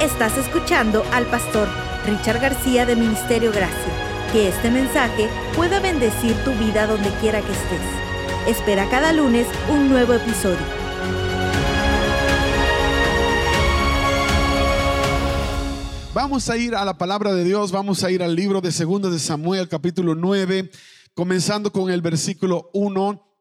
Estás 0.00 0.36
escuchando 0.36 1.02
al 1.10 1.24
pastor 1.24 1.66
Richard 2.04 2.38
García 2.38 2.84
de 2.84 2.94
Ministerio 2.94 3.50
Gracia. 3.50 4.30
Que 4.30 4.48
este 4.48 4.70
mensaje 4.70 5.26
pueda 5.56 5.80
bendecir 5.80 6.36
tu 6.44 6.52
vida 6.52 6.86
donde 6.86 7.08
quiera 7.18 7.40
que 7.40 7.50
estés. 7.50 7.80
Espera 8.46 8.90
cada 8.90 9.14
lunes 9.14 9.46
un 9.70 9.88
nuevo 9.88 10.12
episodio. 10.12 10.58
Vamos 16.12 16.50
a 16.50 16.58
ir 16.58 16.74
a 16.74 16.84
la 16.84 16.98
palabra 16.98 17.32
de 17.32 17.44
Dios, 17.44 17.72
vamos 17.72 18.04
a 18.04 18.10
ir 18.10 18.22
al 18.22 18.36
libro 18.36 18.60
de 18.60 18.70
2 18.70 19.10
de 19.10 19.18
Samuel, 19.18 19.66
capítulo 19.66 20.14
9, 20.14 20.70
comenzando 21.14 21.72
con 21.72 21.90
el 21.90 22.02
versículo 22.02 22.68
1. 22.74 23.34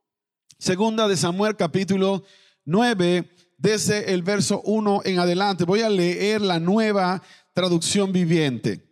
Segunda 0.58 1.10
de 1.10 1.18
Samuel, 1.18 1.58
capítulo 1.58 2.24
9, 2.64 3.34
desde 3.58 4.14
el 4.14 4.24
verso 4.24 4.62
1 4.66 5.02
en 5.06 5.20
adelante. 5.20 5.64
Voy 5.64 5.82
a 5.82 5.90
leer 5.90 6.42
la 6.42 6.60
nueva 6.60 7.22
traducción 7.54 8.12
viviente. 8.12 8.86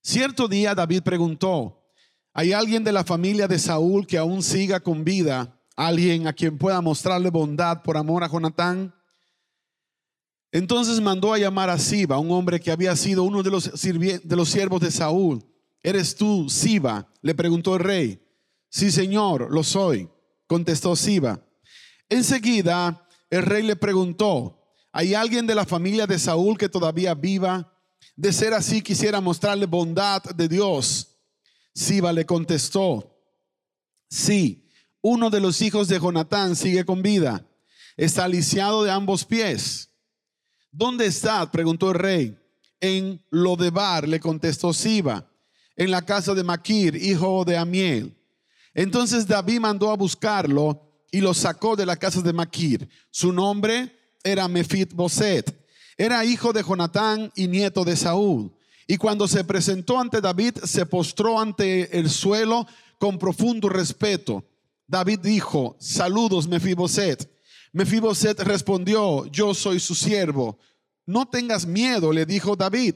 Cierto 0.00 0.48
día 0.48 0.74
David 0.74 1.02
preguntó, 1.02 1.82
¿hay 2.32 2.52
alguien 2.52 2.84
de 2.84 2.92
la 2.92 3.04
familia 3.04 3.48
de 3.48 3.58
Saúl 3.58 4.06
que 4.06 4.18
aún 4.18 4.42
siga 4.42 4.80
con 4.80 5.04
vida? 5.04 5.60
¿Alguien 5.76 6.26
a 6.26 6.32
quien 6.32 6.58
pueda 6.58 6.80
mostrarle 6.80 7.30
bondad 7.30 7.82
por 7.82 7.96
amor 7.96 8.24
a 8.24 8.28
Jonatán? 8.28 8.94
Entonces 10.50 11.00
mandó 11.00 11.32
a 11.32 11.38
llamar 11.38 11.68
a 11.68 11.78
Siba, 11.78 12.18
un 12.18 12.30
hombre 12.30 12.58
que 12.58 12.70
había 12.70 12.96
sido 12.96 13.22
uno 13.22 13.42
de 13.42 13.50
los, 13.50 13.70
de 13.82 14.36
los 14.36 14.48
siervos 14.48 14.80
de 14.80 14.90
Saúl. 14.90 15.44
¿Eres 15.82 16.16
tú, 16.16 16.48
Siba? 16.48 17.06
Le 17.20 17.34
preguntó 17.34 17.74
el 17.76 17.80
rey. 17.80 18.22
Sí, 18.70 18.90
señor, 18.90 19.52
lo 19.52 19.62
soy, 19.62 20.08
contestó 20.46 20.96
Siba. 20.96 21.40
Enseguida 22.08 23.06
el 23.30 23.42
rey 23.42 23.62
le 23.62 23.76
preguntó, 23.76 24.72
¿hay 24.92 25.14
alguien 25.14 25.46
de 25.46 25.54
la 25.54 25.64
familia 25.64 26.06
de 26.06 26.18
Saúl 26.18 26.56
que 26.56 26.68
todavía 26.68 27.14
viva? 27.14 27.72
De 28.16 28.32
ser 28.32 28.54
así, 28.54 28.82
quisiera 28.82 29.20
mostrarle 29.20 29.66
bondad 29.66 30.22
de 30.22 30.48
Dios. 30.48 31.16
Siba 31.74 32.12
le 32.12 32.26
contestó, 32.26 33.16
sí, 34.10 34.68
uno 35.00 35.30
de 35.30 35.40
los 35.40 35.62
hijos 35.62 35.86
de 35.88 36.00
Jonatán 36.00 36.56
sigue 36.56 36.84
con 36.84 37.02
vida, 37.02 37.46
está 37.96 38.26
lisiado 38.26 38.82
de 38.82 38.90
ambos 38.90 39.24
pies. 39.24 39.90
¿Dónde 40.72 41.06
está? 41.06 41.50
preguntó 41.50 41.90
el 41.90 41.98
rey. 41.98 42.38
En 42.80 43.24
Lodebar, 43.30 44.08
le 44.08 44.20
contestó 44.20 44.72
Siba, 44.72 45.30
en 45.76 45.90
la 45.90 46.02
casa 46.02 46.34
de 46.34 46.44
Maquir, 46.44 46.96
hijo 46.96 47.44
de 47.44 47.56
Amiel. 47.56 48.16
Entonces 48.74 49.26
David 49.26 49.60
mandó 49.60 49.90
a 49.90 49.96
buscarlo 49.96 50.87
y 51.10 51.20
lo 51.20 51.34
sacó 51.34 51.76
de 51.76 51.86
la 51.86 51.96
casa 51.96 52.20
de 52.20 52.32
Maquir. 52.32 52.88
Su 53.10 53.32
nombre 53.32 53.94
era 54.22 54.48
Mefit 54.48 54.92
Boset. 54.92 55.66
Era 55.96 56.24
hijo 56.24 56.52
de 56.52 56.62
Jonatán 56.62 57.32
y 57.34 57.48
nieto 57.48 57.84
de 57.84 57.96
Saúl. 57.96 58.52
Y 58.86 58.96
cuando 58.96 59.28
se 59.28 59.44
presentó 59.44 59.98
ante 59.98 60.20
David, 60.20 60.58
se 60.64 60.86
postró 60.86 61.40
ante 61.40 61.98
el 61.98 62.08
suelo 62.08 62.66
con 62.98 63.18
profundo 63.18 63.68
respeto. 63.68 64.44
David 64.86 65.20
dijo, 65.20 65.76
saludos 65.78 66.48
Mefiboset. 66.48 67.30
Mefiboset 67.72 68.40
respondió, 68.40 69.26
yo 69.26 69.52
soy 69.52 69.78
su 69.78 69.94
siervo. 69.94 70.58
No 71.04 71.26
tengas 71.26 71.66
miedo, 71.66 72.12
le 72.12 72.24
dijo 72.24 72.56
David. 72.56 72.94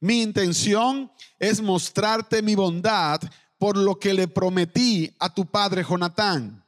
Mi 0.00 0.22
intención 0.22 1.10
es 1.38 1.60
mostrarte 1.60 2.40
mi 2.40 2.54
bondad 2.54 3.20
por 3.58 3.76
lo 3.76 3.98
que 3.98 4.14
le 4.14 4.28
prometí 4.28 5.14
a 5.18 5.32
tu 5.32 5.46
padre 5.46 5.84
Jonatán. 5.84 6.63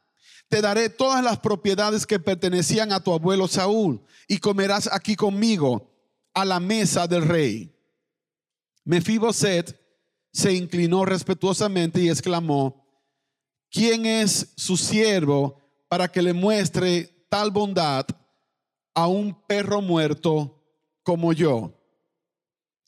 Te 0.48 0.60
daré 0.60 0.88
todas 0.88 1.22
las 1.24 1.38
propiedades 1.38 2.06
que 2.06 2.18
pertenecían 2.18 2.92
a 2.92 3.00
tu 3.00 3.12
abuelo 3.12 3.48
Saúl 3.48 4.00
y 4.28 4.38
comerás 4.38 4.88
aquí 4.92 5.16
conmigo 5.16 5.90
a 6.34 6.44
la 6.44 6.60
mesa 6.60 7.06
del 7.06 7.26
rey. 7.26 7.72
Mefiboset 8.84 9.78
se 10.32 10.52
inclinó 10.52 11.04
respetuosamente 11.04 12.00
y 12.00 12.08
exclamó, 12.08 12.86
¿quién 13.70 14.06
es 14.06 14.52
su 14.56 14.76
siervo 14.76 15.60
para 15.88 16.08
que 16.08 16.22
le 16.22 16.32
muestre 16.32 17.26
tal 17.28 17.50
bondad 17.50 18.06
a 18.96 19.06
un 19.06 19.34
perro 19.46 19.82
muerto 19.82 20.56
como 21.02 21.32
yo. 21.32 21.72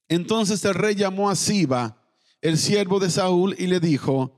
Entonces 0.09 0.65
el 0.65 0.75
rey 0.75 0.95
llamó 0.95 1.29
a 1.29 1.37
Siba, 1.37 2.03
el 2.41 2.57
siervo 2.57 2.99
de 2.99 3.11
Saúl, 3.11 3.55
y 3.59 3.67
le 3.67 3.79
dijo, 3.79 4.38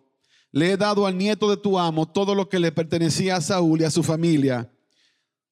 le 0.52 0.72
he 0.72 0.76
dado 0.76 1.06
al 1.06 1.16
nieto 1.16 1.48
de 1.48 1.56
tu 1.56 1.78
amo 1.78 2.06
todo 2.06 2.34
lo 2.34 2.48
que 2.48 2.58
le 2.58 2.72
pertenecía 2.72 3.36
a 3.36 3.40
Saúl 3.40 3.80
y 3.80 3.84
a 3.84 3.90
su 3.90 4.02
familia. 4.02 4.70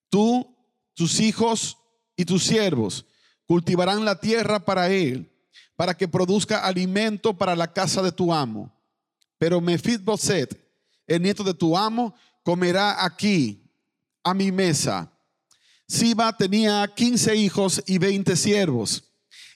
Tú, 0.08 0.56
tus 0.94 1.20
hijos 1.20 1.76
y 2.16 2.24
tus 2.24 2.44
siervos 2.44 3.06
cultivarán 3.46 4.04
la 4.04 4.20
tierra 4.20 4.64
para 4.64 4.90
él, 4.90 5.30
para 5.76 5.96
que 5.96 6.08
produzca 6.08 6.64
alimento 6.64 7.32
para 7.32 7.54
la 7.54 7.72
casa 7.72 8.02
de 8.02 8.12
tu 8.12 8.32
amo. 8.32 8.72
Pero 9.38 9.60
Boset, 10.02 10.60
el 11.06 11.22
nieto 11.22 11.44
de 11.44 11.54
tu 11.54 11.76
amo, 11.76 12.14
comerá 12.42 13.04
aquí 13.04 13.62
a 14.24 14.34
mi 14.34 14.50
mesa. 14.50 15.10
Siba 15.86 16.36
tenía 16.36 16.86
15 16.94 17.36
hijos 17.36 17.82
y 17.86 17.98
20 17.98 18.36
siervos. 18.36 19.04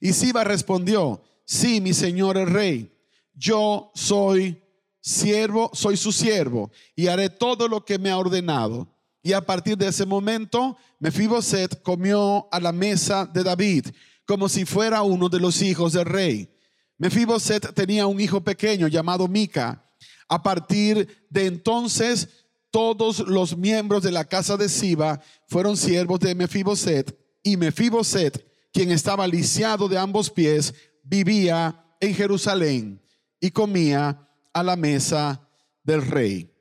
Y 0.01 0.13
Siba 0.13 0.45
respondió, 0.45 1.23
sí, 1.45 1.81
mi 1.81 1.93
señor 1.93 2.39
el 2.39 2.47
rey, 2.47 2.91
yo 3.35 3.91
soy 3.95 4.62
siervo, 5.03 5.71
soy 5.75 5.99
su 5.99 6.13
siervo 6.13 6.71
y 6.97 7.09
haré 7.09 7.29
todo 7.29 7.69
lo 7.69 7.85
que 7.85 7.99
me 7.99 8.11
ha 8.11 8.17
ordenado. 8.17 8.89
Y 9.23 9.35
a 9.35 9.45
partir 9.45 9.77
de 9.77 9.89
ese 9.89 10.07
momento, 10.07 10.77
Mefiboset 10.99 11.83
comió 11.83 12.49
a 12.51 12.59
la 12.59 12.73
mesa 12.73 13.27
de 13.27 13.45
David 13.45 13.87
como 14.27 14.49
si 14.49 14.65
fuera 14.65 15.03
uno 15.03 15.29
de 15.29 15.41
los 15.41 15.61
hijos 15.61 15.93
del 15.93 16.07
rey. 16.07 16.49
Mefiboset 16.97 17.75
tenía 17.75 18.07
un 18.07 18.21
hijo 18.21 18.41
pequeño 18.41 18.89
llamado 18.89 19.29
Mica. 19.29 19.85
A 20.29 20.43
partir 20.43 21.27
de 21.29 21.47
entonces, 21.47 22.29
todos 22.71 23.19
los 23.21 23.57
miembros 23.57 24.03
de 24.03 24.13
la 24.13 24.25
casa 24.25 24.57
de 24.57 24.69
Siba 24.69 25.21
fueron 25.49 25.77
siervos 25.77 26.21
de 26.21 26.35
Mefiboset 26.35 27.17
y 27.43 27.57
Mefiboset, 27.57 28.47
quien 28.73 28.91
estaba 28.91 29.27
lisiado 29.27 29.89
de 29.89 29.99
ambos 29.99 30.31
pies, 30.31 30.73
vivía 31.03 31.85
en 32.01 32.15
Jerusalén 32.15 33.03
y 33.41 33.51
comía 33.51 34.29
a 34.53 34.63
la 34.63 34.77
mesa 34.77 35.49
del 35.83 36.07
rey. 36.07 36.53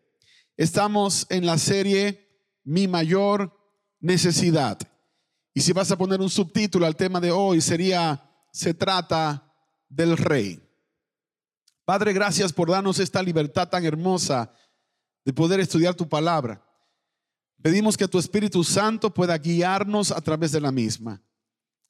Estamos 0.57 1.25
en 1.29 1.45
la 1.45 1.57
serie 1.57 2.27
Mi 2.63 2.87
mayor 2.87 3.57
necesidad. 3.99 4.77
Y 5.53 5.61
si 5.61 5.73
vas 5.73 5.91
a 5.91 5.97
poner 5.97 6.21
un 6.21 6.29
subtítulo 6.29 6.85
al 6.85 6.95
tema 6.95 7.19
de 7.19 7.31
hoy 7.31 7.61
sería 7.61 8.29
Se 8.51 8.73
trata 8.73 9.53
del 9.89 10.17
rey. 10.17 10.61
Padre, 11.85 12.13
gracias 12.13 12.53
por 12.53 12.69
darnos 12.69 12.99
esta 12.99 13.21
libertad 13.23 13.67
tan 13.67 13.83
hermosa 13.85 14.53
de 15.25 15.33
poder 15.33 15.59
estudiar 15.59 15.95
tu 15.95 16.07
palabra. 16.07 16.63
Pedimos 17.61 17.97
que 17.97 18.07
tu 18.07 18.17
Espíritu 18.17 18.63
Santo 18.63 19.13
pueda 19.13 19.37
guiarnos 19.37 20.11
a 20.11 20.21
través 20.21 20.51
de 20.51 20.61
la 20.61 20.71
misma 20.71 21.21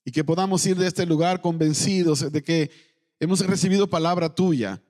y 0.03 0.11
que 0.11 0.23
podamos 0.23 0.65
ir 0.65 0.77
de 0.77 0.87
este 0.87 1.05
lugar 1.05 1.41
convencidos 1.41 2.31
de 2.31 2.43
que 2.43 2.71
hemos 3.19 3.45
recibido 3.45 3.89
palabra 3.89 4.33
tuya. 4.33 4.81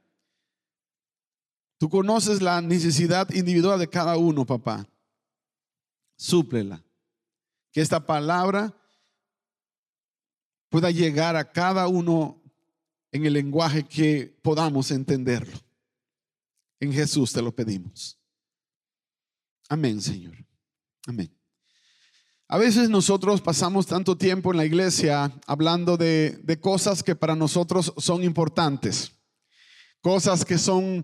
Tú 1.82 1.90
conoces 1.90 2.44
la 2.44 2.62
necesidad 2.62 3.28
individual 3.32 3.80
de 3.80 3.90
cada 3.90 4.16
uno, 4.16 4.46
papá. 4.46 4.88
Súplela. 6.16 6.86
Que 7.72 7.82
esta 7.82 8.06
palabra 8.06 8.72
pueda 10.70 10.92
llegar 10.92 11.36
a 11.36 11.52
cada 11.52 11.88
uno 11.88 12.40
en 13.12 13.26
el 13.26 13.34
lenguaje 13.34 13.82
que 13.82 14.28
podamos 14.44 14.92
entenderlo. 14.92 15.58
En 16.80 16.94
Jesús 16.94 17.34
te 17.34 17.42
lo 17.42 17.52
pedimos. 17.52 18.16
Amén, 19.68 20.00
Señor. 20.00 20.36
Amén. 21.08 21.36
A 22.48 22.60
veces 22.60 22.92
nosotros 22.92 23.42
pasamos 23.42 23.88
tanto 23.88 24.16
tiempo 24.16 24.52
en 24.52 24.58
la 24.58 24.66
iglesia 24.66 25.34
hablando 25.48 25.98
de, 25.98 26.60
cosas 26.62 27.02
que 27.02 27.16
para 27.16 27.36
nosotros 27.36 27.92
son 27.98 28.24
importantes, 28.24 29.14
cosas 30.00 30.46
que 30.46 30.60
son 30.60 31.04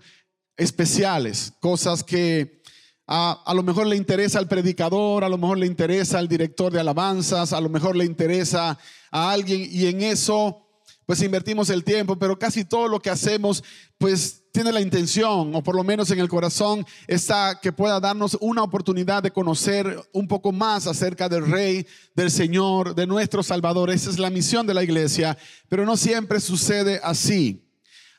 especiales, 0.58 1.54
cosas 1.60 2.04
que 2.04 2.62
a, 3.06 3.42
a, 3.46 3.54
lo 3.54 3.64
mejor 3.64 3.88
le 3.88 3.96
interesa 3.96 4.40
al 4.40 4.48
predicador, 4.48 5.24
a 5.24 5.30
lo 5.30 5.38
mejor 5.38 5.58
le 5.58 5.66
interesa 5.66 6.20
al 6.20 6.28
director 6.28 6.74
de 6.74 6.80
alabanzas, 6.80 7.54
a 7.54 7.62
lo 7.62 7.70
mejor 7.70 7.96
le 7.96 8.04
interesa 8.04 8.78
a 9.12 9.32
alguien 9.32 9.68
y 9.72 9.86
en 9.86 10.02
eso 10.02 10.64
pues 11.08 11.22
invertimos 11.22 11.70
el 11.70 11.86
tiempo, 11.86 12.20
pero 12.20 12.38
casi 12.38 12.66
todo 12.66 12.90
lo 12.90 13.00
que 13.00 13.10
hacemos 13.10 13.64
pues 13.98 14.44
tiene 14.52 14.74
la 14.74 14.82
intención, 14.82 15.56
o 15.56 15.64
por 15.64 15.76
lo 15.76 15.84
menos 15.84 16.12
en 16.12 16.20
el 16.20 16.28
corazón, 16.28 16.86
está 17.08 17.60
que 17.62 17.72
pueda 17.72 18.00
darnos 18.00 18.38
una 18.42 18.64
oportunidad 18.64 19.24
de 19.24 19.32
conocer 19.32 20.02
un 20.12 20.28
poco 20.28 20.52
más 20.52 20.86
acerca 20.86 21.30
del 21.30 21.46
Rey, 21.46 21.88
del 22.14 22.30
Señor, 22.30 22.94
de 22.94 23.08
nuestro 23.08 23.42
Salvador. 23.42 23.90
Esa 23.90 24.10
es 24.10 24.20
la 24.20 24.32
misión 24.32 24.68
de 24.68 24.74
la 24.74 24.84
iglesia, 24.84 25.38
pero 25.70 25.86
no 25.86 25.96
siempre 25.96 26.40
sucede 26.40 27.00
así. 27.04 27.67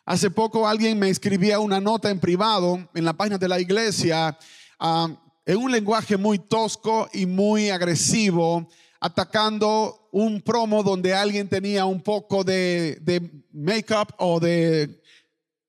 Hace 0.08 0.30
poco 0.30 0.66
alguien 0.66 0.98
me 0.98 1.10
escribía 1.10 1.60
una 1.60 1.82
nota 1.82 2.08
en 2.08 2.18
privado 2.18 2.88
en 2.94 3.04
la 3.04 3.12
página 3.12 3.36
de 3.36 3.46
la 3.46 3.60
iglesia 3.60 4.38
ah, 4.78 5.14
en 5.44 5.56
un 5.58 5.70
lenguaje 5.70 6.16
muy 6.16 6.38
tosco 6.38 7.10
y 7.12 7.26
muy 7.26 7.68
agresivo, 7.68 8.70
atacando 9.00 10.08
un 10.10 10.40
promo 10.40 10.82
donde 10.82 11.12
alguien 11.12 11.46
tenía 11.46 11.84
un 11.84 12.00
poco 12.00 12.42
de, 12.42 12.98
de 13.02 13.44
make-up 13.52 14.14
o 14.16 14.40
de 14.40 15.02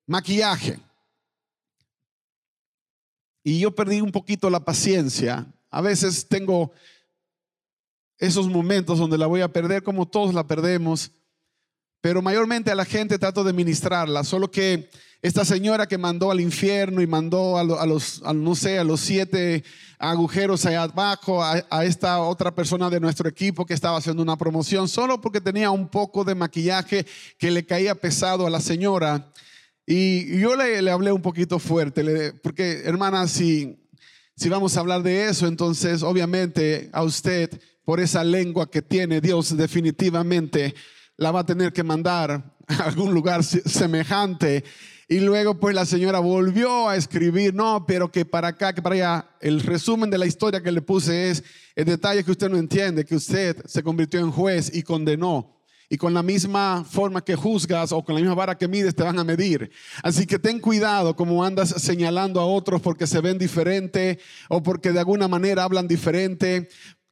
maquillaje. 0.08 0.80
Y 3.44 3.60
yo 3.60 3.76
perdí 3.76 4.00
un 4.00 4.14
poquito 4.14 4.50
la 4.50 4.64
paciencia. 4.64 5.48
A 5.70 5.82
veces 5.82 6.26
tengo 6.30 6.72
esos 8.18 8.48
momentos 8.48 9.00
donde 9.00 9.18
la 9.18 9.28
voy 9.28 9.42
a 9.42 9.52
perder, 9.52 9.84
como 9.84 10.08
todos 10.08 10.34
la 10.34 10.48
perdemos, 10.48 11.12
pero 12.02 12.22
mayormente 12.22 12.72
a 12.72 12.76
la 12.76 12.86
gente 12.86 13.20
trato 13.20 13.44
de 13.44 13.54
ministrarla, 13.54 14.24
solo 14.24 14.50
que 14.50 14.90
esta 15.22 15.44
señora 15.44 15.86
que 15.86 15.98
mandó 15.98 16.32
al 16.32 16.40
infierno 16.40 17.02
y 17.02 17.08
mandó 17.08 17.58
a, 17.58 17.86
los, 17.86 18.22
no 18.22 18.56
sé, 18.56 18.80
a 18.80 18.86
los 18.86 19.02
siete 19.02 19.66
agujeros 19.98 20.66
allá 20.66 20.84
abajo, 20.84 21.44
a, 21.44 21.62
a, 21.70 21.84
esta 21.84 22.20
otra 22.20 22.56
persona 22.56 22.90
de 22.90 23.02
nuestro 23.02 23.28
equipo 23.28 23.66
que 23.66 23.74
estaba 23.74 23.98
haciendo 23.98 24.24
una 24.24 24.38
promoción, 24.38 24.88
solo 24.88 25.20
porque 25.20 25.42
tenía 25.42 25.72
un 25.72 25.90
poco 25.90 26.24
de 26.24 26.36
maquillaje 26.36 27.06
que 27.38 27.52
le 27.52 27.66
caía 27.66 27.96
pesado 27.96 28.48
a 28.48 28.50
la 28.50 28.62
señora. 28.62 29.30
Y 29.86 30.40
yo 30.40 30.56
le, 30.56 30.82
le 30.82 30.92
hablé 30.92 31.12
un 31.12 31.22
poquito 31.22 31.60
fuerte, 31.60 32.32
porque 32.42 32.84
hermana, 32.86 33.28
si, 33.28 33.78
si 34.38 34.48
vamos 34.48 34.78
a 34.78 34.80
hablar 34.80 35.04
de 35.04 35.28
eso, 35.28 35.48
entonces 35.48 36.02
obviamente 36.02 36.90
a 36.94 37.04
usted, 37.04 37.50
por 37.84 38.00
esa 38.00 38.24
lengua 38.24 38.72
que 38.72 38.82
tiene, 38.82 39.20
Dios 39.20 39.58
definitivamente 39.58 40.76
la 41.20 41.32
va 41.32 41.42
a 41.42 41.46
tener 41.46 41.74
que 41.74 41.84
mandar 41.84 42.32
a 42.68 42.84
algún 42.84 43.14
lugar 43.14 43.44
semejante. 43.44 44.64
Y 45.08 45.20
luego 45.20 45.60
pues 45.60 45.76
la 45.76 45.86
señora 45.86 46.20
volvió 46.20 46.88
a 46.88 46.96
escribir, 46.96 47.54
no, 47.54 47.86
pero 47.86 48.12
que 48.12 48.26
para 48.26 48.50
acá, 48.50 48.74
que 48.74 48.82
para 48.82 48.96
allá. 48.96 49.30
El 49.42 49.60
resumen 49.62 50.10
de 50.10 50.18
la 50.18 50.26
historia 50.26 50.62
que 50.62 50.72
le 50.72 50.82
puse 50.82 51.30
es 51.30 51.44
el 51.76 51.86
detalle 51.86 52.24
que 52.24 52.32
usted 52.32 52.50
no 52.50 52.58
entiende, 52.58 53.06
que 53.06 53.16
usted 53.16 53.58
se 53.66 53.84
convirtió 53.84 54.20
en 54.20 54.32
juez 54.32 54.72
y 54.74 54.84
condenó. 54.84 55.58
Y 55.90 55.98
con 55.98 56.14
la 56.14 56.22
misma 56.22 56.86
forma 56.88 57.26
que 57.26 57.36
juzgas 57.36 57.92
o 57.92 58.04
con 58.04 58.14
la 58.14 58.22
misma 58.22 58.36
vara 58.36 58.58
que 58.58 58.68
mides 58.68 58.96
te 58.96 59.04
van 59.04 59.18
a 59.18 59.24
medir. 59.24 59.72
Así 60.04 60.28
que 60.28 60.38
ten 60.38 60.60
cuidado 60.60 61.16
como 61.16 61.44
andas 61.44 61.70
señalando 61.70 62.40
a 62.40 62.46
otros 62.46 62.80
porque 62.80 63.08
se 63.08 63.20
ven 63.20 63.40
diferente 63.40 64.20
o 64.48 64.62
porque 64.62 64.92
de 64.92 65.00
alguna 65.00 65.28
manera 65.28 65.64
hablan 65.64 65.88
diferente. 65.88 66.70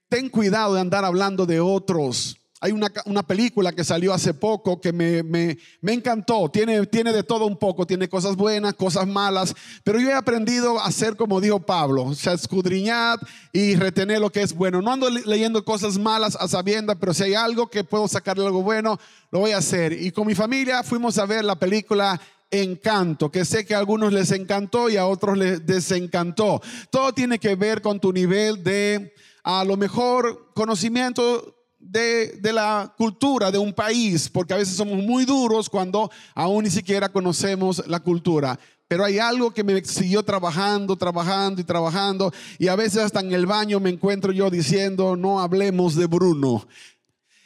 Ten 0.08 0.30
cuidado 0.30 0.76
de 0.76 0.82
andar 0.82 1.04
hablando 1.04 1.48
de 1.48 1.60
otros 1.60 2.37
hay 2.60 2.72
una, 2.72 2.92
una, 3.06 3.22
película 3.22 3.72
que 3.72 3.84
salió 3.84 4.14
hace 4.14 4.34
poco 4.34 4.82
que 4.82 4.92
me, 4.92 5.22
me, 5.22 5.60
me, 5.80 5.94
encantó. 5.94 6.50
Tiene, 6.50 6.88
tiene 6.88 7.14
de 7.14 7.22
todo 7.22 7.46
un 7.46 7.58
poco. 7.58 7.86
Tiene 7.86 8.10
cosas 8.10 8.36
buenas, 8.36 8.74
cosas 8.74 9.06
malas. 9.06 9.54
Pero 9.84 10.00
yo 10.00 10.10
he 10.10 10.14
aprendido 10.14 10.80
a 10.80 10.86
hacer 10.86 11.16
como 11.16 11.40
dijo 11.40 11.60
Pablo. 11.60 12.06
O 12.06 12.16
sea, 12.16 12.34
escudriñar 12.34 13.20
y 13.54 13.76
retener 13.76 14.20
lo 14.20 14.32
que 14.32 14.42
es 14.42 14.54
bueno. 14.54 14.82
No 14.82 14.92
ando 14.92 15.08
leyendo 15.10 15.64
cosas 15.64 16.00
malas 16.00 16.36
a 16.36 16.48
sabienda, 16.48 16.96
pero 16.96 17.14
si 17.14 17.24
hay 17.24 17.36
algo 17.36 17.68
que 17.68 17.84
puedo 17.84 18.08
sacarle 18.08 18.46
algo 18.46 18.64
bueno, 18.64 19.00
lo 19.30 19.40
voy 19.40 19.52
a 19.52 19.58
hacer. 19.58 19.94
Y 19.94 20.12
con 20.12 20.26
mi 20.26 20.34
familia 20.34 20.82
fuimos 20.82 21.20
a 21.20 21.28
ver 21.28 21.46
la 21.46 21.60
película 21.60 22.20
encanto, 22.50 23.30
que 23.30 23.46
sé 23.46 23.66
que 23.66 23.76
a 23.76 23.80
algunos 23.80 24.14
les 24.14 24.32
encantó 24.32 24.90
y 24.90 24.98
a 24.98 25.06
otros 25.06 25.38
les 25.38 25.66
desencantó. 25.66 26.62
Todo 26.90 27.14
tiene 27.14 27.38
que 27.38 27.56
ver 27.56 27.82
con 27.82 28.00
tu 28.00 28.12
nivel 28.14 28.64
de, 28.64 29.14
a 29.44 29.64
lo 29.64 29.78
mejor, 29.78 30.52
conocimiento 30.54 31.57
de, 31.88 32.54
la 32.54 32.94
cultura 32.98 33.52
de 33.52 33.58
un 33.58 33.74
país, 33.74 34.30
porque 34.30 34.54
a 34.54 34.58
veces 34.58 34.76
somos 34.76 35.02
muy 35.04 35.26
duros 35.26 35.70
cuando 35.70 36.12
aún 36.36 36.64
ni 36.64 36.70
siquiera 36.70 37.10
conocemos 37.10 37.84
la 37.88 38.00
cultura. 38.00 38.60
Pero 38.88 39.04
hay 39.04 39.20
algo 39.20 39.52
que 39.52 39.64
me 39.64 39.84
siguió 39.84 40.24
trabajando, 40.24 40.96
trabajando 40.96 41.60
y 41.60 41.64
trabajando. 41.64 42.32
Y 42.58 42.68
a 42.68 42.76
veces 42.76 43.04
hasta 43.04 43.20
en 43.20 43.34
el 43.34 43.46
baño 43.46 43.80
me 43.80 43.90
encuentro 43.90 44.32
yo 44.32 44.50
diciendo, 44.50 45.16
no 45.18 45.42
hablemos 45.42 45.96
de 45.96 46.06
Bruno. 46.06 46.66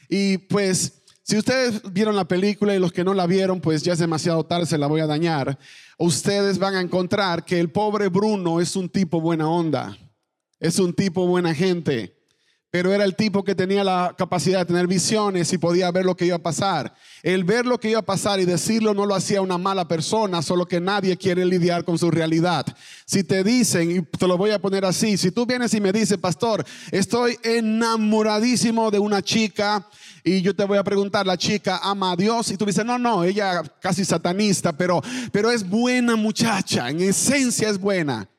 Y 0.08 0.38
pues, 0.38 0.94
si 1.24 1.38
ustedes 1.38 1.82
vieron 1.92 2.16
la 2.16 2.26
película 2.26 2.76
y 2.76 2.80
los 2.80 2.92
que 2.92 3.04
no 3.04 3.14
la 3.16 3.26
vieron, 3.26 3.60
pues 3.60 3.82
ya 3.82 3.94
es 3.94 4.00
demasiado 4.00 4.44
tarde, 4.44 4.68
se 4.68 4.78
la 4.78 4.88
voy 4.88 5.02
a 5.02 5.08
dañar. 5.08 5.58
Ustedes 5.98 6.60
van 6.60 6.76
a 6.76 6.82
encontrar 6.82 7.44
que 7.44 7.60
el 7.60 7.72
pobre 7.72 8.10
Bruno 8.10 8.60
es 8.60 8.76
un 8.76 8.88
tipo 8.88 9.20
buena 9.20 9.50
onda. 9.50 9.98
Es 10.60 10.78
un 10.78 10.94
tipo 10.94 11.26
buena 11.26 11.56
gente 11.56 12.21
pero 12.72 12.94
era 12.94 13.04
el 13.04 13.18
tipo 13.18 13.44
que 13.44 13.54
tenía 13.54 13.84
la 13.84 14.16
capacidad 14.18 14.60
de 14.60 14.66
tener 14.66 14.88
visiones 14.88 15.52
y 15.52 15.58
podía 15.58 15.92
ver 15.92 16.06
lo 16.06 16.16
que 16.16 16.26
iba 16.26 16.38
a 16.38 16.42
pasar. 16.42 16.96
El 17.22 17.44
ver 17.44 17.66
lo 17.66 17.78
que 17.78 17.90
iba 17.90 18.00
a 18.00 18.06
pasar 18.06 18.40
y 18.40 18.46
decirlo 18.46 18.94
no 18.94 19.06
lo 19.06 19.14
hacía 19.14 19.42
una 19.42 19.58
mala 19.58 19.90
persona, 19.90 20.42
solo 20.42 20.66
que 20.66 20.80
nadie 20.80 21.18
quiere 21.18 21.44
lidiar 21.46 21.84
con 21.84 22.00
su 22.00 22.10
realidad. 22.10 22.66
Si 23.06 23.26
te 23.26 23.44
dicen, 23.44 23.92
y 23.92 24.02
te 24.02 24.26
lo 24.26 24.38
voy 24.38 24.52
a 24.52 24.60
poner 24.60 24.86
así, 24.86 25.18
si 25.18 25.32
tú 25.32 25.46
vienes 25.46 25.74
y 25.74 25.82
me 25.82 25.92
dices, 25.92 26.18
pastor, 26.18 26.66
estoy 26.92 27.38
enamoradísimo 27.44 28.90
de 28.90 29.00
una 29.00 29.22
chica 29.22 29.86
y 30.24 30.42
yo 30.42 30.56
te 30.56 30.64
voy 30.64 30.78
a 30.78 30.84
preguntar, 30.84 31.28
la 31.28 31.36
chica 31.36 31.82
ama 31.84 32.14
a 32.14 32.16
Dios 32.16 32.52
y 32.52 32.58
tú 32.58 32.66
dices, 32.66 32.86
no, 32.86 32.98
no, 32.98 33.26
ella 33.26 33.64
casi 33.82 34.06
satanista, 34.06 34.72
pero, 34.72 35.02
pero 35.34 35.52
es 35.52 35.68
buena 35.68 36.16
muchacha, 36.16 36.90
en 36.90 37.02
esencia 37.02 37.68
es 37.68 37.78
buena. 37.78 38.31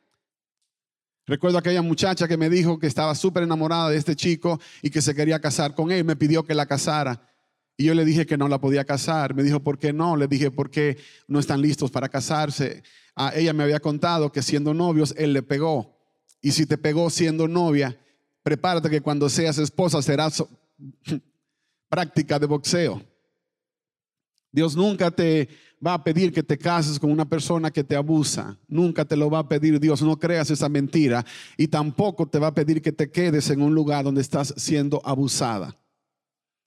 Recuerdo 1.33 1.57
aquella 1.57 1.81
muchacha 1.81 2.29
que 2.29 2.37
me 2.37 2.51
dijo 2.51 2.79
que 2.79 2.87
estaba 2.87 3.15
súper 3.15 3.45
enamorada 3.45 3.89
de 3.89 3.97
este 3.97 4.15
chico 4.15 4.61
y 4.83 4.91
que 4.91 5.01
se 5.01 5.15
quería 5.15 5.41
casar 5.41 5.75
con 5.75 5.91
él. 5.91 6.05
Me 6.05 6.15
pidió 6.15 6.45
que 6.45 6.55
la 6.55 6.67
casara. 6.67 7.27
Y 7.75 7.85
yo 7.85 7.95
le 7.95 8.05
dije 8.05 8.27
que 8.27 8.37
no 8.37 8.49
la 8.49 8.61
podía 8.61 8.85
casar. 8.85 9.35
Me 9.35 9.43
dijo, 9.43 9.61
¿por 9.61 9.79
qué 9.79 9.95
no? 9.95 10.15
Le 10.15 10.29
dije, 10.29 10.51
porque 10.51 10.99
no 11.29 11.39
están 11.39 11.63
listos 11.63 11.91
para 11.91 12.11
casarse. 12.11 12.83
A 13.17 13.35
ella 13.35 13.55
me 13.55 13.63
había 13.63 13.81
contado 13.81 14.31
que 14.31 14.43
siendo 14.43 14.75
novios, 14.75 15.15
él 15.17 15.33
le 15.33 15.43
pegó. 15.43 15.99
Y 16.43 16.51
si 16.51 16.67
te 16.67 16.77
pegó 16.77 17.09
siendo 17.09 17.49
novia, 17.49 17.99
prepárate 18.43 18.91
que 18.91 19.01
cuando 19.01 19.31
seas 19.31 19.57
esposa 19.57 20.03
serás 20.03 20.45
práctica 21.89 22.39
de 22.39 22.45
boxeo. 22.45 23.03
Dios 24.51 24.77
nunca 24.77 25.11
te 25.11 25.49
va 25.85 25.95
a 25.95 26.05
pedir 26.05 26.33
que 26.33 26.43
te 26.43 26.57
cases 26.57 26.99
con 26.99 27.11
una 27.11 27.25
persona 27.25 27.71
que 27.71 27.83
te 27.83 27.97
abusa. 27.97 28.57
Nunca 28.69 29.05
te 29.05 29.17
lo 29.17 29.29
va 29.29 29.41
a 29.41 29.49
pedir 29.49 29.81
Dios. 29.81 30.03
No 30.03 30.19
creas 30.19 30.51
esa 30.51 30.69
mentira. 30.69 31.25
Y 31.57 31.69
tampoco 31.69 32.27
te 32.27 32.39
va 32.39 32.49
a 32.49 32.55
pedir 32.55 32.81
que 32.81 32.93
te 32.93 33.11
quedes 33.11 33.51
en 33.51 33.63
un 33.63 33.75
lugar 33.75 34.05
donde 34.05 34.21
estás 34.21 34.55
siendo 34.57 35.03
abusada. 35.05 35.77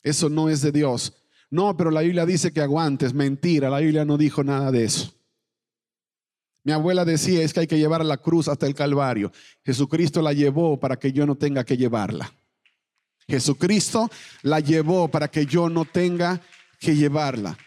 Eso 0.04 0.30
no 0.30 0.50
es 0.50 0.62
de 0.62 0.72
Dios. 0.72 1.14
No, 1.50 1.78
pero 1.78 1.92
la 1.92 2.02
Biblia 2.02 2.26
dice 2.26 2.52
que 2.52 2.62
aguantes. 2.62 3.14
Mentira, 3.14 3.70
la 3.70 3.80
Biblia 3.80 4.04
no 4.04 4.18
dijo 4.18 4.44
nada 4.44 4.72
de 4.72 4.84
eso. 4.84 5.14
Mi 6.64 6.74
abuela 6.74 7.06
decía 7.06 7.44
es 7.44 7.54
que 7.54 7.62
hay 7.62 7.68
que 7.68 7.78
llevar 7.78 8.04
la 8.04 8.18
cruz 8.18 8.48
hasta 8.48 8.66
el 8.66 8.74
Calvario. 8.74 9.32
Jesucristo 9.64 10.22
la 10.22 10.34
llevó 10.34 10.80
para 10.80 10.98
que 10.98 11.14
yo 11.14 11.26
no 11.26 11.36
tenga 11.36 11.64
que 11.64 11.78
llevarla. 11.78 12.34
Jesucristo 13.28 14.10
la 14.42 14.60
llevó 14.60 15.08
para 15.08 15.28
que 15.28 15.46
yo 15.46 15.70
no 15.70 15.86
tenga 15.86 16.42
que 16.80 16.96
llevarla. 16.96 17.58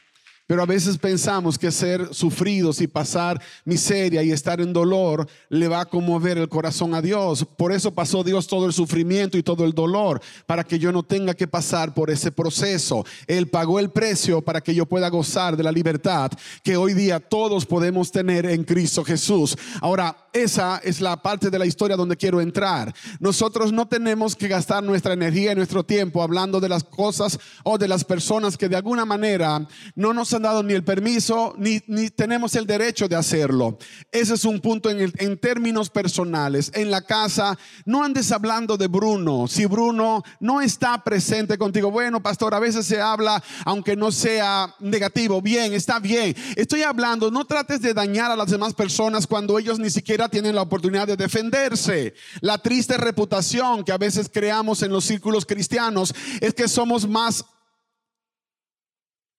Pero 0.48 0.62
a 0.62 0.66
veces 0.66 0.96
pensamos 0.96 1.58
que 1.58 1.70
ser 1.70 2.14
sufridos 2.14 2.80
y 2.80 2.86
pasar 2.86 3.38
miseria 3.66 4.22
y 4.22 4.32
estar 4.32 4.62
en 4.62 4.72
dolor 4.72 5.28
le 5.50 5.68
va 5.68 5.82
a 5.82 5.84
conmover 5.84 6.38
el 6.38 6.48
corazón 6.48 6.94
a 6.94 7.02
Dios. 7.02 7.44
Por 7.58 7.70
eso 7.70 7.92
pasó 7.92 8.24
Dios 8.24 8.46
todo 8.46 8.64
el 8.64 8.72
sufrimiento 8.72 9.36
y 9.36 9.42
todo 9.42 9.66
el 9.66 9.74
dolor, 9.74 10.22
para 10.46 10.64
que 10.64 10.78
yo 10.78 10.90
no 10.90 11.02
tenga 11.02 11.34
que 11.34 11.46
pasar 11.46 11.92
por 11.92 12.08
ese 12.08 12.32
proceso. 12.32 13.04
Él 13.26 13.48
pagó 13.48 13.78
el 13.78 13.90
precio 13.90 14.40
para 14.40 14.62
que 14.62 14.74
yo 14.74 14.86
pueda 14.86 15.10
gozar 15.10 15.54
de 15.54 15.64
la 15.64 15.70
libertad 15.70 16.30
que 16.62 16.78
hoy 16.78 16.94
día 16.94 17.20
todos 17.20 17.66
podemos 17.66 18.10
tener 18.10 18.46
en 18.46 18.64
Cristo 18.64 19.04
Jesús. 19.04 19.54
Ahora, 19.82 20.16
esa 20.32 20.80
es 20.82 21.02
la 21.02 21.20
parte 21.20 21.50
de 21.50 21.58
la 21.58 21.66
historia 21.66 21.96
donde 21.96 22.16
quiero 22.16 22.40
entrar. 22.40 22.94
Nosotros 23.20 23.70
no 23.70 23.86
tenemos 23.86 24.34
que 24.34 24.48
gastar 24.48 24.82
nuestra 24.82 25.12
energía 25.12 25.52
y 25.52 25.56
nuestro 25.56 25.84
tiempo 25.84 26.22
hablando 26.22 26.58
de 26.58 26.70
las 26.70 26.84
cosas 26.84 27.38
o 27.64 27.76
de 27.76 27.88
las 27.88 28.02
personas 28.02 28.56
que 28.56 28.70
de 28.70 28.76
alguna 28.76 29.04
manera 29.04 29.66
no 29.94 30.14
nos 30.14 30.37
dado 30.42 30.62
ni 30.62 30.74
el 30.74 30.84
permiso 30.84 31.54
ni, 31.58 31.80
ni 31.86 32.10
tenemos 32.10 32.54
el 32.54 32.66
derecho 32.66 33.08
de 33.08 33.16
hacerlo. 33.16 33.78
Ese 34.12 34.34
es 34.34 34.44
un 34.44 34.60
punto 34.60 34.90
en, 34.90 35.12
en 35.16 35.38
términos 35.38 35.90
personales. 35.90 36.70
En 36.74 36.90
la 36.90 37.02
casa, 37.02 37.58
no 37.84 38.02
andes 38.02 38.32
hablando 38.32 38.76
de 38.76 38.86
Bruno. 38.86 39.46
Si 39.48 39.66
Bruno 39.66 40.22
no 40.40 40.60
está 40.60 41.02
presente 41.02 41.58
contigo, 41.58 41.90
bueno, 41.90 42.22
pastor, 42.22 42.54
a 42.54 42.58
veces 42.58 42.86
se 42.86 43.00
habla, 43.00 43.42
aunque 43.64 43.96
no 43.96 44.12
sea 44.12 44.74
negativo, 44.80 45.40
bien, 45.42 45.72
está 45.72 45.98
bien. 45.98 46.34
Estoy 46.56 46.82
hablando, 46.82 47.30
no 47.30 47.44
trates 47.44 47.80
de 47.80 47.94
dañar 47.94 48.30
a 48.30 48.36
las 48.36 48.50
demás 48.50 48.74
personas 48.74 49.26
cuando 49.26 49.58
ellos 49.58 49.78
ni 49.78 49.90
siquiera 49.90 50.28
tienen 50.28 50.54
la 50.54 50.62
oportunidad 50.62 51.06
de 51.06 51.16
defenderse. 51.16 52.14
La 52.40 52.58
triste 52.58 52.96
reputación 52.96 53.84
que 53.84 53.92
a 53.92 53.98
veces 53.98 54.30
creamos 54.32 54.82
en 54.82 54.92
los 54.92 55.04
círculos 55.04 55.46
cristianos 55.46 56.14
es 56.40 56.54
que 56.54 56.68
somos 56.68 57.08
más 57.08 57.44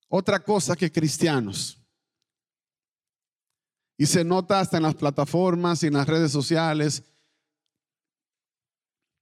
otra 0.10 0.44
cosa 0.44 0.76
que 0.76 0.92
cristianos. 0.92 1.80
Y 3.98 4.06
se 4.06 4.24
nota 4.24 4.60
hasta 4.60 4.78
en 4.78 4.84
las 4.84 4.96
plataformas 4.96 5.84
y 5.84 5.88
en 5.88 5.94
las 5.94 6.08
redes 6.08 6.32
sociales. 6.32 7.04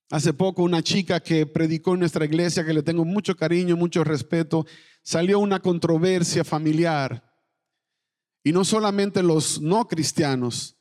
Hace 0.10 0.34
poco 0.34 0.64
una 0.64 0.82
chica 0.82 1.20
que 1.20 1.46
predicó 1.46 1.94
en 1.94 2.02
nuestra 2.02 2.26
iglesia, 2.26 2.66
que 2.66 2.74
le 2.74 2.84
tengo 2.84 3.04
mucho 3.04 3.36
cariño, 3.36 3.76
mucho 3.76 4.04
respeto, 4.04 4.66
salió 5.04 5.40
una 5.40 5.60
controversia 5.60 6.44
familiar. 6.44 7.24
Y 8.44 8.54
no 8.54 8.64
solamente 8.64 9.22
los 9.22 9.60
no 9.60 9.88
cristianos, 9.88 10.77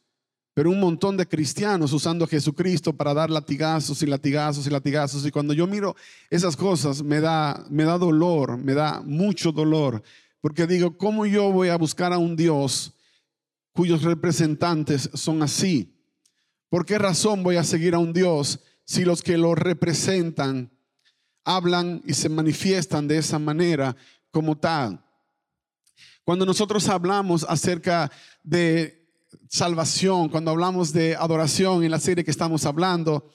pero 0.57 0.71
un 0.71 0.81
montón 0.81 1.19
de 1.19 1.29
cristianos 1.29 1.93
usando 1.93 2.25
a 2.25 2.29
Jesucristo 2.29 2.95
para 2.95 3.13
dar 3.13 3.29
latigazos 3.29 4.03
y 4.03 4.07
latigazos 4.07 4.67
y 4.67 4.71
latigazos. 4.71 5.27
Y 5.27 5.31
cuando 5.31 5.53
yo 5.53 5.67
miro 5.67 5.95
esas 6.31 6.57
cosas, 6.57 7.03
me 7.03 7.21
da, 7.21 7.67
me 7.69 7.85
da 7.85 7.99
dolor, 7.99 8.57
me 8.57 8.73
da 8.73 9.03
mucho 9.03 9.53
dolor, 9.53 10.03
porque 10.41 10.67
digo, 10.67 10.97
¿cómo 10.97 11.27
yo 11.27 11.53
voy 11.53 11.69
a 11.69 11.77
buscar 11.77 12.15
a 12.15 12.17
un 12.17 12.37
Dios 12.37 12.95
cuyos 13.73 14.03
representantes 14.03 15.11
son 15.13 15.43
así? 15.43 15.95
¿Por 16.71 16.87
qué 16.87 16.97
razón 16.97 17.43
voy 17.43 17.57
a 17.57 17.63
seguir 17.63 17.95
a 17.95 17.99
un 17.99 18.15
Dios 18.15 18.61
si 18.87 19.05
los 19.05 19.23
que 19.23 19.37
lo 19.37 19.55
representan 19.55 20.73
hablan 21.45 22.01
y 22.07 22.15
se 22.15 22.31
manifiestan 22.31 23.07
de 23.07 23.19
esa 23.19 23.39
manera 23.39 23.95
como 24.31 24.57
tal? 24.57 25.05
Cuando 26.25 26.47
nosotros 26.47 26.89
hablamos 26.89 27.45
acerca 27.47 28.11
de 28.43 29.06
salvación, 29.49 30.29
cuando 30.29 30.51
hablamos 30.51 30.93
de 30.93 31.17
adoración 31.17 31.85
en 31.85 31.91
la 31.91 32.01
serie 32.01 32.25
que 32.25 32.31
estamos 32.31 32.65
hablando, 32.67 33.31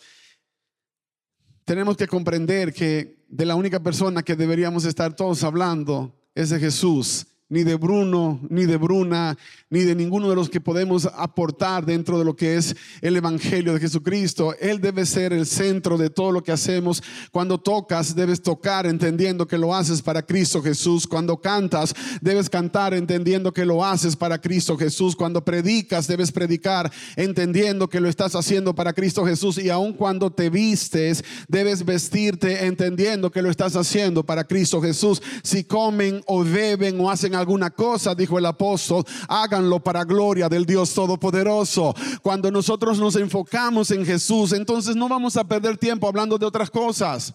tenemos 1.66 1.96
que 1.98 2.08
comprender 2.08 2.74
que 2.74 3.26
de 3.28 3.46
la 3.46 3.56
única 3.56 3.82
persona 3.82 4.24
que 4.24 4.36
deberíamos 4.36 4.86
estar 4.86 5.16
todos 5.16 5.44
hablando 5.44 6.22
es 6.36 6.50
de 6.50 6.60
Jesús 6.60 7.28
ni 7.52 7.66
de 7.66 7.76
Bruno, 7.76 8.40
ni 8.50 8.66
de 8.66 8.78
Bruna, 8.78 9.38
ni 9.70 9.82
de 9.82 9.94
ninguno 9.94 10.30
de 10.30 10.36
los 10.36 10.50
que 10.50 10.62
podemos 10.62 11.06
aportar 11.06 11.86
dentro 11.86 12.18
de 12.18 12.24
lo 12.24 12.34
que 12.34 12.56
es 12.56 12.78
el 13.02 13.18
Evangelio 13.18 13.74
de 13.74 13.82
Jesucristo. 13.82 14.56
Él 14.58 14.80
debe 14.80 15.06
ser 15.06 15.34
el 15.34 15.46
centro 15.46 15.98
de 15.98 16.10
todo 16.10 16.32
lo 16.32 16.42
que 16.42 16.54
hacemos. 16.54 17.04
Cuando 17.30 17.60
tocas, 17.60 18.16
debes 18.16 18.42
tocar 18.42 18.86
entendiendo 18.86 19.48
que 19.48 19.58
lo 19.58 19.76
haces 19.76 20.02
para 20.02 20.26
Cristo 20.26 20.62
Jesús. 20.64 21.06
Cuando 21.06 21.42
cantas, 21.42 21.94
debes 22.22 22.50
cantar 22.50 22.94
entendiendo 22.94 23.52
que 23.52 23.66
lo 23.66 23.84
haces 23.84 24.16
para 24.16 24.40
Cristo 24.40 24.78
Jesús. 24.78 25.14
Cuando 25.14 25.44
predicas, 25.44 26.08
debes 26.08 26.32
predicar 26.32 26.90
entendiendo 27.18 27.90
que 27.90 28.00
lo 28.00 28.08
estás 28.08 28.34
haciendo 28.34 28.74
para 28.74 28.94
Cristo 28.94 29.26
Jesús. 29.26 29.58
Y 29.58 29.70
aun 29.70 29.92
cuando 29.92 30.32
te 30.32 30.50
vistes, 30.50 31.22
debes 31.50 31.84
vestirte 31.84 32.66
entendiendo 32.66 33.30
que 33.30 33.42
lo 33.42 33.50
estás 33.50 33.76
haciendo 33.76 34.26
para 34.26 34.46
Cristo 34.46 34.82
Jesús. 34.82 35.22
Si 35.44 35.66
comen 35.66 36.24
o 36.28 36.46
beben 36.46 36.98
o 37.02 37.12
hacen 37.12 37.41
alguna 37.42 37.70
cosa, 37.70 38.16
dijo 38.16 38.40
el 38.40 38.46
apóstol, 38.46 39.04
háganlo 39.28 39.80
para 39.80 40.06
gloria 40.06 40.48
del 40.48 40.66
Dios 40.66 40.94
Todopoderoso. 40.94 41.94
Cuando 42.22 42.50
nosotros 42.50 43.00
nos 43.00 43.16
enfocamos 43.18 43.92
en 43.92 44.06
Jesús, 44.06 44.54
entonces 44.54 44.96
no 44.96 45.10
vamos 45.10 45.36
a 45.36 45.44
perder 45.44 45.78
tiempo 45.78 46.08
hablando 46.08 46.38
de 46.38 46.46
otras 46.46 46.70
cosas. 46.70 47.34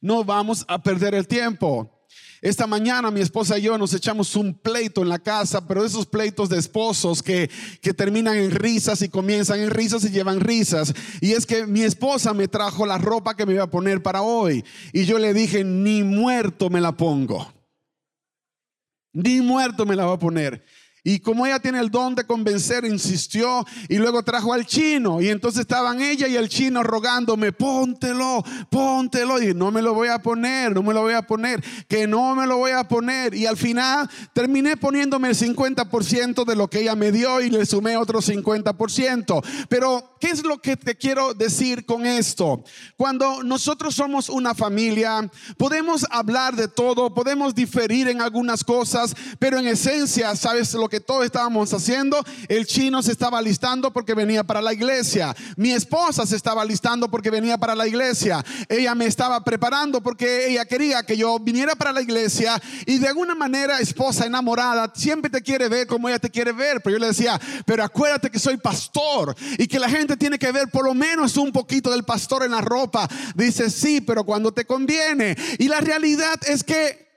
No 0.00 0.24
vamos 0.24 0.64
a 0.68 0.82
perder 0.82 1.14
el 1.14 1.26
tiempo. 1.26 2.00
Esta 2.42 2.66
mañana 2.66 3.10
mi 3.10 3.20
esposa 3.20 3.58
y 3.58 3.62
yo 3.62 3.76
nos 3.76 3.92
echamos 3.92 4.34
un 4.34 4.54
pleito 4.54 5.02
en 5.02 5.10
la 5.10 5.18
casa, 5.18 5.66
pero 5.66 5.84
esos 5.84 6.06
pleitos 6.06 6.48
de 6.48 6.58
esposos 6.58 7.22
que, 7.22 7.50
que, 7.82 7.92
terminan 7.92 8.36
en 8.36 8.50
risas 8.50 9.02
y 9.02 9.10
comienzan 9.10 9.60
en 9.60 9.70
risas 9.70 10.04
y 10.04 10.10
llevan 10.10 10.40
risas. 10.40 10.94
Y 11.20 11.32
es 11.32 11.44
que 11.44 11.66
mi 11.66 11.82
esposa 11.82 12.32
me 12.32 12.48
trajo 12.48 12.86
la 12.86 12.96
ropa 12.96 13.36
que 13.36 13.44
me 13.44 13.52
iba 13.52 13.64
a 13.64 13.70
poner 13.70 14.02
para 14.02 14.22
hoy. 14.22 14.64
Y 14.94 15.04
yo 15.04 15.18
le 15.18 15.34
dije, 15.34 15.64
ni 15.64 16.02
muerto 16.02 16.70
me 16.70 16.80
la 16.80 16.92
pongo. 16.96 17.59
Ni 19.12 19.40
muerto 19.40 19.84
me 19.84 19.96
la 19.96 20.06
va 20.06 20.14
a 20.14 20.18
poner. 20.18 20.64
Y 21.02 21.20
como 21.20 21.46
ella 21.46 21.58
tiene 21.58 21.80
el 21.80 21.90
don 21.90 22.14
de 22.14 22.24
convencer, 22.24 22.84
insistió 22.84 23.64
y 23.88 23.96
luego 23.96 24.22
trajo 24.22 24.52
al 24.52 24.66
chino. 24.66 25.20
Y 25.20 25.28
entonces 25.28 25.62
estaban 25.62 26.00
ella 26.02 26.28
y 26.28 26.36
el 26.36 26.48
chino 26.48 26.82
rogándome, 26.82 27.52
póntelo, 27.52 28.44
póntelo. 28.70 29.42
Y 29.42 29.54
no 29.54 29.70
me 29.70 29.80
lo 29.80 29.94
voy 29.94 30.08
a 30.08 30.18
poner, 30.18 30.74
no 30.74 30.82
me 30.82 30.92
lo 30.92 31.00
voy 31.02 31.14
a 31.14 31.22
poner, 31.22 31.64
que 31.88 32.06
no 32.06 32.34
me 32.34 32.46
lo 32.46 32.58
voy 32.58 32.72
a 32.72 32.84
poner. 32.84 33.34
Y 33.34 33.46
al 33.46 33.56
final 33.56 34.10
terminé 34.34 34.76
poniéndome 34.76 35.28
el 35.28 35.36
50% 35.36 36.44
de 36.44 36.56
lo 36.56 36.68
que 36.68 36.80
ella 36.80 36.94
me 36.94 37.12
dio 37.12 37.40
y 37.40 37.48
le 37.48 37.64
sumé 37.64 37.96
otro 37.96 38.20
50%. 38.20 39.42
Pero, 39.70 40.09
¿qué 40.20 40.28
es 40.28 40.44
lo 40.44 40.58
que 40.58 40.76
te 40.76 40.96
quiero 40.96 41.34
decir 41.34 41.84
con 41.84 42.06
esto? 42.06 42.62
Cuando 42.96 43.42
nosotros 43.42 43.94
somos 43.94 44.28
una 44.28 44.54
familia, 44.54 45.28
podemos 45.56 46.06
hablar 46.10 46.54
de 46.54 46.68
todo, 46.68 47.12
podemos 47.12 47.54
diferir 47.54 48.08
en 48.08 48.20
algunas 48.20 48.62
cosas, 48.62 49.14
pero 49.38 49.58
en 49.58 49.66
esencia, 49.66 50.36
¿sabes 50.36 50.74
lo 50.74 50.88
que 50.88 51.00
todos 51.00 51.24
estábamos 51.24 51.72
haciendo, 51.72 52.22
el 52.48 52.66
chino 52.66 53.02
se 53.02 53.12
estaba 53.12 53.40
listando 53.40 53.92
porque 53.92 54.14
venía 54.14 54.44
para 54.44 54.60
la 54.60 54.72
iglesia. 54.72 55.34
Mi 55.56 55.72
esposa 55.72 56.26
se 56.26 56.36
estaba 56.36 56.64
listando 56.64 57.10
porque 57.10 57.30
venía 57.30 57.56
para 57.58 57.74
la 57.74 57.86
iglesia. 57.86 58.44
Ella 58.68 58.94
me 58.94 59.06
estaba 59.06 59.42
preparando 59.42 60.02
porque 60.02 60.48
ella 60.48 60.64
quería 60.64 61.02
que 61.02 61.16
yo 61.16 61.38
viniera 61.38 61.74
para 61.74 61.92
la 61.92 62.02
iglesia 62.02 62.60
y 62.86 62.98
de 62.98 63.08
alguna 63.08 63.34
manera, 63.34 63.78
esposa 63.80 64.26
enamorada, 64.26 64.92
siempre 64.94 65.30
te 65.30 65.40
quiere 65.40 65.68
ver 65.68 65.86
como 65.86 66.08
ella 66.08 66.18
te 66.18 66.30
quiere 66.30 66.52
ver. 66.52 66.80
Pero 66.82 66.96
yo 66.96 67.00
le 67.00 67.08
decía, 67.08 67.40
pero 67.64 67.82
acuérdate 67.82 68.30
que 68.30 68.38
soy 68.38 68.56
pastor 68.56 69.34
y 69.58 69.66
que 69.66 69.78
la 69.78 69.88
gente 69.88 70.09
tiene 70.16 70.38
que 70.38 70.52
ver 70.52 70.68
por 70.68 70.84
lo 70.84 70.94
menos 70.94 71.36
un 71.36 71.52
poquito 71.52 71.90
del 71.90 72.04
pastor 72.04 72.44
en 72.44 72.52
la 72.52 72.60
ropa. 72.60 73.08
Dice, 73.34 73.70
sí, 73.70 74.00
pero 74.00 74.24
cuando 74.24 74.52
te 74.52 74.64
conviene. 74.64 75.36
Y 75.58 75.68
la 75.68 75.80
realidad 75.80 76.40
es 76.46 76.64
que 76.64 77.08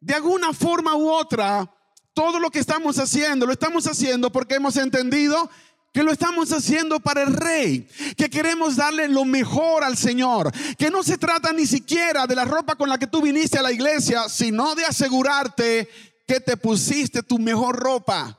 de 0.00 0.14
alguna 0.14 0.52
forma 0.52 0.96
u 0.96 1.10
otra, 1.10 1.70
todo 2.14 2.40
lo 2.40 2.50
que 2.50 2.58
estamos 2.58 2.98
haciendo, 2.98 3.46
lo 3.46 3.52
estamos 3.52 3.86
haciendo 3.86 4.30
porque 4.30 4.54
hemos 4.54 4.76
entendido 4.76 5.50
que 5.92 6.02
lo 6.02 6.12
estamos 6.12 6.52
haciendo 6.52 7.00
para 7.00 7.22
el 7.22 7.34
rey, 7.34 7.88
que 8.16 8.30
queremos 8.30 8.76
darle 8.76 9.08
lo 9.08 9.24
mejor 9.24 9.82
al 9.82 9.96
Señor, 9.96 10.52
que 10.78 10.90
no 10.90 11.02
se 11.02 11.18
trata 11.18 11.52
ni 11.52 11.66
siquiera 11.66 12.26
de 12.26 12.36
la 12.36 12.44
ropa 12.44 12.76
con 12.76 12.88
la 12.88 12.98
que 12.98 13.08
tú 13.08 13.22
viniste 13.22 13.58
a 13.58 13.62
la 13.62 13.72
iglesia, 13.72 14.28
sino 14.28 14.74
de 14.74 14.84
asegurarte 14.84 15.88
que 16.28 16.40
te 16.40 16.56
pusiste 16.56 17.24
tu 17.24 17.38
mejor 17.38 17.76
ropa, 17.76 18.38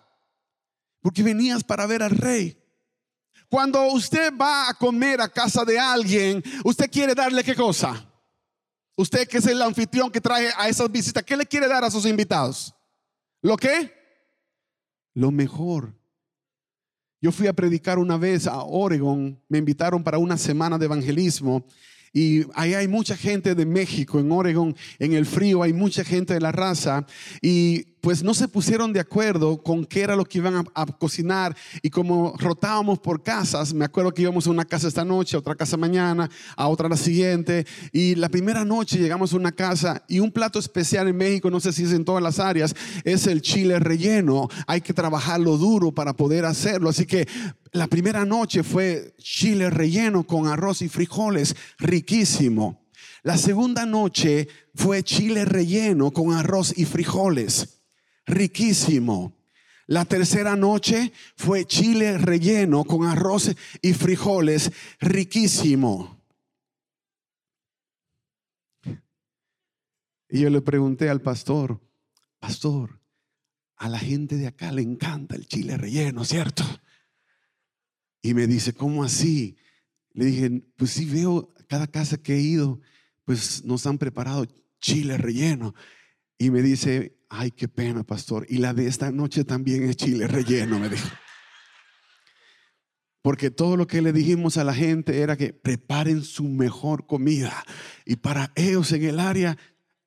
porque 1.01 1.23
venías 1.23 1.63
para 1.63 1.85
ver 1.85 2.03
al 2.03 2.11
rey. 2.11 2.60
Cuando 3.51 3.83
usted 3.87 4.31
va 4.39 4.69
a 4.69 4.73
comer 4.73 5.19
a 5.19 5.27
casa 5.27 5.65
de 5.65 5.77
alguien, 5.77 6.41
usted 6.63 6.89
quiere 6.89 7.13
darle 7.13 7.43
qué 7.43 7.53
cosa? 7.53 8.09
Usted 8.95 9.27
que 9.27 9.39
es 9.39 9.45
el 9.45 9.61
anfitrión 9.61 10.09
que 10.09 10.21
trae 10.21 10.53
a 10.57 10.69
esas 10.69 10.89
visitas, 10.89 11.21
¿qué 11.21 11.35
le 11.35 11.45
quiere 11.45 11.67
dar 11.67 11.83
a 11.83 11.91
sus 11.91 12.05
invitados? 12.05 12.73
¿Lo 13.41 13.57
qué? 13.57 13.93
Lo 15.13 15.31
mejor. 15.31 15.93
Yo 17.19 17.33
fui 17.33 17.47
a 17.47 17.53
predicar 17.53 17.99
una 17.99 18.15
vez 18.15 18.47
a 18.47 18.63
Oregon, 18.63 19.37
me 19.49 19.57
invitaron 19.57 20.01
para 20.01 20.17
una 20.17 20.37
semana 20.37 20.77
de 20.77 20.85
evangelismo 20.85 21.65
y 22.13 22.45
ahí 22.55 22.73
hay 22.73 22.87
mucha 22.87 23.15
gente 23.15 23.55
de 23.55 23.65
México, 23.65 24.19
en 24.19 24.31
Oregon, 24.31 24.75
en 24.99 25.13
el 25.13 25.25
frío, 25.25 25.63
hay 25.63 25.71
mucha 25.71 26.03
gente 26.03 26.33
de 26.33 26.41
la 26.41 26.51
raza. 26.51 27.05
Y 27.41 27.85
pues 28.01 28.23
no 28.23 28.33
se 28.33 28.47
pusieron 28.47 28.91
de 28.91 28.99
acuerdo 28.99 29.61
con 29.61 29.85
qué 29.85 30.01
era 30.01 30.15
lo 30.15 30.25
que 30.25 30.39
iban 30.39 30.67
a, 30.73 30.85
cocinar. 30.87 31.55
Y 31.81 31.89
como 31.89 32.33
rotábamos 32.37 32.99
por 32.99 33.23
casas, 33.23 33.73
me 33.73 33.85
acuerdo 33.85 34.13
que 34.13 34.23
íbamos 34.23 34.47
a 34.47 34.49
una 34.49 34.65
casa 34.65 34.87
esta 34.87 35.05
noche, 35.05 35.37
a 35.37 35.39
otra 35.39 35.55
casa 35.55 35.77
mañana, 35.77 36.29
a 36.57 36.67
otra 36.67 36.89
la 36.89 36.97
siguiente. 36.97 37.65
Y 37.93 38.15
la 38.15 38.27
primera 38.27 38.65
noche 38.65 38.97
llegamos 38.97 39.31
a 39.33 39.37
una 39.37 39.51
casa 39.51 40.03
y 40.09 40.19
un 40.19 40.31
plato 40.31 40.59
especial 40.59 41.07
en 41.07 41.15
México, 41.15 41.49
no 41.49 41.59
sé 41.59 41.71
si 41.71 41.83
es 41.83 41.93
en 41.93 42.03
todas 42.03 42.23
las 42.23 42.39
áreas, 42.39 42.75
es 43.05 43.27
el 43.27 43.41
chile 43.41 43.79
relleno. 43.79 44.49
Hay 44.67 44.81
que 44.81 44.93
trabajarlo 44.93 45.57
duro 45.57 45.93
para 45.93 46.13
poder 46.13 46.45
hacerlo. 46.45 46.89
Así 46.89 47.05
que 47.05 47.27
la 47.73 47.87
primera 47.87 48.25
noche 48.25 48.63
fue 48.63 49.13
chile 49.17 49.69
relleno 49.69 50.25
con 50.25 50.47
arroz 50.47 50.81
y 50.81 50.89
frijoles, 50.89 51.55
riquísimo. 51.77 52.89
La 53.23 53.37
segunda 53.37 53.85
noche 53.85 54.47
fue 54.75 55.03
chile 55.03 55.45
relleno 55.45 56.11
con 56.11 56.33
arroz 56.33 56.77
y 56.77 56.85
frijoles, 56.85 57.81
riquísimo. 58.25 59.37
La 59.87 60.05
tercera 60.05 60.55
noche 60.55 61.13
fue 61.35 61.65
chile 61.65 62.17
relleno 62.17 62.83
con 62.83 63.05
arroz 63.05 63.55
y 63.81 63.93
frijoles, 63.93 64.71
riquísimo. 64.99 66.21
Y 70.29 70.39
yo 70.41 70.49
le 70.49 70.61
pregunté 70.61 71.09
al 71.09 71.21
pastor, 71.21 71.79
pastor, 72.39 73.01
a 73.75 73.89
la 73.89 73.99
gente 73.99 74.35
de 74.35 74.47
acá 74.47 74.71
le 74.71 74.81
encanta 74.81 75.35
el 75.35 75.47
chile 75.47 75.77
relleno, 75.77 76.23
¿cierto? 76.25 76.63
Y 78.21 78.33
me 78.33 78.47
dice, 78.47 78.73
¿cómo 78.73 79.03
así? 79.03 79.57
Le 80.13 80.25
dije, 80.25 80.63
pues 80.75 80.91
sí 80.91 81.05
veo 81.05 81.53
cada 81.67 81.87
casa 81.87 82.17
que 82.17 82.35
he 82.35 82.41
ido, 82.41 82.79
pues 83.25 83.63
nos 83.63 83.87
han 83.87 83.97
preparado 83.97 84.45
chile 84.79 85.17
relleno. 85.17 85.73
Y 86.37 86.49
me 86.49 86.61
dice, 86.61 87.17
ay, 87.29 87.51
qué 87.51 87.67
pena, 87.67 88.03
pastor. 88.03 88.45
Y 88.49 88.57
la 88.57 88.73
de 88.73 88.87
esta 88.87 89.11
noche 89.11 89.43
también 89.43 89.83
es 89.83 89.95
chile 89.95 90.27
relleno, 90.27 90.79
me 90.79 90.89
dijo. 90.89 91.07
Porque 93.21 93.51
todo 93.51 93.77
lo 93.77 93.87
que 93.87 94.01
le 94.01 94.13
dijimos 94.13 94.57
a 94.57 94.63
la 94.63 94.73
gente 94.73 95.19
era 95.19 95.37
que 95.37 95.53
preparen 95.53 96.23
su 96.23 96.43
mejor 96.43 97.05
comida. 97.05 97.63
Y 98.05 98.15
para 98.15 98.51
ellos 98.55 98.91
en 98.91 99.03
el 99.03 99.19
área, 99.19 99.57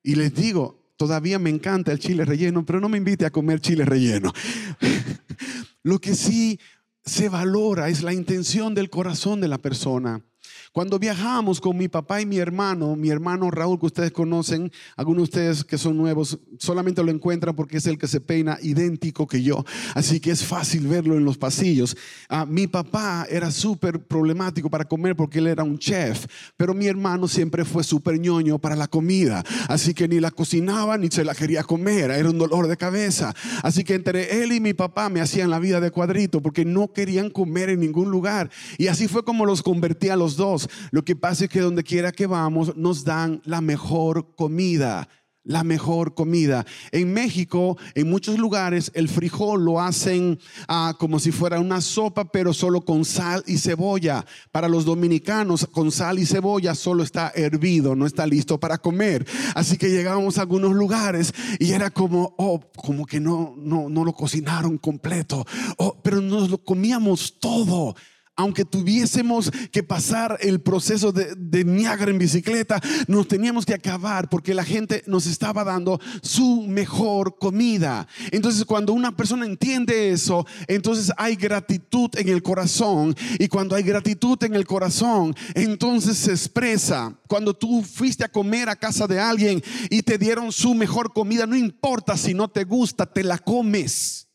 y 0.03 0.17
les 0.17 0.35
digo, 0.35 0.93
todavía 0.97 1.39
me 1.39 1.51
encanta 1.51 1.93
el 1.93 2.01
chile 2.01 2.25
relleno, 2.25 2.67
pero 2.67 2.81
no 2.81 2.89
me 2.89 2.99
invite 2.99 3.25
a 3.25 3.31
comer 3.31 3.61
chile 3.61 3.85
relleno. 3.85 4.33
lo 5.83 6.01
que 6.01 6.15
sí 6.15 6.59
se 7.05 7.29
valora, 7.29 7.89
es 7.89 8.03
la 8.03 8.13
intención 8.13 8.75
del 8.75 8.91
corazón 8.91 9.41
de 9.41 9.49
la 9.49 9.59
persona. 9.59 10.25
Cuando 10.75 10.99
viajamos 10.99 11.61
con 11.61 11.77
mi 11.77 11.87
papá 11.87 12.21
y 12.21 12.27
mi 12.27 12.39
hermano, 12.39 12.97
mi 12.97 13.09
hermano 13.09 13.49
Raúl, 13.49 13.79
que 13.79 13.87
ustedes 13.87 14.11
conocen, 14.11 14.73
algunos 14.97 15.19
de 15.19 15.23
ustedes 15.23 15.65
que 15.65 15.79
son 15.79 15.97
nuevos, 15.97 16.41
solamente 16.59 17.01
lo 17.05 17.13
encuentran 17.13 17.55
porque 17.55 17.77
es 17.77 17.87
el 17.87 17.97
que 17.97 18.09
se 18.09 18.21
peina 18.21 18.59
idéntico 18.61 19.29
que 19.29 19.41
yo. 19.41 19.65
Así 19.95 20.19
que 20.19 20.33
es 20.33 20.45
fácil 20.45 20.89
verlo 20.89 21.17
en 21.17 21.25
los 21.25 21.39
pasillos. 21.39 21.97
Ah, 22.29 22.45
mi 22.45 22.67
papá 22.67 23.25
era 23.31 23.53
súper 23.53 24.05
problemático 24.05 24.69
para 24.69 24.85
comer 24.85 25.15
porque 25.15 25.39
él 25.39 25.47
era 25.47 25.63
un 25.63 25.79
chef, 25.79 26.27
pero 26.57 26.75
mi 26.75 26.89
hermano 26.89 27.29
siempre 27.29 27.65
fue 27.65 27.85
súper 27.85 28.19
ñoño 28.19 28.59
para 28.59 28.75
la 28.75 28.89
comida. 28.89 29.45
Así 29.69 29.95
que 29.95 30.09
ni 30.09 30.19
la 30.19 30.33
cocinaba 30.33 30.99
ni 30.99 31.09
se 31.09 31.23
la 31.23 31.37
quería 31.37 31.63
comer. 31.63 32.11
Era 32.11 32.29
un 32.29 32.39
dolor 32.39 32.67
de 32.67 32.77
cabeza. 32.77 33.33
Así 33.63 33.85
que 33.85 33.95
entre 33.95 34.43
él 34.43 34.51
y 34.51 34.59
mi 34.59 34.75
papá 34.75 35.09
me 35.09 35.21
hacían 35.21 35.51
la 35.51 35.61
vida 35.61 35.79
de 35.79 35.93
cuadrito 35.93 36.43
porque 36.43 36.65
no 36.65 36.93
querían 36.93 37.31
comer 37.31 37.69
en 37.69 37.79
ningún 37.79 38.11
lugar. 38.11 38.51
Y 38.77 38.89
así 38.89 39.07
fue 39.07 39.25
como 39.25 39.47
los 39.47 39.63
convertí 39.63 40.09
a 40.09 40.17
los 40.17 40.37
dos. 40.37 40.64
Lo 40.91 41.05
que 41.05 41.17
pasa 41.17 41.45
es 41.45 41.51
que 41.51 41.61
donde 41.61 41.83
quiera 41.83 42.13
que 42.13 42.27
vamos 42.27 42.77
nos 42.77 43.05
dan 43.05 43.41
la 43.45 43.61
mejor 43.61 44.35
comida 44.35 45.09
la 45.45 45.63
mejor 45.63 46.15
comida. 46.15 46.67
En 46.91 47.13
México, 47.13 47.77
en 47.95 48.09
muchos 48.09 48.39
lugares, 48.39 48.91
el 48.95 49.09
frijol 49.09 49.65
lo 49.65 49.81
hacen 49.81 50.39
ah, 50.69 50.97
como 50.99 51.21
si 51.21 51.31
fuera 51.31 51.61
una 51.61 51.81
sopa, 51.81 52.25
pero 52.25 52.53
solo 52.53 52.81
con 52.81 53.05
sal 53.05 53.45
y 53.47 53.59
cebolla. 53.59 54.25
Para 54.51 54.69
los 54.69 54.85
dominicanos, 54.85 55.69
con 55.71 55.93
sal 55.93 56.19
y 56.19 56.27
cebolla 56.27 56.75
solo 56.75 57.03
está 57.03 57.31
hervido, 57.35 57.95
no 57.95 58.07
está 58.07 58.27
listo 58.27 58.59
para 58.59 58.79
comer. 58.79 59.27
Así 59.55 59.77
que 59.77 59.91
llegamos 59.91 60.39
a 60.39 60.43
algunos 60.43 60.73
lugares 60.73 61.33
y 61.59 61.73
era 61.73 61.91
como, 61.91 62.35
oh, 62.39 62.61
como 62.75 63.05
que 63.05 63.21
no, 63.21 63.55
no, 63.59 63.89
no 63.91 64.05
lo 64.05 64.15
cocinaron 64.15 64.79
completo. 64.79 65.45
Oh, 65.77 66.01
pero 66.03 66.21
nos 66.21 66.51
lo 66.51 66.59
comíamos 66.59 67.39
todo 67.39 67.95
aunque 68.37 68.65
tuviésemos 68.65 69.51
que 69.71 69.83
pasar 69.83 70.39
el 70.41 70.61
proceso 70.61 71.13
de, 71.13 71.35
de, 71.37 71.65
Niágara 71.65 72.11
en 72.11 72.19
bicicleta, 72.19 72.81
nos 73.07 73.29
teníamos 73.29 73.65
que 73.65 73.75
acabar 73.75 74.29
porque 74.29 74.55
la 74.55 74.65
gente 74.65 75.03
nos 75.07 75.27
estaba 75.27 75.65
dando 75.65 76.01
su 76.23 76.63
mejor 76.63 77.39
comida. 77.39 78.07
Entonces, 78.33 78.65
cuando 78.65 78.93
una 78.93 79.17
persona 79.17 79.47
entiende 79.47 80.11
eso, 80.11 80.47
entonces 80.67 81.13
hay 81.17 81.37
gratitud 81.37 82.11
en 82.17 82.29
el 82.29 82.43
corazón. 82.43 83.15
Y 83.39 83.49
cuando 83.49 83.77
hay 83.77 83.83
gratitud 83.83 84.43
en 84.43 84.55
el 84.55 84.67
corazón, 84.67 85.35
entonces 85.55 86.19
se 86.19 86.33
expresa. 86.33 87.17
Cuando 87.29 87.55
tú 87.55 87.83
fuiste 87.83 88.25
a 88.25 88.33
comer 88.33 88.69
a 88.69 88.77
casa 88.77 89.07
de 89.07 89.21
alguien 89.21 89.63
y 89.91 90.03
te 90.03 90.19
dieron 90.19 90.53
su 90.53 90.75
mejor 90.75 91.13
comida, 91.13 91.47
no 91.47 91.57
importa 91.57 92.17
si 92.17 92.35
no 92.35 92.49
te 92.49 92.65
gusta, 92.65 93.07
te 93.07 93.23
la 93.23 93.39
comes. 93.39 94.29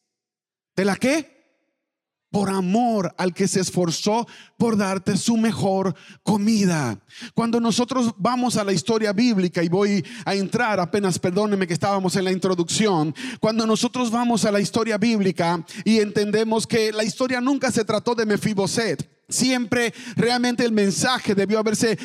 ¿Te 0.74 0.86
la 0.86 0.96
qué? 0.96 1.38
Por 2.32 2.50
amor 2.50 3.14
al 3.18 3.34
que 3.34 3.48
se 3.48 3.60
esforzó 3.60 4.28
por 4.58 4.78
darte 4.78 5.18
su 5.18 5.38
mejor 5.38 5.96
comida. 6.24 7.00
Cuando 7.34 7.60
nosotros 7.60 8.14
vamos 8.18 8.58
a 8.58 8.64
la 8.64 8.74
historia 8.74 9.14
bíblica 9.14 9.64
y 9.64 9.70
voy 9.70 10.06
a 10.26 10.36
entrar, 10.36 10.80
apenas 10.80 11.18
perdónenme 11.20 11.68
que 11.68 11.74
estábamos 11.74 12.16
en 12.16 12.26
la 12.26 12.32
introducción, 12.32 13.16
cuando 13.40 13.66
nosotros 13.66 14.12
vamos 14.12 14.46
a 14.46 14.52
la 14.52 14.60
historia 14.60 14.98
bíblica 14.98 15.64
y 15.84 16.00
entendemos 16.00 16.68
que 16.68 16.92
la 16.92 17.04
historia 17.04 17.42
nunca 17.42 17.72
se 17.72 17.86
trató 17.86 18.16
de 18.16 18.26
Mefiboset, 18.26 19.20
Siempre 19.30 19.94
realmente 20.16 20.66
el 20.66 20.72
mensaje 20.72 21.36
debió 21.36 21.60
haberse 21.60 22.00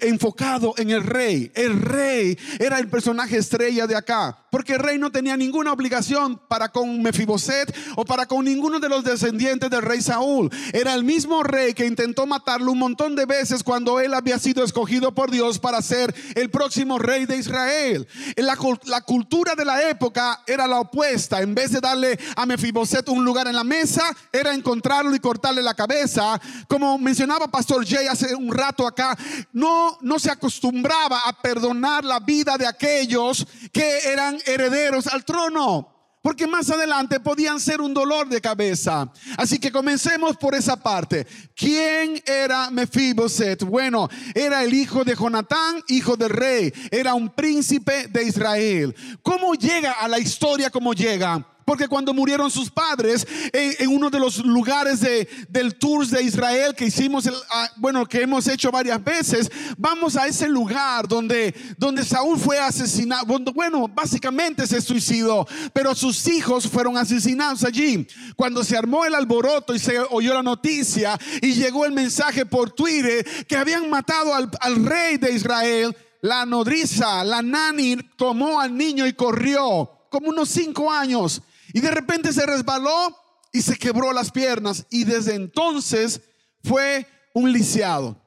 enfocado 0.00 0.72
en 0.78 0.88
el 0.90 1.04
rey. 1.04 1.52
El 1.54 1.78
rey 1.78 2.38
era 2.58 2.78
el 2.78 2.88
personaje 2.88 3.36
estrella 3.36 3.86
de 3.86 3.96
acá, 3.96 4.39
porque 4.50 4.74
el 4.74 4.80
rey 4.80 4.98
no 4.98 5.10
tenía 5.10 5.36
ninguna 5.36 5.72
obligación 5.72 6.40
para 6.48 6.68
con 6.70 7.02
Mefiboset 7.02 7.74
o 7.96 8.04
para 8.04 8.26
con 8.26 8.44
ninguno 8.44 8.80
de 8.80 8.88
los 8.88 9.04
descendientes 9.04 9.70
del 9.70 9.82
rey 9.82 10.02
Saúl. 10.02 10.50
Era 10.72 10.94
el 10.94 11.04
mismo 11.04 11.42
rey 11.42 11.74
que 11.74 11.86
intentó 11.86 12.26
matarlo 12.26 12.72
un 12.72 12.78
montón 12.78 13.16
de 13.16 13.26
veces 13.26 13.62
cuando 13.62 14.00
él 14.00 14.14
había 14.14 14.38
sido 14.38 14.64
escogido 14.64 15.14
por 15.14 15.30
Dios 15.30 15.58
para 15.58 15.82
ser 15.82 16.14
el 16.34 16.50
próximo 16.50 16.98
rey 16.98 17.26
de 17.26 17.36
Israel. 17.36 18.08
La, 18.36 18.56
la 18.84 19.00
cultura 19.02 19.54
de 19.54 19.64
la 19.64 19.88
época 19.88 20.42
era 20.46 20.66
la 20.66 20.80
opuesta. 20.80 21.40
En 21.40 21.54
vez 21.54 21.72
de 21.72 21.80
darle 21.80 22.18
a 22.36 22.46
Mefiboset 22.46 23.08
un 23.08 23.24
lugar 23.24 23.46
en 23.46 23.56
la 23.56 23.64
mesa, 23.64 24.04
era 24.32 24.54
encontrarlo 24.54 25.14
y 25.14 25.20
cortarle 25.20 25.62
la 25.62 25.74
cabeza 25.74 26.40
como 26.68 26.98
mencionaba 26.98 27.48
Pastor 27.48 27.86
Jay 27.86 28.06
hace 28.06 28.34
un 28.34 28.52
rato 28.52 28.86
acá, 28.86 29.16
no, 29.52 29.98
no 30.00 30.18
se 30.18 30.30
acostumbraba 30.30 31.20
a 31.26 31.32
perdonar 31.32 32.04
la 32.04 32.20
vida 32.20 32.56
de 32.56 32.66
aquellos 32.66 33.46
que 33.72 34.10
eran 34.10 34.38
herederos 34.46 35.06
al 35.06 35.24
trono. 35.24 35.96
Porque 36.22 36.46
más 36.46 36.68
adelante 36.70 37.18
podían 37.18 37.58
ser 37.58 37.80
un 37.80 37.94
dolor 37.94 38.28
de 38.28 38.42
cabeza. 38.42 39.10
Así 39.38 39.58
que 39.58 39.72
comencemos 39.72 40.36
por 40.36 40.54
esa 40.54 40.76
parte. 40.76 41.26
¿Quién 41.56 42.22
era 42.26 42.70
Mefiboset? 42.70 43.62
Bueno, 43.64 44.08
era 44.34 44.62
el 44.62 44.74
hijo 44.74 45.02
de 45.02 45.16
Jonatán, 45.16 45.82
hijo 45.88 46.16
del 46.16 46.28
rey. 46.28 46.72
Era 46.90 47.14
un 47.14 47.30
príncipe 47.30 48.08
de 48.08 48.24
Israel. 48.24 48.94
¿Cómo 49.22 49.54
llega 49.54 49.92
a 49.92 50.08
la 50.08 50.18
historia 50.18 50.68
como 50.68 50.92
llega? 50.92 51.46
Porque 51.64 51.88
cuando 51.88 52.12
murieron 52.12 52.50
sus 52.50 52.70
padres, 52.70 53.26
en, 53.52 53.88
uno 53.88 54.10
de 54.10 54.18
los 54.18 54.38
lugares 54.38 55.00
de, 55.00 55.28
del 55.48 55.74
tour 55.76 56.06
de 56.06 56.22
Israel 56.22 56.74
que 56.74 56.86
hicimos, 56.86 57.28
ah, 57.50 57.70
bueno, 57.76 58.06
que 58.06 58.22
hemos 58.22 58.46
hecho 58.48 58.70
varias 58.70 59.02
veces, 59.02 59.50
vamos 59.76 60.16
a 60.16 60.26
ese 60.26 60.48
lugar 60.48 61.06
donde, 61.06 61.54
donde 61.76 62.04
Saúl 62.04 62.38
fue 62.38 62.58
asesinado. 62.58 63.38
Bueno, 63.54 63.88
básicamente 63.88 64.66
se 64.66 64.80
suicidó, 64.80 65.46
pero 65.72 65.94
sus 65.94 66.26
hijos 66.28 66.68
fueron 66.68 66.96
asesinados 66.96 67.64
allí. 67.64 68.06
Cuando 68.36 68.64
se 68.64 68.76
armó 68.76 69.04
el 69.04 69.14
alboroto 69.14 69.74
y 69.74 69.78
se 69.78 69.98
oyó 70.10 70.34
la 70.34 70.42
noticia 70.42 71.18
y 71.40 71.52
llegó 71.52 71.84
el 71.84 71.92
mensaje 71.92 72.46
por 72.46 72.70
Twitter 72.70 73.26
que 73.46 73.56
habían 73.56 73.88
matado 73.90 74.34
al, 74.34 74.50
al 74.60 74.84
rey 74.84 75.18
de 75.18 75.32
Israel, 75.32 75.96
la 76.22 76.44
nodriza, 76.44 77.24
la 77.24 77.42
nani, 77.42 77.96
tomó 78.16 78.60
al 78.60 78.76
niño 78.76 79.06
y 79.06 79.12
corrió 79.12 79.90
como 80.10 80.28
unos 80.28 80.48
cinco 80.48 80.90
años 80.90 81.40
y 81.72 81.80
de 81.80 81.90
repente 81.90 82.32
se 82.32 82.46
resbaló 82.46 83.16
y 83.52 83.62
se 83.62 83.76
quebró 83.76 84.12
las 84.12 84.30
piernas. 84.30 84.86
Y 84.90 85.04
desde 85.04 85.34
entonces 85.34 86.20
fue 86.62 87.06
un 87.34 87.52
lisiado. 87.52 88.20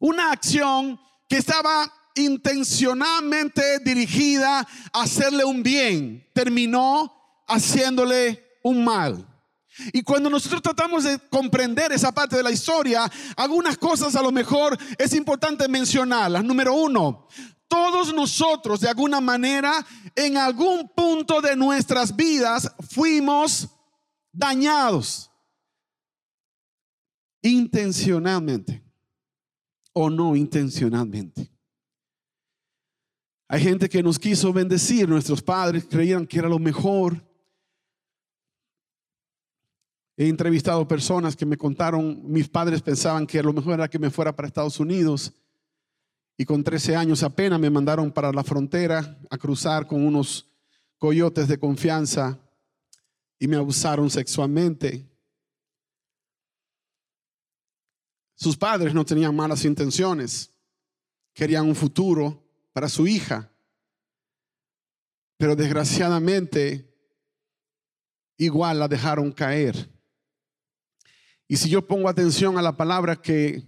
Una 0.00 0.32
acción 0.32 1.00
que 1.28 1.36
estaba 1.36 1.92
intencionalmente 2.14 3.80
dirigida 3.80 4.66
a 4.92 5.02
hacerle 5.02 5.44
un 5.44 5.62
bien, 5.62 6.28
terminó 6.32 7.12
haciéndole 7.46 8.44
un 8.62 8.84
mal. 8.84 9.24
Y 9.92 10.02
cuando 10.02 10.28
nosotros 10.28 10.60
tratamos 10.60 11.04
de 11.04 11.18
comprender 11.30 11.92
esa 11.92 12.10
parte 12.12 12.36
de 12.36 12.42
la 12.42 12.50
historia, 12.50 13.10
algunas 13.36 13.78
cosas 13.78 14.16
a 14.16 14.22
lo 14.22 14.32
mejor 14.32 14.76
es 14.98 15.12
importante 15.14 15.68
mencionarlas. 15.68 16.42
Número 16.42 16.74
uno, 16.74 17.28
todos 17.68 18.12
nosotros 18.14 18.80
de 18.80 18.88
alguna 18.88 19.20
manera 19.20 19.86
en 20.16 20.36
algún 20.36 20.88
punto 20.88 21.40
de 21.40 21.54
nuestras 21.54 22.14
vidas 22.16 22.74
fuimos 22.90 23.68
dañados 24.32 25.30
intencionalmente 27.42 28.82
o 29.92 30.10
no 30.10 30.34
intencionalmente. 30.34 31.50
Hay 33.48 33.62
gente 33.62 33.88
que 33.88 34.02
nos 34.02 34.18
quiso 34.18 34.52
bendecir, 34.52 35.08
nuestros 35.08 35.42
padres 35.42 35.86
creían 35.88 36.26
que 36.26 36.38
era 36.38 36.48
lo 36.48 36.58
mejor. 36.58 37.24
He 40.16 40.28
entrevistado 40.28 40.86
personas 40.86 41.34
que 41.34 41.46
me 41.46 41.56
contaron, 41.56 42.20
mis 42.24 42.48
padres 42.48 42.82
pensaban 42.82 43.26
que 43.26 43.42
lo 43.42 43.52
mejor 43.52 43.74
era 43.74 43.88
que 43.88 43.98
me 43.98 44.10
fuera 44.10 44.34
para 44.34 44.48
Estados 44.48 44.78
Unidos 44.80 45.32
y 46.40 46.46
con 46.46 46.62
13 46.62 46.94
años 46.94 47.24
apenas 47.24 47.58
me 47.58 47.68
mandaron 47.68 48.12
para 48.12 48.30
la 48.32 48.44
frontera 48.44 49.18
a 49.28 49.36
cruzar 49.36 49.88
con 49.88 50.06
unos 50.06 50.48
coyotes 50.96 51.48
de 51.48 51.58
confianza 51.58 52.38
y 53.40 53.48
me 53.48 53.56
abusaron 53.56 54.08
sexualmente. 54.08 55.04
Sus 58.36 58.56
padres 58.56 58.94
no 58.94 59.04
tenían 59.04 59.34
malas 59.34 59.64
intenciones, 59.64 60.54
querían 61.34 61.66
un 61.66 61.74
futuro 61.74 62.48
para 62.72 62.88
su 62.88 63.08
hija, 63.08 63.50
pero 65.36 65.56
desgraciadamente 65.56 66.88
igual 68.36 68.78
la 68.78 68.86
dejaron 68.86 69.32
caer. 69.32 69.90
Y 71.48 71.56
si 71.56 71.68
yo 71.68 71.84
pongo 71.84 72.08
atención 72.08 72.58
a 72.58 72.62
la 72.62 72.76
palabra 72.76 73.16
que 73.16 73.64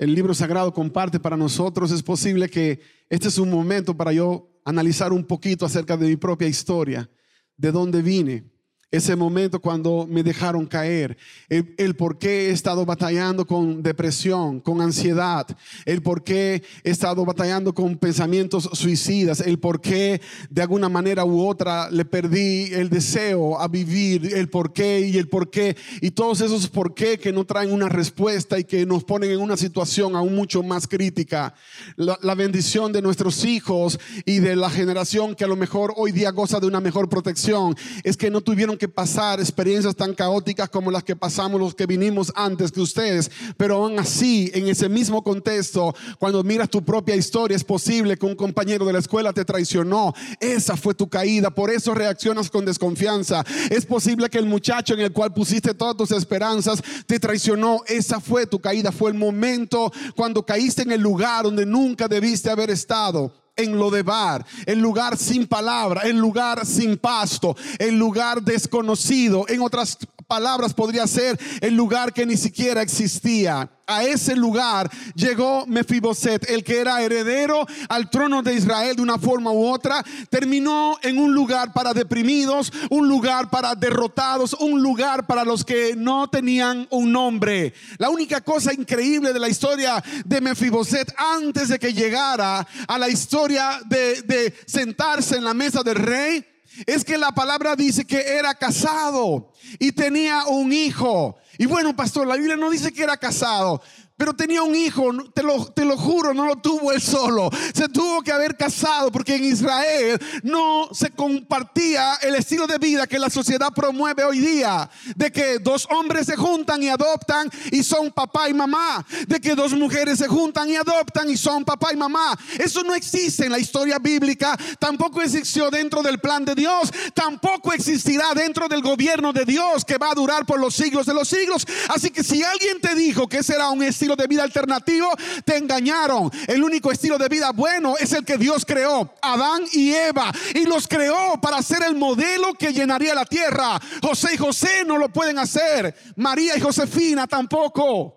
el 0.00 0.14
libro 0.14 0.32
sagrado 0.32 0.72
comparte 0.72 1.20
para 1.20 1.36
nosotros, 1.36 1.92
es 1.92 2.02
posible 2.02 2.48
que 2.48 2.80
este 3.10 3.28
es 3.28 3.36
un 3.36 3.50
momento 3.50 3.94
para 3.94 4.14
yo 4.14 4.48
analizar 4.64 5.12
un 5.12 5.24
poquito 5.24 5.66
acerca 5.66 5.94
de 5.94 6.08
mi 6.08 6.16
propia 6.16 6.48
historia, 6.48 7.10
de 7.58 7.70
dónde 7.70 8.00
vine. 8.00 8.50
Ese 8.90 9.14
momento 9.14 9.60
cuando 9.60 10.06
me 10.08 10.22
dejaron 10.22 10.66
caer, 10.66 11.16
el, 11.48 11.94
por 11.94 12.18
qué 12.18 12.48
he 12.48 12.50
estado 12.50 12.84
batallando 12.84 13.46
con 13.46 13.82
depresión, 13.82 14.60
con 14.60 14.80
ansiedad, 14.80 15.46
el 15.84 16.02
por 16.02 16.24
qué 16.24 16.62
he 16.82 16.90
estado 16.90 17.24
batallando 17.24 17.72
con 17.72 17.96
pensamientos 17.96 18.68
suicidas, 18.72 19.40
el 19.40 19.60
por 19.60 19.80
qué 19.80 20.20
de 20.48 20.62
alguna 20.62 20.88
manera 20.88 21.24
u 21.24 21.46
otra 21.46 21.88
le 21.90 22.04
perdí 22.04 22.72
el 22.72 22.88
deseo 22.90 23.60
a 23.60 23.68
vivir, 23.68 24.34
el 24.34 24.48
por 24.48 24.72
qué 24.72 25.00
y 25.00 25.18
el 25.18 25.28
por 25.28 25.50
qué, 25.50 25.76
y 26.00 26.10
todos 26.10 26.40
esos 26.40 26.68
por 26.68 26.92
qué 26.94 27.18
que 27.18 27.32
no 27.32 27.44
traen 27.44 27.72
una 27.72 27.88
respuesta 27.88 28.58
y 28.58 28.64
que 28.64 28.84
nos 28.86 29.04
ponen 29.04 29.30
en 29.30 29.40
una 29.40 29.56
situación 29.56 30.16
aún 30.16 30.34
mucho 30.34 30.64
más 30.64 30.88
crítica. 30.88 31.54
La, 31.94 32.18
la 32.22 32.34
bendición 32.34 32.92
de 32.92 33.02
nuestros 33.02 33.44
hijos 33.44 34.00
y 34.24 34.40
de 34.40 34.56
la 34.56 34.68
generación 34.68 35.36
que 35.36 35.44
a 35.44 35.48
lo 35.48 35.56
mejor 35.56 35.94
hoy 35.96 36.10
día 36.10 36.32
goza 36.32 36.58
de 36.58 36.66
una 36.66 36.80
mejor 36.80 37.08
protección 37.08 37.76
es 38.02 38.16
que 38.16 38.30
no 38.30 38.40
tuvieron 38.40 38.79
que 38.80 38.88
pasar 38.88 39.40
experiencias 39.40 39.94
tan 39.94 40.14
caóticas 40.14 40.70
como 40.70 40.90
las 40.90 41.04
que 41.04 41.14
pasamos 41.14 41.60
los 41.60 41.74
que 41.74 41.84
vinimos 41.84 42.32
antes 42.34 42.72
que 42.72 42.80
ustedes, 42.80 43.30
pero 43.58 43.76
aún 43.76 43.98
así, 43.98 44.50
en 44.54 44.68
ese 44.68 44.88
mismo 44.88 45.22
contexto, 45.22 45.94
cuando 46.18 46.42
miras 46.42 46.70
tu 46.70 46.82
propia 46.82 47.14
historia, 47.14 47.56
es 47.56 47.62
posible 47.62 48.16
que 48.16 48.24
un 48.24 48.34
compañero 48.34 48.86
de 48.86 48.94
la 48.94 48.98
escuela 48.98 49.34
te 49.34 49.44
traicionó. 49.44 50.14
Esa 50.40 50.78
fue 50.78 50.94
tu 50.94 51.08
caída, 51.08 51.50
por 51.50 51.70
eso 51.70 51.94
reaccionas 51.94 52.48
con 52.48 52.64
desconfianza. 52.64 53.44
Es 53.68 53.84
posible 53.84 54.30
que 54.30 54.38
el 54.38 54.46
muchacho 54.46 54.94
en 54.94 55.00
el 55.00 55.12
cual 55.12 55.34
pusiste 55.34 55.74
todas 55.74 55.96
tus 55.96 56.10
esperanzas 56.12 56.82
te 57.06 57.20
traicionó. 57.20 57.82
Esa 57.86 58.18
fue 58.18 58.46
tu 58.46 58.60
caída, 58.60 58.92
fue 58.92 59.10
el 59.10 59.18
momento 59.18 59.92
cuando 60.16 60.44
caíste 60.46 60.82
en 60.82 60.92
el 60.92 61.02
lugar 61.02 61.44
donde 61.44 61.66
nunca 61.66 62.08
debiste 62.08 62.48
haber 62.48 62.70
estado 62.70 63.30
en 63.62 63.78
lo 63.78 63.90
de 63.90 64.02
bar, 64.02 64.44
el 64.66 64.78
lugar 64.78 65.16
sin 65.16 65.46
palabra, 65.46 66.02
el 66.02 66.16
lugar 66.16 66.66
sin 66.66 66.96
pasto, 66.96 67.56
el 67.78 67.98
lugar 67.98 68.42
desconocido. 68.42 69.46
En 69.48 69.60
otras 69.60 69.98
palabras, 70.26 70.74
podría 70.74 71.06
ser 71.06 71.38
el 71.60 71.74
lugar 71.74 72.12
que 72.12 72.26
ni 72.26 72.36
siquiera 72.36 72.82
existía 72.82 73.70
a 73.90 74.04
ese 74.04 74.36
lugar 74.36 74.90
llegó 75.14 75.66
Mefiboset, 75.66 76.48
el 76.48 76.62
que 76.62 76.78
era 76.78 77.02
heredero 77.02 77.66
al 77.88 78.08
trono 78.08 78.42
de 78.42 78.54
Israel 78.54 78.96
de 78.96 79.02
una 79.02 79.18
forma 79.18 79.50
u 79.50 79.66
otra, 79.66 80.04
terminó 80.28 80.98
en 81.02 81.18
un 81.18 81.34
lugar 81.34 81.72
para 81.72 81.92
deprimidos, 81.92 82.72
un 82.90 83.08
lugar 83.08 83.50
para 83.50 83.74
derrotados, 83.74 84.54
un 84.54 84.82
lugar 84.82 85.26
para 85.26 85.44
los 85.44 85.64
que 85.64 85.94
no 85.96 86.28
tenían 86.28 86.86
un 86.90 87.12
nombre. 87.12 87.74
La 87.98 88.10
única 88.10 88.40
cosa 88.40 88.72
increíble 88.72 89.32
de 89.32 89.40
la 89.40 89.48
historia 89.48 90.02
de 90.24 90.40
Mefiboset 90.40 91.12
antes 91.16 91.68
de 91.68 91.78
que 91.78 91.92
llegara 91.92 92.66
a 92.86 92.98
la 92.98 93.08
historia 93.08 93.80
de, 93.86 94.22
de 94.22 94.54
sentarse 94.66 95.36
en 95.36 95.44
la 95.44 95.54
mesa 95.54 95.82
del 95.82 95.96
rey 95.96 96.49
es 96.86 97.04
que 97.04 97.18
la 97.18 97.32
palabra 97.32 97.76
dice 97.76 98.04
que 98.04 98.20
era 98.20 98.54
casado 98.54 99.52
y 99.78 99.92
tenía 99.92 100.44
un 100.46 100.72
hijo. 100.72 101.36
Y 101.58 101.66
bueno, 101.66 101.94
pastor, 101.94 102.26
la 102.26 102.36
Biblia 102.36 102.56
no 102.56 102.70
dice 102.70 102.92
que 102.92 103.02
era 103.02 103.16
casado, 103.16 103.82
pero 104.20 104.34
tenía 104.34 104.62
un 104.62 104.74
hijo, 104.74 105.10
te 105.32 105.42
lo, 105.42 105.64
te 105.64 105.82
lo 105.82 105.96
juro, 105.96 106.34
no 106.34 106.44
lo 106.44 106.56
tuvo 106.56 106.92
él 106.92 107.00
solo. 107.00 107.48
Se 107.72 107.88
tuvo 107.88 108.20
que 108.20 108.30
haber 108.30 108.54
casado 108.54 109.10
porque 109.10 109.36
en 109.36 109.44
Israel 109.44 110.20
no 110.42 110.90
se 110.92 111.08
compartía 111.08 112.16
el 112.20 112.34
estilo 112.34 112.66
de 112.66 112.76
vida 112.76 113.06
que 113.06 113.18
la 113.18 113.30
sociedad 113.30 113.72
promueve 113.74 114.22
hoy 114.22 114.40
día. 114.40 114.90
De 115.16 115.32
que 115.32 115.58
dos 115.58 115.88
hombres 115.90 116.26
se 116.26 116.36
juntan 116.36 116.82
y 116.82 116.90
adoptan 116.90 117.50
y 117.72 117.82
son 117.82 118.10
papá 118.10 118.50
y 118.50 118.52
mamá. 118.52 119.06
De 119.26 119.40
que 119.40 119.54
dos 119.54 119.72
mujeres 119.72 120.18
se 120.18 120.28
juntan 120.28 120.68
y 120.68 120.76
adoptan 120.76 121.30
y 121.30 121.38
son 121.38 121.64
papá 121.64 121.94
y 121.94 121.96
mamá. 121.96 122.38
Eso 122.58 122.82
no 122.82 122.94
existe 122.94 123.46
en 123.46 123.52
la 123.52 123.58
historia 123.58 123.98
bíblica. 123.98 124.54
Tampoco 124.78 125.22
existió 125.22 125.70
dentro 125.70 126.02
del 126.02 126.20
plan 126.20 126.44
de 126.44 126.54
Dios. 126.54 126.92
Tampoco 127.14 127.72
existirá 127.72 128.34
dentro 128.34 128.68
del 128.68 128.82
gobierno 128.82 129.32
de 129.32 129.46
Dios 129.46 129.82
que 129.82 129.96
va 129.96 130.10
a 130.10 130.14
durar 130.14 130.44
por 130.44 130.60
los 130.60 130.74
siglos 130.74 131.06
de 131.06 131.14
los 131.14 131.26
siglos. 131.26 131.66
Así 131.88 132.10
que 132.10 132.22
si 132.22 132.42
alguien 132.42 132.82
te 132.82 132.94
dijo 132.94 133.26
que 133.26 133.38
ese 133.38 133.54
era 133.54 133.70
un 133.70 133.82
estilo 133.82 134.09
de 134.16 134.26
vida 134.26 134.42
alternativo, 134.42 135.08
te 135.44 135.56
engañaron. 135.56 136.30
El 136.46 136.62
único 136.62 136.92
estilo 136.92 137.18
de 137.18 137.28
vida 137.28 137.52
bueno 137.52 137.96
es 137.98 138.12
el 138.12 138.24
que 138.24 138.38
Dios 138.38 138.64
creó, 138.64 139.14
Adán 139.22 139.64
y 139.72 139.92
Eva, 139.92 140.32
y 140.54 140.64
los 140.64 140.86
creó 140.88 141.40
para 141.40 141.62
ser 141.62 141.82
el 141.82 141.94
modelo 141.94 142.54
que 142.54 142.72
llenaría 142.72 143.14
la 143.14 143.24
tierra. 143.24 143.80
José 144.02 144.34
y 144.34 144.36
José 144.36 144.84
no 144.86 144.98
lo 144.98 145.12
pueden 145.12 145.38
hacer, 145.38 145.94
María 146.16 146.56
y 146.56 146.60
Josefina 146.60 147.26
tampoco. 147.26 148.16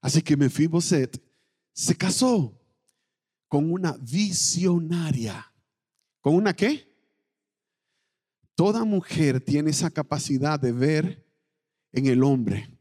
Así 0.00 0.22
que 0.22 0.36
Mefiboset 0.36 1.22
se 1.72 1.96
casó 1.96 2.58
con 3.48 3.70
una 3.70 3.96
visionaria. 4.00 5.52
¿Con 6.20 6.34
una 6.34 6.54
qué? 6.54 6.88
Toda 8.54 8.84
mujer 8.84 9.40
tiene 9.40 9.70
esa 9.70 9.90
capacidad 9.90 10.60
de 10.60 10.72
ver 10.72 11.26
en 11.92 12.06
el 12.06 12.22
hombre 12.22 12.79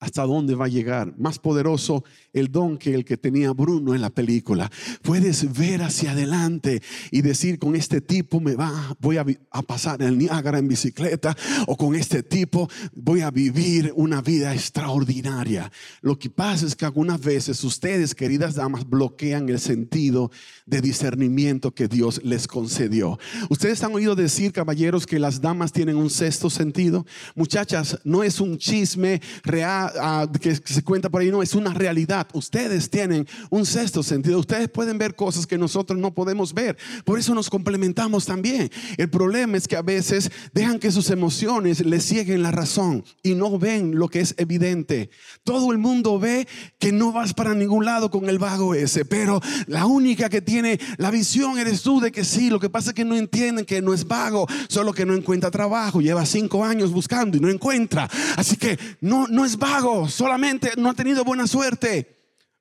hasta 0.00 0.24
dónde 0.24 0.54
va 0.54 0.66
a 0.66 0.68
llegar. 0.68 1.16
Más 1.18 1.38
poderoso 1.38 2.04
el 2.36 2.52
don 2.52 2.76
que 2.76 2.94
el 2.94 3.04
que 3.04 3.16
tenía 3.16 3.52
Bruno 3.52 3.94
en 3.94 4.00
la 4.02 4.10
película. 4.10 4.70
Puedes 5.02 5.52
ver 5.56 5.82
hacia 5.82 6.12
adelante 6.12 6.82
y 7.10 7.22
decir, 7.22 7.58
con 7.58 7.74
este 7.74 8.00
tipo 8.00 8.40
me 8.40 8.54
va, 8.54 8.94
voy 9.00 9.16
a, 9.16 9.24
pasar 9.66 10.02
el 10.02 10.18
Niágara 10.18 10.58
en 10.58 10.68
bicicleta 10.68 11.36
o 11.66 11.76
con 11.76 11.94
este 11.94 12.22
tipo 12.22 12.68
voy 12.94 13.22
a 13.22 13.30
vivir 13.30 13.92
una 13.96 14.20
vida 14.20 14.54
extraordinaria. 14.54 15.72
Lo 16.02 16.18
que 16.18 16.30
pasa 16.30 16.66
es 16.66 16.76
que 16.76 16.84
algunas 16.84 17.20
veces 17.20 17.64
ustedes, 17.64 18.14
queridas 18.14 18.54
damas, 18.54 18.88
bloquean 18.88 19.48
el 19.48 19.58
sentido 19.58 20.30
de 20.66 20.80
discernimiento 20.80 21.72
que 21.72 21.88
Dios 21.88 22.20
les 22.22 22.46
concedió. 22.46 23.18
Ustedes 23.48 23.82
han 23.82 23.94
oído 23.94 24.14
decir, 24.14 24.52
caballeros, 24.52 25.06
que 25.06 25.18
las 25.18 25.40
damas 25.40 25.72
tienen 25.72 25.96
un 25.96 26.10
sexto 26.10 26.50
sentido. 26.50 27.06
Muchachas, 27.34 27.98
no 28.04 28.22
es 28.22 28.40
un 28.40 28.58
chisme 28.58 29.20
real 29.42 30.30
que 30.40 30.54
se 30.54 30.82
cuenta 30.82 31.08
por 31.08 31.22
ahí, 31.22 31.30
no, 31.30 31.42
es 31.42 31.54
una 31.54 31.72
realidad. 31.72 32.25
Ustedes 32.32 32.90
tienen 32.90 33.26
un 33.50 33.66
sexto 33.66 34.02
sentido. 34.02 34.38
Ustedes 34.38 34.68
pueden 34.68 34.98
ver 34.98 35.14
cosas 35.14 35.46
que 35.46 35.58
nosotros 35.58 35.98
no 35.98 36.12
podemos 36.14 36.52
ver. 36.52 36.76
Por 37.04 37.18
eso 37.18 37.34
nos 37.34 37.48
complementamos 37.48 38.26
también. 38.26 38.70
El 38.96 39.10
problema 39.10 39.56
es 39.56 39.68
que 39.68 39.76
a 39.76 39.82
veces 39.82 40.30
dejan 40.52 40.78
que 40.78 40.90
sus 40.90 41.10
emociones 41.10 41.84
les 41.84 42.04
cieguen 42.04 42.42
la 42.42 42.50
razón 42.50 43.04
y 43.22 43.34
no 43.34 43.58
ven 43.58 43.98
lo 43.98 44.08
que 44.08 44.20
es 44.20 44.34
evidente. 44.38 45.10
Todo 45.44 45.72
el 45.72 45.78
mundo 45.78 46.18
ve 46.18 46.46
que 46.78 46.92
no 46.92 47.12
vas 47.12 47.34
para 47.34 47.54
ningún 47.54 47.84
lado 47.84 48.10
con 48.10 48.28
el 48.28 48.38
vago 48.38 48.74
ese, 48.74 49.04
pero 49.04 49.40
la 49.66 49.86
única 49.86 50.28
que 50.28 50.42
tiene 50.42 50.78
la 50.98 51.10
visión 51.10 51.58
eres 51.58 51.82
tú 51.82 52.00
de 52.00 52.12
que 52.12 52.24
sí. 52.24 52.50
Lo 52.50 52.60
que 52.60 52.70
pasa 52.70 52.90
es 52.90 52.94
que 52.94 53.04
no 53.04 53.16
entienden 53.16 53.64
que 53.64 53.82
no 53.82 53.94
es 53.94 54.06
vago, 54.06 54.46
solo 54.68 54.92
que 54.92 55.06
no 55.06 55.14
encuentra 55.14 55.50
trabajo. 55.50 56.00
Lleva 56.00 56.26
cinco 56.26 56.64
años 56.64 56.92
buscando 56.92 57.36
y 57.36 57.40
no 57.40 57.48
encuentra. 57.48 58.08
Así 58.36 58.56
que 58.56 58.78
no, 59.00 59.26
no 59.28 59.44
es 59.44 59.56
vago 59.56 59.76
solamente 60.08 60.72
no 60.76 60.90
ha 60.90 60.94
tenido 60.94 61.24
buena 61.24 61.46
suerte. 61.46 62.15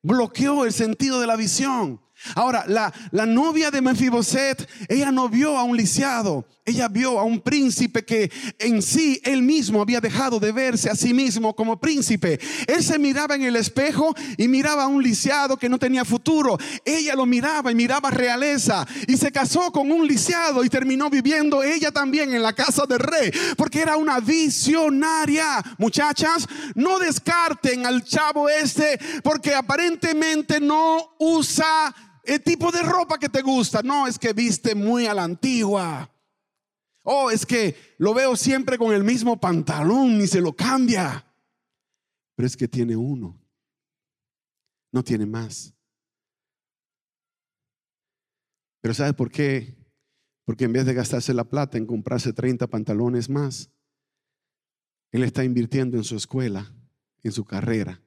Bloqueó 0.07 0.65
el 0.65 0.71
sentido 0.71 1.19
de 1.19 1.25
la 1.25 1.35
visión. 1.35 1.99
Ahora, 2.33 2.63
la, 2.67 2.91
la 3.11 3.25
novia 3.25 3.69
de 3.69 3.81
Mefiboset, 3.81 4.67
ella 4.89 5.11
no 5.11 5.29
vio 5.29 5.57
a 5.57 5.63
un 5.63 5.77
lisiado, 5.77 6.45
ella 6.65 6.87
vio 6.87 7.19
a 7.19 7.23
un 7.23 7.41
príncipe 7.41 8.03
que 8.03 8.31
en 8.57 8.81
sí 8.81 9.21
él 9.23 9.43
mismo 9.43 9.81
había 9.81 10.01
dejado 10.01 10.39
de 10.39 10.51
verse 10.51 10.89
a 10.89 10.95
sí 10.95 11.13
mismo 11.13 11.55
como 11.55 11.79
príncipe. 11.79 12.39
Él 12.65 12.83
se 12.83 12.97
miraba 12.97 13.35
en 13.35 13.43
el 13.43 13.55
espejo 13.55 14.15
y 14.35 14.47
miraba 14.47 14.83
a 14.83 14.87
un 14.87 15.03
lisiado 15.03 15.57
que 15.57 15.69
no 15.69 15.77
tenía 15.77 16.03
futuro. 16.03 16.57
Ella 16.83 17.13
lo 17.13 17.27
miraba 17.27 17.71
y 17.71 17.75
miraba 17.75 18.09
realeza 18.09 18.87
y 19.07 19.15
se 19.15 19.31
casó 19.31 19.71
con 19.71 19.91
un 19.91 20.07
lisiado 20.07 20.63
y 20.63 20.69
terminó 20.69 21.09
viviendo 21.09 21.61
ella 21.61 21.91
también 21.91 22.33
en 22.33 22.41
la 22.41 22.53
casa 22.53 22.85
del 22.87 22.99
rey 22.99 23.31
porque 23.55 23.81
era 23.81 23.95
una 23.97 24.19
visionaria. 24.19 25.63
Muchachas, 25.77 26.47
no 26.73 26.97
descarten 26.97 27.85
al 27.85 28.03
chavo 28.03 28.49
este 28.49 28.99
porque 29.23 29.53
aparentemente 29.53 30.59
no 30.59 31.15
usa 31.19 31.93
el 32.27 32.41
tipo 32.41 32.71
de 32.71 32.81
ropa 32.81 33.17
que 33.17 33.29
te 33.29 33.41
gusta. 33.41 33.81
No, 33.81 34.07
es 34.07 34.19
que 34.19 34.33
viste 34.33 34.75
muy 34.75 35.05
a 35.07 35.13
la 35.13 35.23
antigua. 35.23 36.09
Oh, 37.03 37.29
es 37.29 37.45
que 37.45 37.75
lo 37.99 38.13
veo 38.13 38.35
siempre 38.35 38.77
con 38.77 38.93
el 38.93 39.03
mismo 39.03 39.39
pantalón, 39.39 40.17
ni 40.17 40.25
se 40.27 40.41
lo 40.41 40.53
cambia. 40.53 41.25
Pero 42.35 42.47
es 42.47 42.57
que 42.57 42.67
tiene 42.67 42.95
uno, 42.95 43.39
no 44.91 45.03
tiene 45.03 45.25
más. 45.25 45.73
Pero 48.81 48.93
¿sabe 48.93 49.13
por 49.13 49.31
qué? 49.31 49.75
Porque 50.45 50.65
en 50.65 50.73
vez 50.73 50.85
de 50.85 50.93
gastarse 50.93 51.33
la 51.33 51.43
plata 51.43 51.77
en 51.77 51.85
comprarse 51.85 52.33
30 52.33 52.67
pantalones 52.67 53.29
más, 53.29 53.69
él 55.11 55.23
está 55.23 55.43
invirtiendo 55.43 55.97
en 55.97 56.03
su 56.03 56.15
escuela, 56.15 56.73
en 57.23 57.31
su 57.31 57.45
carrera. 57.45 58.01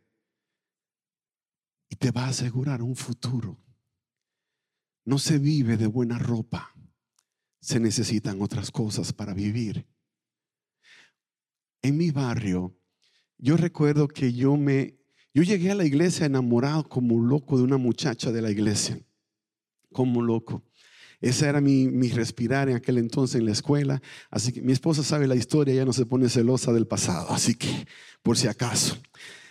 Y 1.89 1.97
te 1.97 2.11
va 2.11 2.27
a 2.27 2.29
asegurar 2.29 2.83
un 2.83 2.95
futuro. 2.95 3.59
No 5.09 5.19
se 5.19 5.39
vive 5.39 5.79
de 5.79 5.87
buena 5.87 6.19
ropa 6.19 6.75
se 7.61 7.81
necesitan 7.81 8.43
otras 8.43 8.71
cosas 8.71 9.11
para 9.15 9.33
vivir. 9.33 9.87
En 11.81 11.97
mi 11.97 12.11
barrio, 12.11 12.77
yo 13.39 13.57
recuerdo 13.57 14.07
que 14.07 14.35
yo 14.35 14.59
me, 14.59 14.99
yo 15.33 15.43
llegué 15.43 15.71
a 15.71 15.75
la 15.75 15.87
iglesia 15.87 16.27
enamorado 16.27 16.87
como 16.87 17.19
loco 17.19 17.57
de 17.57 17.63
una 17.63 17.79
muchacha 17.79 18.33
de 18.33 18.43
la 18.43 18.51
iglesia, 18.51 19.01
como 19.95 20.21
loco. 20.21 20.63
Esa 21.23 21.49
era 21.49 21.63
mi, 21.63 21.89
mi, 21.89 22.11
respirar 22.11 22.69
en 22.69 22.77
aquel 22.77 22.99
entonces 22.99 23.41
en 23.41 23.47
la 23.47 23.53
escuela. 23.53 24.03
Así 24.31 24.53
que 24.53 24.61
mi 24.61 24.73
esposa 24.73 25.03
sabe 25.03 25.27
la 25.27 25.37
historia, 25.37 25.73
ya 25.73 25.87
no 25.87 25.95
se 25.95 26.05
pone 26.05 26.29
celosa 26.29 26.71
del 26.71 26.87
pasado. 26.87 27.31
Así 27.31 27.55
que, 27.55 27.87
por 28.23 28.37
si 28.37 28.47
acaso. 28.47 28.99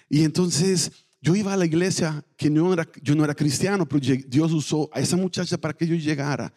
Y 0.08 0.24
entonces 0.24 1.07
yo 1.22 1.36
iba 1.36 1.54
a 1.54 1.58
la 1.58 1.66
iglesia, 1.66 2.24
que 2.36 2.50
no 2.50 2.74
era, 2.74 2.88
yo 3.02 3.16
no 3.16 3.24
era 3.24 3.34
cristiano, 3.34 3.88
pero 3.88 4.02
Dios 4.28 4.52
usó 4.52 4.90
a 4.94 5.00
esa 5.00 5.18
muchacha 5.18 5.58
para 5.58 5.74
que 5.74 5.88
yo 5.88 5.96
llegara. 5.96 6.54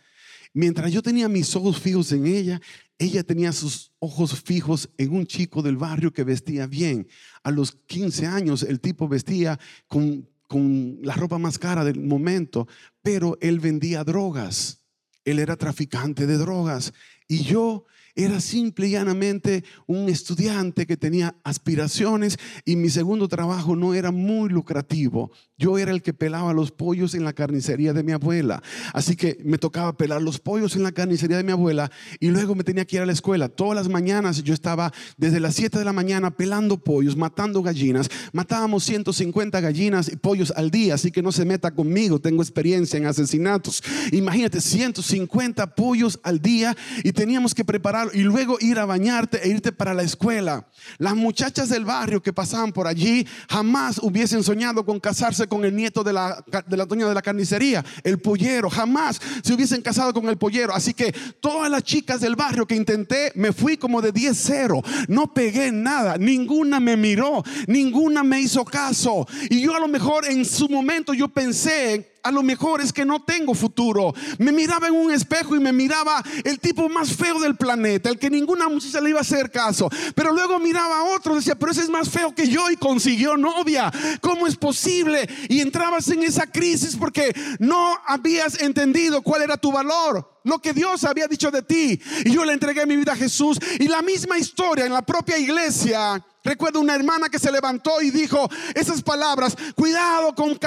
Mientras 0.52 0.92
yo 0.92 1.00
tenía 1.02 1.28
mis 1.28 1.54
ojos 1.54 1.78
fijos 1.78 2.10
en 2.12 2.26
ella, 2.26 2.60
ella 2.98 3.22
tenía 3.22 3.52
sus 3.52 3.92
ojos 3.98 4.42
fijos 4.42 4.90
en 4.98 5.14
un 5.14 5.26
chico 5.26 5.62
del 5.62 5.76
barrio 5.76 6.12
que 6.12 6.24
vestía 6.24 6.66
bien. 6.66 7.06
A 7.42 7.50
los 7.50 7.72
15 7.72 8.26
años 8.26 8.62
el 8.62 8.80
tipo 8.80 9.08
vestía 9.08 9.58
con, 9.86 10.28
con 10.48 10.98
la 11.02 11.14
ropa 11.14 11.38
más 11.38 11.58
cara 11.58 11.84
del 11.84 12.00
momento, 12.00 12.66
pero 13.00 13.38
él 13.40 13.60
vendía 13.60 14.04
drogas. 14.04 14.80
Él 15.24 15.38
era 15.38 15.56
traficante 15.56 16.26
de 16.26 16.36
drogas. 16.36 16.92
Y 17.28 17.44
yo 17.44 17.86
era 18.14 18.40
simple 18.40 18.88
y 18.88 18.92
llanamente 18.92 19.64
un 19.86 20.08
estudiante 20.08 20.86
que 20.86 20.96
tenía 20.96 21.36
aspiraciones 21.44 22.38
y 22.64 22.76
mi 22.76 22.90
segundo 22.90 23.28
trabajo 23.28 23.76
no 23.76 23.94
era 23.94 24.10
muy 24.10 24.48
lucrativo. 24.48 25.30
Yo 25.58 25.76
era 25.76 25.92
el 25.92 26.02
que 26.02 26.14
pelaba 26.14 26.54
los 26.54 26.70
pollos 26.70 27.14
en 27.14 27.24
la 27.24 27.34
carnicería 27.34 27.92
de 27.92 28.02
mi 28.02 28.12
abuela. 28.12 28.62
Así 28.94 29.14
que 29.14 29.38
me 29.44 29.58
tocaba 29.58 29.96
pelar 29.96 30.22
los 30.22 30.38
pollos 30.38 30.74
en 30.74 30.82
la 30.82 30.92
carnicería 30.92 31.36
de 31.36 31.44
mi 31.44 31.52
abuela 31.52 31.90
y 32.18 32.28
luego 32.28 32.54
me 32.54 32.64
tenía 32.64 32.86
que 32.86 32.96
ir 32.96 33.02
a 33.02 33.06
la 33.06 33.12
escuela. 33.12 33.48
Todas 33.48 33.76
las 33.76 33.88
mañanas 33.88 34.42
yo 34.42 34.54
estaba 34.54 34.92
desde 35.18 35.38
las 35.38 35.54
7 35.54 35.78
de 35.78 35.84
la 35.84 35.92
mañana 35.92 36.30
pelando 36.30 36.78
pollos, 36.78 37.16
matando 37.16 37.62
gallinas. 37.62 38.08
Matábamos 38.32 38.84
150 38.84 39.60
gallinas 39.60 40.10
y 40.10 40.16
pollos 40.16 40.52
al 40.56 40.70
día, 40.70 40.94
así 40.94 41.10
que 41.10 41.22
no 41.22 41.30
se 41.30 41.44
meta 41.44 41.72
conmigo, 41.72 42.20
tengo 42.20 42.42
experiencia 42.42 42.96
en 42.96 43.06
asesinatos. 43.06 43.82
Imagínate, 44.12 44.60
150 44.60 45.74
pollos 45.74 46.20
al 46.22 46.40
día 46.40 46.76
y 47.04 47.12
teníamos 47.12 47.54
que 47.54 47.64
preparar 47.64 48.09
y 48.12 48.20
luego 48.22 48.56
ir 48.60 48.78
a 48.78 48.84
bañarte 48.84 49.40
e 49.42 49.48
irte 49.48 49.72
para 49.72 49.94
la 49.94 50.02
escuela. 50.02 50.66
Las 50.98 51.14
muchachas 51.14 51.68
del 51.68 51.84
barrio 51.84 52.22
que 52.22 52.32
pasaban 52.32 52.72
por 52.72 52.86
allí 52.86 53.26
jamás 53.48 53.98
hubiesen 53.98 54.42
soñado 54.42 54.84
con 54.84 55.00
casarse 55.00 55.46
con 55.46 55.64
el 55.64 55.74
nieto 55.74 56.02
de 56.02 56.12
la, 56.12 56.44
de 56.66 56.76
la 56.76 56.86
doña 56.86 57.08
de 57.08 57.14
la 57.14 57.22
carnicería, 57.22 57.84
el 58.04 58.18
pollero. 58.18 58.70
Jamás 58.70 59.20
se 59.42 59.54
hubiesen 59.54 59.82
casado 59.82 60.12
con 60.12 60.28
el 60.28 60.36
pollero. 60.36 60.74
Así 60.74 60.94
que 60.94 61.12
todas 61.40 61.70
las 61.70 61.82
chicas 61.82 62.20
del 62.20 62.36
barrio 62.36 62.66
que 62.66 62.76
intenté, 62.76 63.32
me 63.34 63.52
fui 63.52 63.76
como 63.76 64.00
de 64.02 64.12
10-0. 64.12 64.82
No 65.08 65.32
pegué 65.32 65.72
nada. 65.72 66.16
Ninguna 66.16 66.80
me 66.80 66.96
miró. 66.96 67.42
Ninguna 67.66 68.22
me 68.22 68.40
hizo 68.40 68.64
caso. 68.64 69.26
Y 69.48 69.60
yo 69.60 69.74
a 69.74 69.80
lo 69.80 69.88
mejor 69.88 70.26
en 70.26 70.44
su 70.44 70.68
momento 70.68 71.14
yo 71.14 71.28
pensé 71.28 72.10
a 72.22 72.30
lo 72.30 72.42
mejor 72.42 72.80
es 72.80 72.92
que 72.92 73.04
no 73.04 73.20
tengo 73.22 73.54
futuro. 73.54 74.14
Me 74.38 74.52
miraba 74.52 74.88
en 74.88 74.94
un 74.94 75.12
espejo 75.12 75.56
y 75.56 75.60
me 75.60 75.72
miraba 75.72 76.22
el 76.44 76.58
tipo 76.58 76.88
más 76.88 77.14
feo 77.14 77.38
del 77.40 77.56
planeta, 77.56 78.08
el 78.08 78.18
que 78.18 78.30
ninguna 78.30 78.68
muchacha 78.68 79.00
le 79.00 79.10
iba 79.10 79.18
a 79.18 79.22
hacer 79.22 79.50
caso. 79.50 79.88
Pero 80.14 80.32
luego 80.32 80.58
miraba 80.58 81.00
a 81.00 81.04
otro, 81.04 81.34
decía, 81.34 81.54
pero 81.54 81.72
ese 81.72 81.82
es 81.82 81.90
más 81.90 82.08
feo 82.08 82.34
que 82.34 82.48
yo 82.48 82.70
y 82.70 82.76
consiguió 82.76 83.36
novia. 83.36 83.90
¿Cómo 84.20 84.46
es 84.46 84.56
posible? 84.56 85.28
Y 85.48 85.60
entrabas 85.60 86.08
en 86.08 86.22
esa 86.22 86.46
crisis 86.46 86.96
porque 86.96 87.32
no 87.58 87.98
habías 88.06 88.60
entendido 88.60 89.22
cuál 89.22 89.42
era 89.42 89.56
tu 89.56 89.72
valor 89.72 90.39
lo 90.44 90.58
que 90.58 90.72
Dios 90.72 91.04
había 91.04 91.26
dicho 91.26 91.50
de 91.50 91.62
ti. 91.62 92.00
Y 92.24 92.32
yo 92.32 92.44
le 92.44 92.52
entregué 92.52 92.86
mi 92.86 92.96
vida 92.96 93.12
a 93.12 93.16
Jesús. 93.16 93.58
Y 93.78 93.88
la 93.88 94.02
misma 94.02 94.38
historia 94.38 94.86
en 94.86 94.92
la 94.92 95.02
propia 95.02 95.38
iglesia. 95.38 96.24
Recuerdo 96.42 96.80
una 96.80 96.94
hermana 96.94 97.28
que 97.28 97.38
se 97.38 97.52
levantó 97.52 98.00
y 98.00 98.10
dijo 98.10 98.48
esas 98.74 99.02
palabras, 99.02 99.54
cuidado 99.74 100.34
con, 100.34 100.58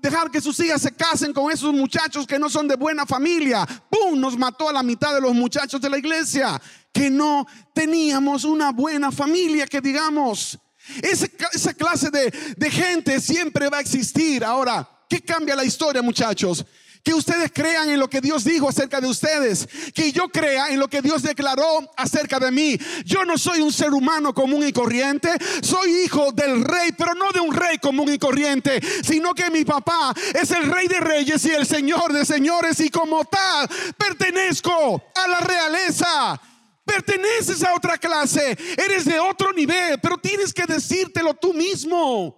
dejar 0.00 0.30
que 0.30 0.40
sus 0.40 0.58
hijas 0.60 0.82
se 0.82 0.92
casen 0.92 1.32
con 1.32 1.50
esos 1.50 1.74
muchachos 1.74 2.26
que 2.26 2.38
no 2.38 2.48
son 2.48 2.68
de 2.68 2.76
buena 2.76 3.04
familia. 3.04 3.66
¡Pum! 3.88 4.20
Nos 4.20 4.38
mató 4.38 4.68
a 4.68 4.72
la 4.72 4.84
mitad 4.84 5.12
de 5.12 5.20
los 5.20 5.34
muchachos 5.34 5.80
de 5.80 5.90
la 5.90 5.98
iglesia, 5.98 6.60
que 6.92 7.10
no 7.10 7.46
teníamos 7.74 8.44
una 8.44 8.70
buena 8.70 9.10
familia, 9.10 9.66
que 9.66 9.80
digamos. 9.80 10.56
esa 11.02 11.74
clase 11.74 12.10
de 12.10 12.70
gente 12.70 13.20
siempre 13.20 13.68
va 13.68 13.78
a 13.78 13.80
existir. 13.80 14.44
Ahora, 14.44 14.88
¿qué 15.08 15.20
cambia 15.20 15.56
la 15.56 15.64
historia, 15.64 16.02
muchachos? 16.02 16.64
Que 17.02 17.14
ustedes 17.14 17.50
crean 17.52 17.88
en 17.88 17.98
lo 17.98 18.10
que 18.10 18.20
Dios 18.20 18.44
dijo 18.44 18.68
acerca 18.68 19.00
de 19.00 19.08
ustedes. 19.08 19.66
Que 19.94 20.12
yo 20.12 20.28
crea 20.28 20.68
en 20.68 20.78
lo 20.78 20.88
que 20.88 21.00
Dios 21.00 21.22
declaró 21.22 21.90
acerca 21.96 22.38
de 22.38 22.50
mí. 22.50 22.78
Yo 23.04 23.24
no 23.24 23.38
soy 23.38 23.60
un 23.60 23.72
ser 23.72 23.92
humano 23.92 24.34
común 24.34 24.66
y 24.66 24.72
corriente. 24.72 25.30
Soy 25.62 26.02
hijo 26.04 26.32
del 26.32 26.62
rey, 26.62 26.92
pero 26.96 27.14
no 27.14 27.30
de 27.32 27.40
un 27.40 27.54
rey 27.54 27.78
común 27.78 28.12
y 28.12 28.18
corriente. 28.18 28.80
Sino 29.02 29.34
que 29.34 29.50
mi 29.50 29.64
papá 29.64 30.14
es 30.34 30.50
el 30.50 30.70
rey 30.70 30.88
de 30.88 31.00
reyes 31.00 31.44
y 31.46 31.50
el 31.50 31.66
señor 31.66 32.12
de 32.12 32.24
señores. 32.26 32.80
Y 32.80 32.90
como 32.90 33.24
tal, 33.24 33.68
pertenezco 33.96 35.02
a 35.14 35.28
la 35.28 35.40
realeza. 35.40 36.40
Perteneces 36.84 37.62
a 37.62 37.74
otra 37.74 37.96
clase. 37.96 38.58
Eres 38.76 39.06
de 39.06 39.18
otro 39.18 39.52
nivel. 39.52 39.98
Pero 40.00 40.18
tienes 40.18 40.52
que 40.52 40.66
decírtelo 40.66 41.34
tú 41.34 41.54
mismo. 41.54 42.36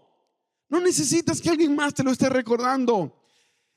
No 0.68 0.81
necesitas 0.81 1.40
que 1.40 1.51
alguien 1.51 1.75
más 1.75 1.94
te 1.94 2.03
lo 2.03 2.12
esté 2.12 2.29
recordando. 2.29 3.21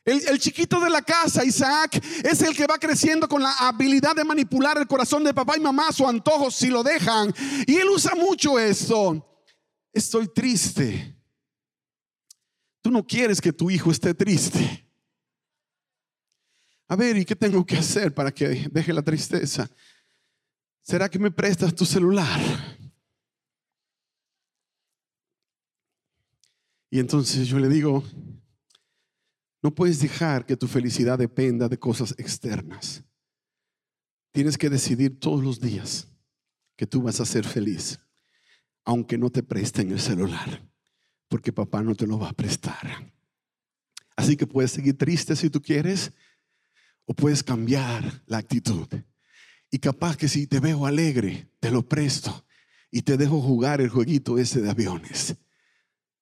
El, 0.06 0.40
chiquito 0.40 0.80
de 0.80 0.90
la 0.92 1.02
casa, 1.02 1.44
Isaac, 1.44 2.00
es 2.24 2.40
el 2.44 2.56
que 2.56 2.68
va 2.68 2.78
creciendo 2.78 3.28
con 3.28 3.42
la 3.42 3.52
habilidad 3.54 4.16
de 4.16 4.24
manipular 4.24 4.78
el 4.78 4.86
corazón 4.86 5.24
de 5.24 5.34
papá 5.34 5.58
y 5.58 5.60
mamá 5.60 5.92
su 5.92 6.08
antojo 6.08 6.52
si 6.52 6.68
lo 6.68 6.84
dejan. 6.84 7.34
Y 7.66 7.78
él 7.78 7.90
usa 7.90 8.14
mucho 8.14 8.60
esto. 8.60 9.44
Estoy 9.92 10.28
triste. 10.28 11.18
Tú 12.84 12.92
no 12.92 13.04
quieres 13.04 13.42
que 13.42 13.52
tu 13.52 13.72
hijo 13.72 13.90
esté 13.90 14.14
triste. 14.14 14.88
A 16.88 16.96
ver, 16.96 17.18
¿y 17.18 17.26
qué 17.26 17.36
tengo 17.36 17.66
que 17.66 17.78
hacer 17.78 18.14
para 18.14 18.32
que 18.32 18.70
deje 18.72 18.94
la 18.94 19.02
tristeza? 19.02 19.68
¿Será 20.84 21.10
que 21.10 21.18
me 21.18 21.32
prestas 21.32 21.74
tu 21.74 21.84
celular? 21.84 22.40
Y 26.92 27.00
entonces 27.00 27.48
yo 27.48 27.58
le 27.58 27.70
digo, 27.70 28.04
no 29.66 29.74
puedes 29.74 30.00
dejar 30.00 30.46
que 30.46 30.56
tu 30.56 30.68
felicidad 30.68 31.18
dependa 31.18 31.68
de 31.68 31.80
cosas 31.80 32.14
externas. 32.20 33.04
Tienes 34.32 34.60
que 34.60 34.70
decidir 34.70 35.20
todos 35.20 35.44
los 35.44 35.60
días 35.60 36.08
que 36.76 36.86
tú 36.86 37.02
vas 37.02 37.20
a 37.20 37.26
ser 37.26 37.48
feliz, 37.48 38.00
aunque 38.84 39.18
no 39.18 39.32
te 39.32 39.42
presten 39.42 39.92
el 39.92 40.00
celular, 40.00 40.64
porque 41.28 41.52
papá 41.52 41.82
no 41.82 41.96
te 41.96 42.06
lo 42.06 42.20
va 42.20 42.30
a 42.30 42.34
prestar. 42.34 43.12
Así 44.16 44.38
que 44.38 44.46
puedes 44.46 44.70
seguir 44.70 45.00
triste 45.00 45.36
si 45.36 45.50
tú 45.50 45.60
quieres, 45.64 46.12
o 47.06 47.16
puedes 47.16 47.42
cambiar 47.42 48.22
la 48.28 48.38
actitud. 48.38 48.88
Y 49.72 49.80
capaz 49.80 50.16
que 50.16 50.28
si 50.28 50.46
te 50.46 50.60
veo 50.60 50.86
alegre, 50.86 51.50
te 51.60 51.72
lo 51.72 51.82
presto 51.90 52.46
y 52.92 53.02
te 53.02 53.18
dejo 53.18 53.42
jugar 53.42 53.82
el 53.82 53.90
jueguito 53.90 54.38
ese 54.38 54.62
de 54.62 54.70
aviones. 54.70 55.36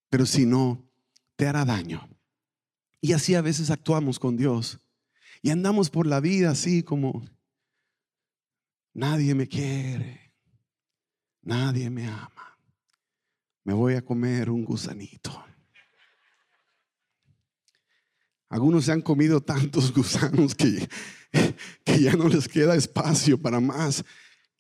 Pero 0.10 0.26
si 0.26 0.46
no, 0.46 0.90
te 1.36 1.46
hará 1.46 1.66
daño. 1.66 2.13
Y 3.04 3.12
así 3.12 3.36
a 3.36 3.42
veces 3.42 3.70
actuamos 3.70 4.18
con 4.18 4.38
Dios. 4.38 4.80
Y 5.42 5.50
andamos 5.50 5.90
por 5.90 6.08
la 6.08 6.22
vida 6.22 6.52
así 6.52 6.84
como, 6.84 7.22
nadie 8.94 9.36
me 9.36 9.46
quiere, 9.46 10.34
nadie 11.42 11.90
me 11.90 12.08
ama. 12.08 12.58
Me 13.66 13.74
voy 13.74 13.96
a 13.96 14.06
comer 14.06 14.50
un 14.50 14.64
gusanito. 14.64 15.44
Algunos 18.48 18.86
se 18.86 18.94
han 18.94 19.02
comido 19.02 19.42
tantos 19.42 19.94
gusanos 19.94 20.56
que, 20.56 20.88
que 21.84 22.00
ya 22.00 22.14
no 22.14 22.30
les 22.30 22.48
queda 22.48 22.74
espacio 22.74 23.38
para 23.38 23.60
más. 23.60 24.06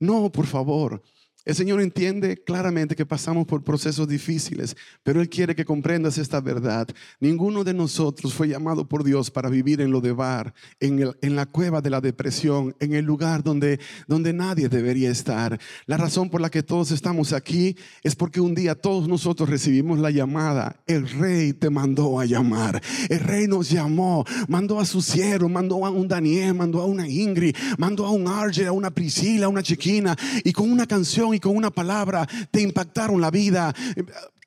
No, 0.02 0.30
por 0.30 0.48
favor, 0.48 1.02
el 1.46 1.56
Señor 1.56 1.82
entiende 1.82 2.38
claramente 2.38 2.96
que 2.96 3.06
pasamos 3.06 3.46
por 3.46 3.64
procesos 3.64 4.08
difíciles, 4.08 4.78
pero 5.04 5.20
Él 5.20 5.28
quiere 5.28 5.56
que 5.56 5.66
comprendas 5.66 6.18
esta 6.18 6.40
verdad. 6.40 6.88
Ninguno 7.20 7.64
de 7.64 7.74
nosotros 7.74 8.34
fue 8.34 8.48
llamado 8.48 8.88
por 8.88 9.04
Dios 9.04 9.30
para 9.30 9.50
vivir 9.50 9.82
en 9.82 9.92
lo 9.92 10.00
de 10.00 10.14
bar, 10.14 10.54
en, 10.80 11.14
en 11.22 11.36
la 11.36 11.46
cueva 11.46 11.82
de 11.82 11.90
la 11.90 12.00
depresión, 12.00 12.76
en 12.80 12.94
el 12.94 13.04
lugar 13.04 13.44
donde, 13.44 13.80
donde 14.08 14.32
nadie 14.32 14.70
debería 14.70 15.10
estar. 15.10 15.60
La 15.86 15.98
razón 15.98 16.30
por 16.30 16.40
la 16.40 16.50
que 16.50 16.64
todos 16.64 16.92
estamos 16.92 17.34
aquí 17.34 17.76
es 18.04 18.16
porque 18.16 18.40
un 18.40 18.56
día 18.56 18.76
todos 18.76 19.08
nosotros 19.08 19.50
recibimos 19.50 20.00
la 20.00 20.12
llamada. 20.12 20.82
El 20.88 21.10
rey 21.10 21.54
te 21.54 21.70
mandó 21.70 22.20
a 22.20 22.26
llamar. 22.26 22.82
El 23.10 23.20
rey 23.20 23.48
nos 23.48 23.70
llamó, 23.70 24.24
mandó 24.48 24.80
a 24.80 24.86
su 24.86 25.02
siervo, 25.02 25.50
mandó 25.50 25.86
a 25.86 25.90
un 25.90 26.08
Daniel, 26.08 26.54
mandó 26.54 26.82
a 26.82 26.86
una 26.86 27.08
Ingrid, 27.08 27.56
mandó 27.78 28.06
a 28.06 28.12
un 28.12 28.28
Arger, 28.28 28.68
a 28.68 28.72
una 28.72 28.92
Priscila, 28.92 29.48
a 29.48 29.50
una 29.50 29.62
Chiquina, 29.62 30.16
y 30.44 30.54
con 30.54 30.72
una 30.72 30.88
canción 30.88 31.33
y 31.34 31.40
con 31.40 31.56
una 31.56 31.72
palabra 31.72 32.28
te 32.52 32.62
impactaron 32.62 33.22
la 33.22 33.32
vida. 33.32 33.74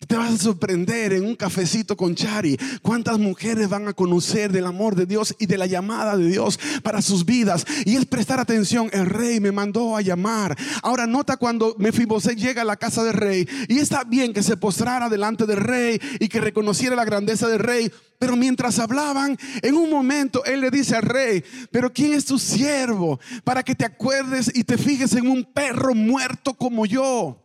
Te 0.06 0.14
vas 0.14 0.34
a 0.34 0.38
sorprender 0.38 1.14
en 1.14 1.24
un 1.24 1.34
cafecito 1.34 1.96
con 1.96 2.14
Chari. 2.14 2.58
¿Cuántas 2.82 3.18
mujeres 3.18 3.68
van 3.68 3.88
a 3.88 3.94
conocer 3.94 4.52
del 4.52 4.66
amor 4.66 4.94
de 4.94 5.06
Dios 5.06 5.34
y 5.38 5.46
de 5.46 5.56
la 5.56 5.66
llamada 5.66 6.16
de 6.16 6.28
Dios 6.28 6.60
para 6.82 7.00
sus 7.00 7.24
vidas? 7.24 7.64
Y 7.84 7.96
es 7.96 8.04
prestar 8.04 8.38
atención. 8.38 8.90
El 8.92 9.06
rey 9.06 9.40
me 9.40 9.52
mandó 9.52 9.96
a 9.96 10.02
llamar. 10.02 10.56
Ahora 10.82 11.06
nota 11.06 11.38
cuando 11.38 11.74
Mefiboset 11.78 12.36
llega 12.36 12.62
a 12.62 12.66
la 12.66 12.76
casa 12.76 13.02
del 13.04 13.14
rey. 13.14 13.48
Y 13.68 13.78
está 13.78 14.04
bien 14.04 14.34
que 14.34 14.42
se 14.42 14.56
postrara 14.56 15.08
delante 15.08 15.46
del 15.46 15.58
rey 15.58 16.00
y 16.20 16.28
que 16.28 16.40
reconociera 16.40 16.94
la 16.94 17.04
grandeza 17.04 17.48
del 17.48 17.60
rey. 17.60 17.90
Pero 18.18 18.36
mientras 18.36 18.78
hablaban, 18.78 19.38
en 19.62 19.74
un 19.74 19.90
momento 19.90 20.44
él 20.44 20.60
le 20.60 20.70
dice 20.70 20.96
al 20.96 21.02
rey, 21.02 21.44
pero 21.70 21.92
¿quién 21.92 22.14
es 22.14 22.24
tu 22.24 22.38
siervo 22.38 23.20
para 23.44 23.62
que 23.62 23.74
te 23.74 23.84
acuerdes 23.84 24.50
y 24.54 24.64
te 24.64 24.78
fijes 24.78 25.14
en 25.14 25.28
un 25.28 25.44
perro 25.44 25.94
muerto 25.94 26.54
como 26.54 26.86
yo? 26.86 27.42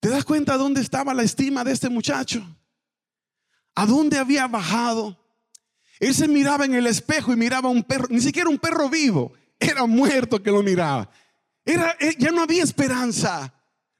¿Te 0.00 0.08
das 0.08 0.24
cuenta 0.24 0.56
dónde 0.56 0.80
estaba 0.80 1.14
la 1.14 1.24
estima 1.24 1.64
de 1.64 1.72
este 1.72 1.88
muchacho? 1.88 2.46
¿A 3.74 3.86
dónde 3.86 4.18
había 4.18 4.46
bajado? 4.46 5.18
Él 5.98 6.14
se 6.14 6.28
miraba 6.28 6.64
en 6.64 6.74
el 6.74 6.86
espejo 6.86 7.32
y 7.32 7.36
miraba 7.36 7.68
un 7.68 7.82
perro, 7.82 8.06
ni 8.10 8.20
siquiera 8.20 8.48
un 8.48 8.58
perro 8.58 8.88
vivo, 8.88 9.32
era 9.58 9.84
muerto 9.86 10.42
que 10.42 10.50
lo 10.50 10.62
miraba. 10.62 11.10
Era, 11.64 11.96
eh, 11.98 12.14
ya 12.18 12.30
no 12.30 12.42
había 12.42 12.62
esperanza. 12.62 13.52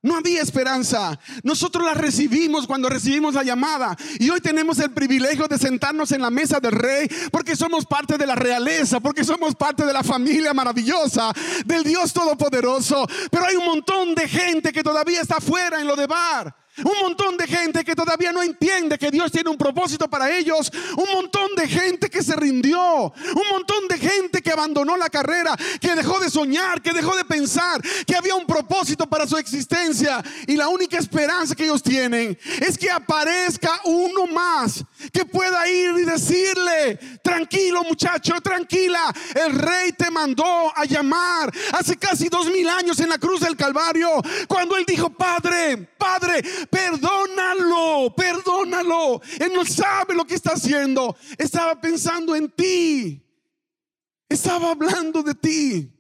No 0.07 0.15
había 0.15 0.41
esperanza. 0.41 1.19
Nosotros 1.43 1.85
la 1.85 1.93
recibimos 1.93 2.65
cuando 2.65 2.89
recibimos 2.89 3.35
la 3.35 3.43
llamada. 3.43 3.97
Y 4.21 4.31
hoy 4.31 4.41
tenemos 4.41 4.79
el 4.79 4.93
privilegio 4.93 5.49
de 5.49 5.59
sentarnos 5.59 6.13
en 6.13 6.23
la 6.23 6.31
mesa 6.31 6.61
del 6.61 6.71
rey 6.71 7.09
porque 7.33 7.57
somos 7.57 7.85
parte 7.87 8.17
de 8.17 8.25
la 8.25 8.37
realeza, 8.37 9.01
porque 9.01 9.25
somos 9.25 9.57
parte 9.57 9.85
de 9.85 9.93
la 9.93 10.05
familia 10.05 10.55
maravillosa 10.55 11.33
del 11.65 11.83
Dios 11.83 12.13
Todopoderoso. 12.13 13.05
Pero 13.33 13.47
hay 13.47 13.57
un 13.57 13.65
montón 13.65 14.15
de 14.15 14.29
gente 14.29 14.73
que 14.73 14.85
todavía 14.85 15.21
está 15.21 15.41
fuera 15.41 15.81
en 15.81 15.89
lo 15.89 15.97
de 15.97 16.07
bar. 16.07 16.55
Un 16.79 17.01
montón 17.03 17.37
de 17.37 17.47
gente 17.47 17.85
que 17.85 17.95
todavía 17.95 18.33
no 18.33 18.43
entiende 18.43 18.99
que 18.99 19.11
Dios 19.11 19.33
tiene 19.33 19.51
un 19.51 19.57
propósito 19.57 20.09
para 20.09 20.37
ellos. 20.37 20.71
Un 20.97 21.13
montón 21.13 21.55
de 21.57 21.69
gente 21.69 22.11
que 22.11 22.23
se 22.23 22.37
rindió. 22.37 22.79
Un 22.81 23.49
montón 23.51 23.89
de 23.89 23.99
gente 23.99 24.43
que 24.43 24.51
abandonó 24.51 24.97
la 24.97 25.09
carrera, 25.09 25.57
que 25.81 25.95
dejó 25.95 26.21
de 26.21 26.31
soñar, 26.31 26.83
que 26.83 26.93
dejó 26.93 27.17
de 27.17 27.25
pensar 27.25 27.81
que 28.07 28.17
había 28.17 28.35
un 28.35 28.47
propósito 28.47 29.09
para 29.09 29.27
su 29.27 29.37
existencia. 29.37 30.23
Y 30.47 30.57
la 30.57 30.69
única 30.69 30.99
esperanza 30.99 31.55
que 31.55 31.65
ellos 31.65 31.83
tienen 31.83 32.39
es 32.61 32.77
que 32.77 32.91
aparezca 32.91 33.81
uno 33.85 34.27
más 34.27 34.85
que 35.13 35.25
pueda 35.25 35.69
ir 35.69 35.99
y 35.99 36.05
decirle, 36.05 36.99
tranquilo 37.23 37.85
muchacho, 37.85 38.35
tranquila, 38.41 39.13
el 39.35 39.53
rey 39.53 39.93
te 39.93 40.11
mandó 40.11 40.73
a 40.75 40.85
llamar 40.85 41.53
hace 41.73 41.97
casi 41.97 42.29
dos 42.29 42.47
mil 42.47 42.69
años 42.69 42.99
en 43.01 43.09
la 43.09 43.19
cruz 43.19 43.41
del 43.41 43.57
Calvario, 43.57 44.11
cuando 44.49 44.77
él 44.77 44.85
dijo, 44.87 45.11
Padre, 45.11 45.77
Padre, 45.99 46.43
perdónalo, 46.67 48.15
perdónalo. 48.15 49.21
Él 49.41 49.53
no 49.55 49.65
sabe 49.65 50.15
lo 50.15 50.27
que 50.27 50.35
está 50.35 50.53
haciendo. 50.53 51.17
Estaba 51.39 51.81
pensando 51.81 52.35
en 52.35 52.51
ti. 52.51 53.23
Estaba 54.29 54.73
hablando 54.73 55.23
de 55.23 55.35
ti. 55.35 55.93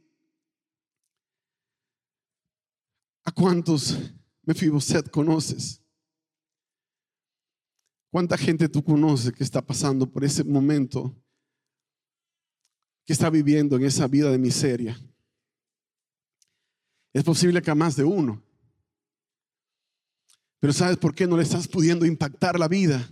¿A 3.25 3.33
cuántos 3.33 3.99
Mefiboset 4.43 5.11
conoces? 5.11 5.83
¿Cuánta 8.11 8.39
gente 8.39 8.69
tú 8.69 8.83
conoces 8.83 9.33
que 9.33 9.45
está 9.45 9.61
pasando 9.61 10.11
por 10.11 10.25
ese 10.25 10.45
momento? 10.45 11.15
Que 13.05 13.13
está 13.13 13.29
viviendo 13.29 13.77
en 13.77 13.85
esa 13.85 14.07
vida 14.07 14.31
de 14.31 14.39
miseria. 14.39 14.99
Es 17.13 17.25
posible 17.25 17.61
que 17.61 17.71
a 17.71 17.75
más 17.75 17.97
de 17.97 18.05
uno. 18.05 18.46
Pero 20.67 20.75
¿sabes 20.75 20.97
por 20.97 21.15
qué 21.15 21.29
no 21.29 21.37
le 21.37 21.45
estás 21.45 21.69
pudiendo 21.69 22.05
impactar 22.05 22.59
la 22.59 22.67
vida? 22.67 23.09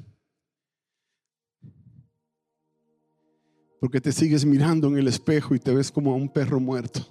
Porque 3.81 4.01
te 4.01 4.11
sigues 4.11 4.45
mirando 4.45 4.89
en 4.89 4.99
el 4.99 5.07
espejo 5.07 5.55
y 5.55 5.61
te 5.61 5.73
ves 5.73 5.93
como 5.93 6.11
a 6.11 6.17
un 6.17 6.29
perro 6.29 6.59
muerto. 6.59 7.07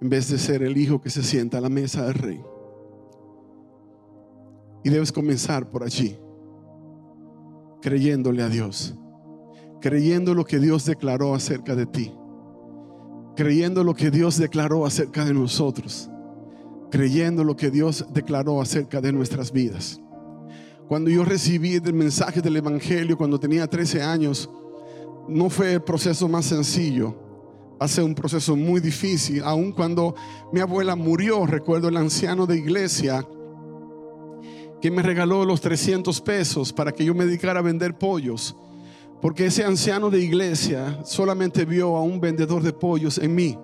En 0.00 0.08
vez 0.08 0.28
de 0.28 0.38
ser 0.38 0.64
el 0.64 0.76
hijo 0.76 1.00
que 1.00 1.08
se 1.08 1.22
sienta 1.22 1.58
a 1.58 1.60
la 1.60 1.68
mesa 1.68 2.04
del 2.04 2.14
rey. 2.14 2.40
Y 4.82 4.90
debes 4.90 5.12
comenzar 5.12 5.70
por 5.70 5.84
allí. 5.84 6.18
Creyéndole 7.82 8.42
a 8.42 8.48
Dios. 8.48 8.96
Creyendo 9.80 10.34
lo 10.34 10.44
que 10.44 10.58
Dios 10.58 10.84
declaró 10.84 11.36
acerca 11.36 11.76
de 11.76 11.86
ti. 11.86 12.12
Creyendo 13.36 13.84
lo 13.84 13.94
que 13.94 14.10
Dios 14.10 14.36
declaró 14.36 14.84
acerca 14.84 15.24
de 15.24 15.32
nosotros 15.32 16.10
creyendo 16.90 17.44
lo 17.44 17.56
que 17.56 17.70
Dios 17.70 18.04
declaró 18.12 18.60
acerca 18.60 19.00
de 19.00 19.12
nuestras 19.12 19.52
vidas. 19.52 20.00
Cuando 20.88 21.08
yo 21.08 21.24
recibí 21.24 21.74
el 21.74 21.94
mensaje 21.94 22.42
del 22.42 22.56
Evangelio 22.56 23.16
cuando 23.16 23.38
tenía 23.38 23.66
13 23.66 24.02
años, 24.02 24.50
no 25.28 25.48
fue 25.48 25.74
el 25.74 25.82
proceso 25.82 26.28
más 26.28 26.46
sencillo. 26.46 27.14
Hace 27.78 28.02
un 28.02 28.14
proceso 28.14 28.56
muy 28.56 28.80
difícil. 28.80 29.42
Aun 29.44 29.72
cuando 29.72 30.14
mi 30.52 30.60
abuela 30.60 30.96
murió, 30.96 31.46
recuerdo 31.46 31.88
el 31.88 31.96
anciano 31.96 32.44
de 32.46 32.58
iglesia 32.58 33.24
que 34.82 34.90
me 34.90 35.02
regaló 35.02 35.44
los 35.44 35.60
300 35.60 36.20
pesos 36.22 36.72
para 36.72 36.92
que 36.92 37.04
yo 37.04 37.14
me 37.14 37.24
dedicara 37.24 37.60
a 37.60 37.62
vender 37.62 37.96
pollos. 37.96 38.56
Porque 39.22 39.46
ese 39.46 39.62
anciano 39.62 40.10
de 40.10 40.20
iglesia 40.20 41.00
solamente 41.04 41.64
vio 41.64 41.96
a 41.96 42.02
un 42.02 42.20
vendedor 42.20 42.62
de 42.62 42.72
pollos 42.72 43.18
en 43.18 43.34
mí. 43.34 43.58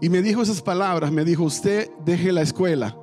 Y 0.00 0.08
me 0.08 0.22
dijo 0.22 0.42
esas 0.42 0.62
palabras, 0.62 1.10
me 1.10 1.24
dijo, 1.24 1.44
usted 1.44 1.90
deje 2.04 2.30
la 2.30 2.42
escuela 2.42 2.96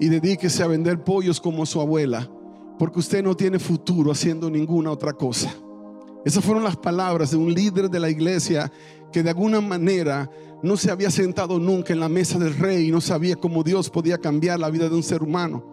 y 0.00 0.08
dedíquese 0.08 0.62
a 0.62 0.66
vender 0.66 1.04
pollos 1.04 1.40
como 1.40 1.64
su 1.66 1.80
abuela, 1.80 2.28
porque 2.78 2.98
usted 2.98 3.22
no 3.22 3.36
tiene 3.36 3.60
futuro 3.60 4.10
haciendo 4.10 4.50
ninguna 4.50 4.90
otra 4.90 5.12
cosa. 5.12 5.54
Esas 6.24 6.44
fueron 6.44 6.64
las 6.64 6.76
palabras 6.76 7.30
de 7.30 7.36
un 7.36 7.52
líder 7.52 7.88
de 7.88 8.00
la 8.00 8.10
iglesia 8.10 8.72
que 9.12 9.22
de 9.22 9.30
alguna 9.30 9.60
manera 9.60 10.28
no 10.62 10.76
se 10.76 10.90
había 10.90 11.10
sentado 11.10 11.58
nunca 11.60 11.92
en 11.92 12.00
la 12.00 12.08
mesa 12.08 12.38
del 12.38 12.56
rey 12.56 12.88
y 12.88 12.90
no 12.90 13.00
sabía 13.00 13.36
cómo 13.36 13.62
Dios 13.62 13.90
podía 13.90 14.18
cambiar 14.18 14.58
la 14.58 14.70
vida 14.70 14.88
de 14.88 14.96
un 14.96 15.02
ser 15.02 15.22
humano. 15.22 15.64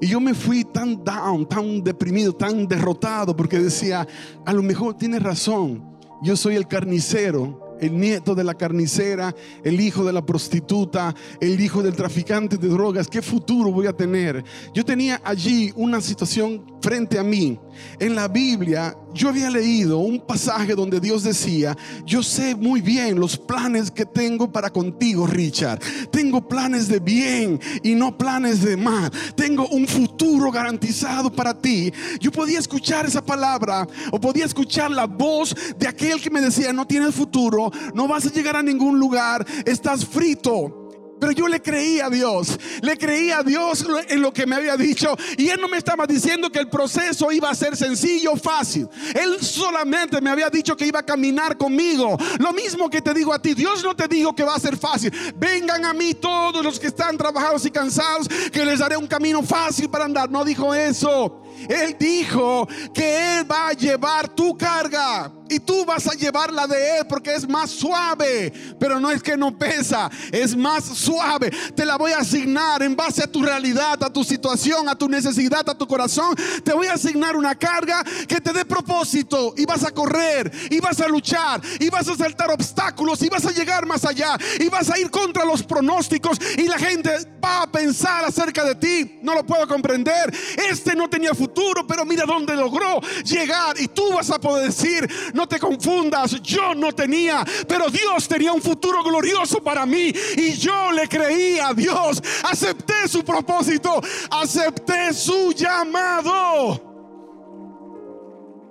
Y 0.00 0.08
yo 0.08 0.20
me 0.20 0.34
fui 0.34 0.64
tan 0.64 1.02
down, 1.02 1.46
tan 1.46 1.82
deprimido, 1.82 2.34
tan 2.34 2.66
derrotado, 2.66 3.34
porque 3.34 3.58
decía, 3.58 4.06
a 4.44 4.52
lo 4.52 4.62
mejor 4.62 4.94
tiene 4.94 5.18
razón, 5.18 5.82
yo 6.22 6.36
soy 6.36 6.56
el 6.56 6.66
carnicero 6.66 7.63
el 7.80 7.98
nieto 7.98 8.34
de 8.34 8.44
la 8.44 8.54
carnicera, 8.54 9.34
el 9.62 9.80
hijo 9.80 10.04
de 10.04 10.12
la 10.12 10.24
prostituta, 10.24 11.14
el 11.40 11.60
hijo 11.60 11.82
del 11.82 11.94
traficante 11.94 12.56
de 12.56 12.68
drogas. 12.68 13.08
¿Qué 13.08 13.22
futuro 13.22 13.70
voy 13.70 13.86
a 13.86 13.92
tener? 13.92 14.44
Yo 14.72 14.84
tenía 14.84 15.20
allí 15.24 15.72
una 15.76 16.00
situación 16.00 16.64
frente 16.80 17.18
a 17.18 17.22
mí. 17.22 17.58
En 17.98 18.14
la 18.14 18.28
Biblia 18.28 18.96
yo 19.12 19.28
había 19.28 19.50
leído 19.50 19.98
un 19.98 20.20
pasaje 20.20 20.74
donde 20.74 21.00
Dios 21.00 21.22
decía, 21.22 21.76
yo 22.04 22.22
sé 22.22 22.54
muy 22.54 22.80
bien 22.80 23.18
los 23.18 23.36
planes 23.36 23.90
que 23.90 24.04
tengo 24.04 24.50
para 24.50 24.70
contigo, 24.70 25.26
Richard. 25.26 25.80
Tengo 26.10 26.46
planes 26.46 26.88
de 26.88 26.98
bien 26.98 27.60
y 27.82 27.94
no 27.94 28.18
planes 28.18 28.62
de 28.62 28.76
mal. 28.76 29.10
Tengo 29.36 29.68
un 29.68 29.86
futuro 29.86 30.50
garantizado 30.50 31.30
para 31.30 31.56
ti. 31.56 31.92
Yo 32.20 32.32
podía 32.32 32.58
escuchar 32.58 33.06
esa 33.06 33.24
palabra 33.24 33.86
o 34.10 34.20
podía 34.20 34.44
escuchar 34.44 34.90
la 34.90 35.06
voz 35.06 35.54
de 35.78 35.88
aquel 35.88 36.20
que 36.20 36.30
me 36.30 36.40
decía, 36.40 36.72
no 36.72 36.86
tienes 36.86 37.14
futuro, 37.14 37.70
no 37.94 38.08
vas 38.08 38.26
a 38.26 38.32
llegar 38.32 38.56
a 38.56 38.62
ningún 38.62 38.98
lugar, 38.98 39.46
estás 39.64 40.04
frito. 40.04 40.83
Pero 41.20 41.32
yo 41.32 41.48
le 41.48 41.60
creía 41.60 42.06
a 42.06 42.10
Dios, 42.10 42.58
le 42.82 42.96
creía 42.96 43.38
a 43.38 43.42
Dios 43.42 43.84
en 44.08 44.20
lo 44.20 44.32
que 44.32 44.46
me 44.46 44.56
había 44.56 44.76
dicho. 44.76 45.16
Y 45.36 45.48
Él 45.48 45.60
no 45.60 45.68
me 45.68 45.78
estaba 45.78 46.06
diciendo 46.06 46.50
que 46.50 46.58
el 46.58 46.68
proceso 46.68 47.30
iba 47.32 47.50
a 47.50 47.54
ser 47.54 47.76
sencillo, 47.76 48.36
fácil. 48.36 48.88
Él 49.14 49.38
solamente 49.40 50.20
me 50.20 50.30
había 50.30 50.50
dicho 50.50 50.76
que 50.76 50.86
iba 50.86 51.00
a 51.00 51.04
caminar 51.04 51.56
conmigo. 51.56 52.16
Lo 52.38 52.52
mismo 52.52 52.90
que 52.90 53.00
te 53.00 53.14
digo 53.14 53.32
a 53.32 53.40
ti, 53.40 53.54
Dios 53.54 53.82
no 53.82 53.94
te 53.94 54.08
dijo 54.08 54.34
que 54.34 54.44
va 54.44 54.54
a 54.54 54.60
ser 54.60 54.76
fácil. 54.76 55.12
Vengan 55.36 55.84
a 55.84 55.92
mí 55.92 56.14
todos 56.14 56.64
los 56.64 56.78
que 56.78 56.88
están 56.88 57.16
trabajados 57.16 57.64
y 57.64 57.70
cansados, 57.70 58.28
que 58.52 58.64
les 58.64 58.78
daré 58.78 58.96
un 58.96 59.06
camino 59.06 59.42
fácil 59.42 59.88
para 59.88 60.04
andar. 60.04 60.30
No 60.30 60.44
dijo 60.44 60.74
eso. 60.74 61.43
Él 61.68 61.96
dijo 61.98 62.68
que 62.92 63.38
Él 63.38 63.50
va 63.50 63.68
a 63.68 63.72
llevar 63.72 64.28
tu 64.28 64.56
carga 64.56 65.32
y 65.48 65.60
tú 65.60 65.84
vas 65.84 66.06
a 66.06 66.12
llevar 66.12 66.52
la 66.52 66.66
de 66.66 66.98
Él 66.98 67.06
porque 67.08 67.34
es 67.34 67.48
más 67.48 67.70
suave. 67.70 68.52
Pero 68.78 68.98
no 68.98 69.10
es 69.10 69.22
que 69.22 69.36
no 69.36 69.56
pesa, 69.56 70.10
es 70.32 70.56
más 70.56 70.84
suave. 70.84 71.50
Te 71.74 71.84
la 71.84 71.96
voy 71.96 72.12
a 72.12 72.18
asignar 72.18 72.82
en 72.82 72.96
base 72.96 73.22
a 73.22 73.30
tu 73.30 73.42
realidad, 73.42 74.02
a 74.02 74.12
tu 74.12 74.24
situación, 74.24 74.88
a 74.88 74.96
tu 74.96 75.08
necesidad, 75.08 75.68
a 75.68 75.76
tu 75.76 75.86
corazón. 75.86 76.34
Te 76.64 76.72
voy 76.72 76.86
a 76.86 76.94
asignar 76.94 77.36
una 77.36 77.54
carga 77.54 78.02
que 78.26 78.40
te 78.40 78.52
dé 78.52 78.64
propósito 78.64 79.54
y 79.56 79.64
vas 79.66 79.84
a 79.84 79.90
correr 79.90 80.50
y 80.70 80.80
vas 80.80 81.00
a 81.00 81.08
luchar 81.08 81.60
y 81.78 81.88
vas 81.90 82.08
a 82.08 82.16
saltar 82.16 82.50
obstáculos 82.50 83.22
y 83.22 83.28
vas 83.28 83.44
a 83.46 83.52
llegar 83.52 83.86
más 83.86 84.04
allá 84.04 84.36
y 84.58 84.68
vas 84.68 84.90
a 84.90 84.98
ir 84.98 85.10
contra 85.10 85.44
los 85.44 85.62
pronósticos 85.62 86.38
y 86.56 86.66
la 86.66 86.78
gente 86.78 87.10
va 87.42 87.62
a 87.62 87.70
pensar 87.70 88.24
acerca 88.24 88.64
de 88.64 88.74
ti. 88.74 89.18
No 89.22 89.34
lo 89.34 89.44
puedo 89.44 89.66
comprender. 89.68 90.34
Este 90.70 90.94
no 90.94 91.08
tenía 91.08 91.34
futuro, 91.34 91.53
pero 91.86 92.04
mira 92.04 92.24
dónde 92.26 92.56
logró 92.56 93.00
llegar 93.24 93.80
y 93.80 93.88
tú 93.88 94.12
vas 94.12 94.30
a 94.30 94.40
poder 94.40 94.66
decir, 94.66 95.08
no 95.32 95.46
te 95.46 95.58
confundas, 95.58 96.42
yo 96.42 96.74
no 96.74 96.92
tenía, 96.92 97.44
pero 97.68 97.88
Dios 97.88 98.28
tenía 98.28 98.52
un 98.52 98.62
futuro 98.62 99.02
glorioso 99.02 99.62
para 99.62 99.86
mí 99.86 100.12
y 100.36 100.52
yo 100.52 100.92
le 100.92 101.08
creí 101.08 101.58
a 101.58 101.72
Dios, 101.72 102.22
acepté 102.44 103.08
su 103.08 103.24
propósito, 103.24 104.00
acepté 104.30 105.12
su 105.12 105.52
llamado. 105.52 106.92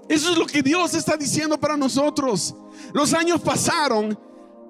Eso 0.10 0.32
es 0.32 0.38
lo 0.38 0.46
que 0.46 0.62
Dios 0.62 0.94
está 0.94 1.16
diciendo 1.16 1.60
para 1.60 1.78
nosotros. 1.78 2.54
Los 2.94 3.14
años 3.14 3.42
pasaron 3.42 4.18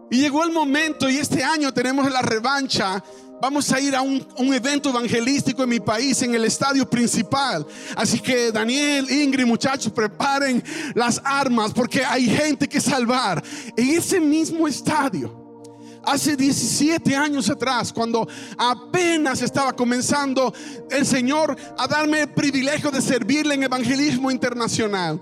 y 0.10 0.17
llegó 0.21 0.43
el 0.43 0.52
momento 0.52 1.10
y 1.10 1.17
este 1.17 1.43
año 1.43 1.73
tenemos 1.73 2.10
la 2.12 2.21
revancha 2.21 3.04
Vamos 3.43 3.69
a 3.73 3.79
ir 3.82 3.93
a 3.93 4.01
un, 4.01 4.25
evento 4.53 4.89
evangelístico 4.89 5.63
en 5.63 5.70
mi 5.70 5.82
país, 5.82 6.22
en 6.22 6.34
el 6.34 6.45
estadio 6.45 6.89
principal. 6.89 7.68
Así 7.93 8.18
que 8.22 8.53
Daniel, 8.53 9.11
Ingrid, 9.11 9.45
muchachos, 9.45 9.91
preparen 9.91 10.63
las 10.95 11.22
armas 11.26 11.74
porque 11.74 12.05
hay 12.05 12.26
gente 12.26 12.70
que 12.70 12.80
salvar. 12.80 13.43
En 13.76 13.89
ese 13.89 14.22
mismo 14.22 14.65
estadio 14.65 15.61
hace 16.05 16.38
17 16.38 17.13
años 17.18 17.49
atrás, 17.49 17.91
cuando 17.91 18.26
apenas 18.57 19.41
estaba 19.41 19.74
comenzando 19.74 20.53
el 20.89 21.05
Señor 21.05 21.53
a 21.78 21.86
darme 21.86 22.22
el 22.22 22.30
privilegio 22.30 22.91
de 22.91 23.01
servirle 23.01 23.55
en 23.55 23.63
evangelismo 23.63 24.32
internacional, 24.32 25.22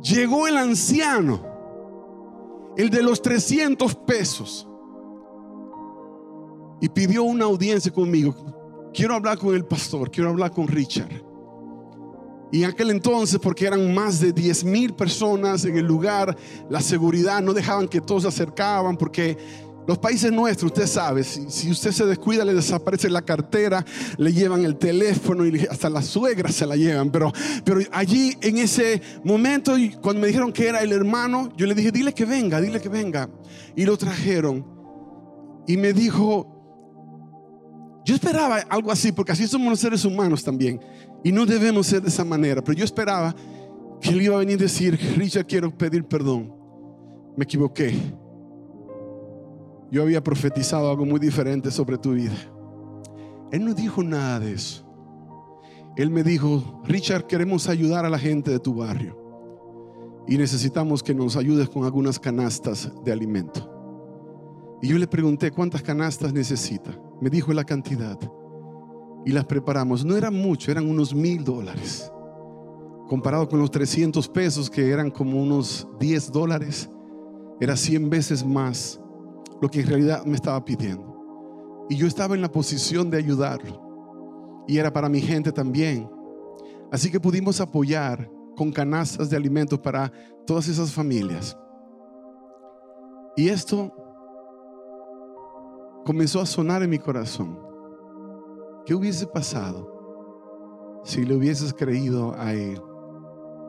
llegó 0.00 0.46
el 0.46 0.56
anciano, 0.56 1.44
el 2.76 2.88
de 2.88 3.02
los 3.02 3.20
300 3.20 3.96
pesos 3.96 4.69
y 6.80 6.88
pidió 6.88 7.24
una 7.24 7.44
audiencia 7.44 7.92
conmigo. 7.92 8.90
Quiero 8.92 9.14
hablar 9.14 9.38
con 9.38 9.54
el 9.54 9.64
pastor, 9.64 10.10
quiero 10.10 10.30
hablar 10.30 10.50
con 10.50 10.66
Richard. 10.66 11.30
Y 12.52 12.64
en 12.64 12.70
aquel 12.70 12.90
entonces, 12.90 13.38
porque 13.38 13.66
eran 13.66 13.94
más 13.94 14.18
de 14.20 14.32
10 14.32 14.64
mil 14.64 14.94
personas 14.94 15.64
en 15.64 15.76
el 15.76 15.86
lugar, 15.86 16.36
la 16.68 16.80
seguridad 16.80 17.40
no 17.40 17.52
dejaban 17.52 17.86
que 17.86 18.00
todos 18.00 18.22
se 18.22 18.28
acercaban, 18.28 18.96
porque 18.96 19.38
los 19.86 19.98
países 19.98 20.32
nuestros, 20.32 20.72
usted 20.72 20.86
sabe, 20.86 21.24
si, 21.24 21.70
usted 21.70 21.92
se 21.92 22.06
descuida, 22.06 22.44
le 22.44 22.54
desaparece 22.54 23.08
la 23.08 23.22
cartera, 23.22 23.84
le 24.18 24.32
llevan 24.32 24.64
el 24.64 24.76
teléfono 24.76 25.46
y 25.46 25.66
hasta 25.70 25.88
la 25.88 26.02
suegra 26.02 26.50
se 26.50 26.66
la 26.66 26.76
llevan. 26.76 27.10
Pero, 27.10 27.32
pero 27.64 27.80
allí 27.92 28.36
en 28.40 28.58
ese 28.58 29.00
momento, 29.24 29.74
cuando 30.02 30.20
me 30.20 30.26
dijeron 30.26 30.52
que 30.52 30.68
era 30.68 30.80
el 30.80 30.92
hermano, 30.92 31.52
yo 31.56 31.66
le 31.66 31.74
dije, 31.74 31.92
dile 31.92 32.12
que 32.12 32.24
venga, 32.24 32.60
dile 32.60 32.80
que 32.80 32.88
venga. 32.88 33.30
Y 33.76 33.84
lo 33.84 33.96
trajeron. 33.96 34.66
Y 35.66 35.76
me 35.76 35.92
dijo, 35.92 36.59
yo 38.04 38.14
esperaba 38.14 38.58
algo 38.68 38.90
así, 38.90 39.12
porque 39.12 39.32
así 39.32 39.46
somos 39.46 39.68
los 39.68 39.80
seres 39.80 40.04
humanos 40.04 40.42
también. 40.42 40.80
Y 41.22 41.32
no 41.32 41.44
debemos 41.44 41.86
ser 41.86 42.02
de 42.02 42.08
esa 42.08 42.24
manera. 42.24 42.62
Pero 42.62 42.78
yo 42.78 42.84
esperaba 42.84 43.34
que 44.00 44.10
él 44.10 44.22
iba 44.22 44.36
a 44.36 44.38
venir 44.38 44.58
a 44.58 44.62
decir, 44.62 44.98
Richard, 45.16 45.46
quiero 45.46 45.76
pedir 45.76 46.04
perdón. 46.04 46.54
Me 47.36 47.44
equivoqué. 47.44 47.94
Yo 49.90 50.02
había 50.02 50.22
profetizado 50.22 50.90
algo 50.90 51.04
muy 51.04 51.20
diferente 51.20 51.70
sobre 51.70 51.98
tu 51.98 52.12
vida. 52.12 52.36
Él 53.50 53.64
no 53.64 53.74
dijo 53.74 54.02
nada 54.02 54.40
de 54.40 54.52
eso. 54.52 54.86
Él 55.96 56.10
me 56.10 56.22
dijo, 56.22 56.80
Richard, 56.84 57.26
queremos 57.26 57.68
ayudar 57.68 58.06
a 58.06 58.10
la 58.10 58.18
gente 58.18 58.50
de 58.50 58.60
tu 58.60 58.74
barrio. 58.74 59.18
Y 60.26 60.38
necesitamos 60.38 61.02
que 61.02 61.12
nos 61.12 61.36
ayudes 61.36 61.68
con 61.68 61.84
algunas 61.84 62.18
canastas 62.18 62.90
de 63.04 63.12
alimento. 63.12 63.68
Y 64.80 64.88
yo 64.88 64.98
le 64.98 65.06
pregunté, 65.06 65.50
¿cuántas 65.50 65.82
canastas 65.82 66.32
necesita? 66.32 66.96
Me 67.20 67.30
dijo 67.30 67.52
la 67.52 67.64
cantidad. 67.64 68.18
Y 69.24 69.32
las 69.32 69.44
preparamos. 69.44 70.04
No 70.04 70.16
eran 70.16 70.34
mucho, 70.34 70.70
eran 70.70 70.88
unos 70.88 71.14
mil 71.14 71.44
dólares. 71.44 72.10
Comparado 73.08 73.48
con 73.48 73.58
los 73.58 73.70
300 73.70 74.28
pesos 74.28 74.70
que 74.70 74.90
eran 74.90 75.10
como 75.10 75.42
unos 75.42 75.86
10 75.98 76.32
dólares, 76.32 76.88
era 77.60 77.76
100 77.76 78.08
veces 78.08 78.44
más 78.44 79.00
lo 79.60 79.68
que 79.68 79.80
en 79.80 79.86
realidad 79.86 80.24
me 80.24 80.36
estaba 80.36 80.64
pidiendo. 80.64 81.86
Y 81.90 81.96
yo 81.96 82.06
estaba 82.06 82.34
en 82.34 82.40
la 82.40 82.50
posición 82.50 83.10
de 83.10 83.18
ayudarlo. 83.18 84.64
Y 84.66 84.78
era 84.78 84.92
para 84.92 85.08
mi 85.08 85.20
gente 85.20 85.52
también. 85.52 86.08
Así 86.90 87.10
que 87.10 87.20
pudimos 87.20 87.60
apoyar 87.60 88.30
con 88.56 88.72
canastas 88.72 89.28
de 89.28 89.36
alimentos 89.36 89.78
para 89.78 90.12
todas 90.46 90.68
esas 90.68 90.92
familias. 90.92 91.56
Y 93.36 93.48
esto 93.48 93.92
comenzó 96.04 96.40
a 96.40 96.46
sonar 96.46 96.82
en 96.82 96.90
mi 96.90 96.98
corazón. 96.98 97.58
¿Qué 98.86 98.94
hubiese 98.94 99.26
pasado 99.26 101.00
si 101.04 101.24
le 101.24 101.36
hubieses 101.36 101.72
creído 101.72 102.34
a 102.38 102.52
Él 102.52 102.80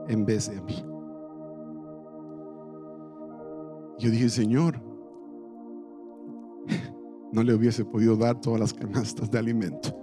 en 0.07 0.25
vez 0.25 0.49
de 0.49 0.57
a 0.57 0.61
mí? 0.61 0.85
Yo 3.99 4.09
dije, 4.09 4.29
Señor, 4.29 4.81
no 7.31 7.43
le 7.43 7.53
hubiese 7.53 7.85
podido 7.85 8.15
dar 8.15 8.41
todas 8.41 8.59
las 8.59 8.73
canastas 8.73 9.29
de 9.29 9.37
alimento. 9.37 9.95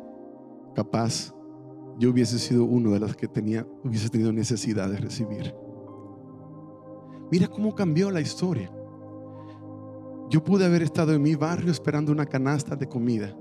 Capaz, 0.75 1.35
yo 1.99 2.11
hubiese 2.11 2.39
sido 2.39 2.65
uno 2.65 2.93
de 2.93 3.01
las 3.01 3.17
que 3.17 3.27
tenía, 3.27 3.67
hubiese 3.83 4.09
tenido 4.09 4.33
necesidad 4.33 4.89
de 4.89 4.99
recibir. 4.99 5.53
Mira 7.31 7.49
cómo 7.49 7.75
cambió 7.75 8.11
la 8.11 8.21
historia. 8.21 8.73
Yo 10.31 10.45
pude 10.45 10.67
haber 10.67 10.83
estado 10.83 11.15
en 11.15 11.23
mi 11.23 11.35
barrio 11.35 11.71
esperando 11.71 12.13
una 12.13 12.27
canasta 12.27 12.77
de 12.77 12.87
comida. 12.87 13.35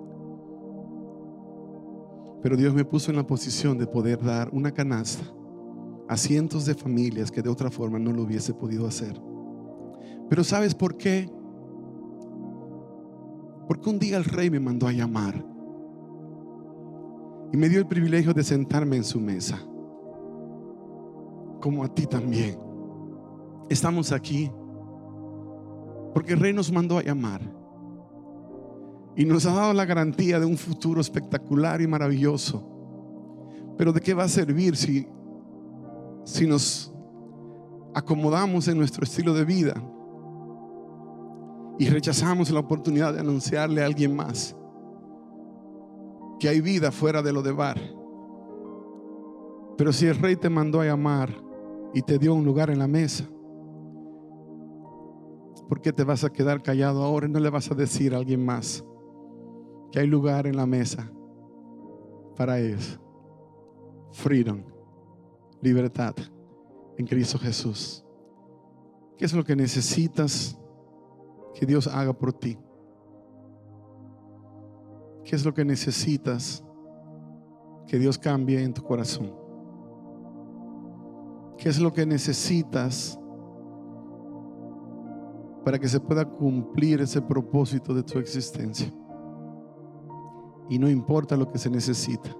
Pero 2.42 2.56
Dios 2.56 2.74
me 2.74 2.86
puso 2.86 3.12
en 3.12 3.18
la 3.18 3.28
posición 3.28 3.78
de 3.78 3.88
poder 3.88 4.24
dar 4.24 4.50
una 4.54 4.72
canasta 4.72 5.26
a 6.08 6.16
cientos 6.16 6.66
de 6.66 6.76
familias 6.76 7.30
que 7.30 7.42
de 7.42 7.50
otra 7.50 7.70
forma 7.70 8.00
no 8.00 8.14
lo 8.14 8.24
hubiese 8.24 8.54
podido 8.54 8.88
hacer. 8.88 9.20
Pero 10.30 10.44
¿sabes 10.44 10.74
por 10.74 10.96
qué? 10.96 11.30
Porque 13.68 13.90
un 13.90 14.00
día 14.00 14.18
el 14.18 14.24
rey 14.24 14.50
me 14.50 14.62
mandó 14.62 14.88
a 14.88 14.94
llamar 14.94 15.46
y 17.52 17.58
me 17.58 17.68
dio 17.68 17.80
el 17.80 17.88
privilegio 17.88 18.34
de 18.34 18.44
sentarme 18.44 18.96
en 18.96 19.04
su 19.04 19.20
mesa, 19.20 19.58
como 21.60 21.84
a 21.84 21.94
ti 21.94 22.06
también. 22.06 22.58
Estamos 23.70 24.14
aquí 24.14 24.50
porque 26.14 26.34
el 26.34 26.40
rey 26.40 26.54
nos 26.54 26.72
mandó 26.72 26.98
a 26.98 27.04
llamar. 27.04 27.42
Y 29.16 29.26
nos 29.26 29.46
ha 29.46 29.54
dado 29.54 29.74
la 29.74 29.86
garantía 29.86 30.40
de 30.40 30.46
un 30.46 30.58
futuro 30.58 31.02
espectacular 31.02 31.82
y 31.82 31.88
maravilloso. 31.88 32.64
Pero 33.78 33.92
¿de 33.92 34.02
qué 34.02 34.14
va 34.14 34.24
a 34.24 34.30
servir 34.30 34.76
si, 34.76 35.08
si 36.24 36.46
nos 36.46 36.94
acomodamos 37.94 38.68
en 38.68 38.78
nuestro 38.78 39.04
estilo 39.04 39.34
de 39.34 39.46
vida 39.46 39.82
y 41.80 41.90
rechazamos 41.90 42.50
la 42.52 42.60
oportunidad 42.60 43.14
de 43.14 43.20
anunciarle 43.20 43.82
a 43.82 43.86
alguien 43.86 44.16
más 44.16 44.56
que 46.40 46.50
hay 46.50 46.62
vida 46.62 46.92
fuera 46.92 47.22
de 47.22 47.34
lo 47.34 47.42
de 47.42 47.52
bar? 47.52 47.80
Pero 49.78 49.94
si 49.94 50.08
el 50.08 50.18
rey 50.18 50.36
te 50.36 50.50
mandó 50.50 50.82
a 50.82 50.86
llamar 50.86 51.30
y 51.94 52.02
te 52.02 52.18
dio 52.18 52.34
un 52.34 52.46
lugar 52.46 52.70
en 52.72 52.80
la 52.80 52.88
mesa, 52.88 53.26
¿Por 55.68 55.82
qué 55.82 55.92
te 55.92 56.04
vas 56.04 56.24
a 56.24 56.32
quedar 56.32 56.62
callado 56.64 57.04
ahora 57.04 57.28
y 57.28 57.32
no 57.32 57.40
le 57.40 57.50
vas 57.50 57.70
a 57.72 57.76
decir 57.76 58.14
a 58.14 58.18
alguien 58.18 58.46
más 58.46 58.84
que 59.92 60.00
hay 60.00 60.08
lugar 60.08 60.48
en 60.48 60.56
la 60.56 60.66
mesa 60.66 61.12
para 62.36 62.60
eso? 62.60 63.00
Freedom, 64.12 64.64
libertad 65.62 66.16
en 66.98 67.06
Cristo 67.06 67.38
Jesús. 67.38 68.06
¿Qué 69.18 69.26
es 69.26 69.34
lo 69.34 69.44
que 69.44 69.56
necesitas 69.56 70.58
que 71.54 71.66
Dios 71.66 71.88
haga 71.88 72.14
por 72.14 72.34
ti? 72.34 72.58
¿Qué 75.24 75.36
es 75.36 75.44
lo 75.44 75.54
que 75.54 75.66
necesitas 75.66 76.64
que 77.86 78.00
Dios 78.00 78.18
cambie 78.18 78.64
en 78.64 78.74
tu 78.74 78.84
corazón? 78.84 79.34
¿Qué 81.58 81.70
es 81.70 81.80
lo 81.80 81.92
que 81.92 82.06
necesitas 82.06 83.20
para 85.68 85.80
que 85.80 85.90
se 85.90 86.00
pueda 86.00 86.24
cumplir 86.24 87.02
ese 87.02 87.22
propósito 87.22 87.94
de 87.94 88.02
tu 88.02 88.20
existencia. 88.20 88.90
Y 90.70 90.80
no 90.80 90.90
importa 90.90 91.36
lo 91.36 91.52
que 91.52 91.58
se 91.58 91.70
necesita. 91.70 92.34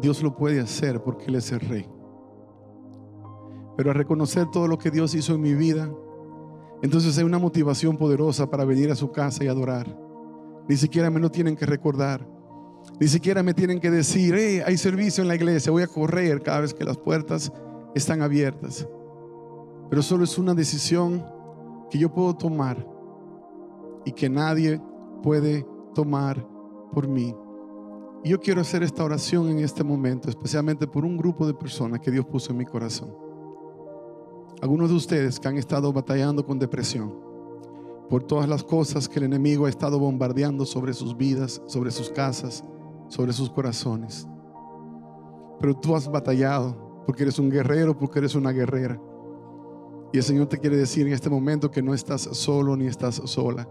Dios 0.00 0.22
lo 0.22 0.34
puede 0.34 0.60
hacer 0.60 1.02
porque 1.02 1.26
Él 1.26 1.34
es 1.34 1.52
el 1.52 1.60
rey. 1.60 1.86
Pero 3.76 3.90
a 3.90 3.92
reconocer 3.92 4.46
todo 4.50 4.66
lo 4.66 4.78
que 4.78 4.90
Dios 4.90 5.14
hizo 5.14 5.34
en 5.34 5.42
mi 5.42 5.52
vida, 5.52 5.92
entonces 6.80 7.18
hay 7.18 7.24
una 7.24 7.38
motivación 7.38 7.98
poderosa 7.98 8.48
para 8.48 8.64
venir 8.64 8.90
a 8.90 8.96
su 8.96 9.12
casa 9.12 9.44
y 9.44 9.48
adorar. 9.48 9.94
Ni 10.70 10.78
siquiera 10.78 11.10
me 11.10 11.20
lo 11.20 11.30
tienen 11.30 11.54
que 11.54 11.66
recordar. 11.66 12.26
Ni 12.98 13.08
siquiera 13.08 13.42
me 13.42 13.52
tienen 13.52 13.78
que 13.78 13.90
decir, 13.90 14.62
hay 14.64 14.78
servicio 14.78 15.20
en 15.20 15.28
la 15.28 15.34
iglesia, 15.34 15.70
voy 15.70 15.82
a 15.82 15.86
correr 15.86 16.42
cada 16.42 16.60
vez 16.60 16.72
que 16.72 16.84
las 16.84 16.96
puertas 16.96 17.52
están 17.94 18.22
abiertas. 18.22 18.88
Pero 19.88 20.02
solo 20.02 20.24
es 20.24 20.38
una 20.38 20.54
decisión 20.54 21.24
que 21.90 21.98
yo 21.98 22.12
puedo 22.12 22.34
tomar 22.34 22.86
y 24.04 24.12
que 24.12 24.28
nadie 24.28 24.80
puede 25.22 25.66
tomar 25.94 26.46
por 26.92 27.08
mí. 27.08 27.34
Y 28.24 28.30
yo 28.30 28.40
quiero 28.40 28.60
hacer 28.60 28.82
esta 28.82 29.04
oración 29.04 29.48
en 29.48 29.60
este 29.60 29.84
momento, 29.84 30.28
especialmente 30.28 30.86
por 30.86 31.04
un 31.04 31.16
grupo 31.16 31.46
de 31.46 31.54
personas 31.54 32.00
que 32.00 32.10
Dios 32.10 32.26
puso 32.26 32.52
en 32.52 32.58
mi 32.58 32.64
corazón. 32.64 33.14
Algunos 34.60 34.90
de 34.90 34.96
ustedes 34.96 35.38
que 35.38 35.48
han 35.48 35.56
estado 35.56 35.92
batallando 35.92 36.44
con 36.44 36.58
depresión 36.58 37.28
por 38.08 38.24
todas 38.24 38.48
las 38.48 38.64
cosas 38.64 39.08
que 39.08 39.18
el 39.18 39.26
enemigo 39.26 39.66
ha 39.66 39.68
estado 39.68 39.98
bombardeando 39.98 40.64
sobre 40.64 40.94
sus 40.94 41.16
vidas, 41.16 41.62
sobre 41.66 41.90
sus 41.90 42.10
casas, 42.10 42.64
sobre 43.08 43.32
sus 43.32 43.50
corazones. 43.50 44.26
Pero 45.60 45.74
tú 45.76 45.94
has 45.94 46.10
batallado 46.10 47.04
porque 47.06 47.22
eres 47.22 47.38
un 47.38 47.50
guerrero, 47.50 47.96
porque 47.96 48.18
eres 48.18 48.34
una 48.34 48.50
guerrera. 48.50 49.00
Y 50.12 50.18
el 50.18 50.22
Señor 50.22 50.46
te 50.46 50.58
quiere 50.58 50.76
decir 50.76 51.06
en 51.06 51.12
este 51.12 51.28
momento 51.28 51.70
que 51.70 51.82
no 51.82 51.92
estás 51.92 52.22
solo 52.22 52.76
ni 52.76 52.86
estás 52.86 53.16
sola, 53.24 53.68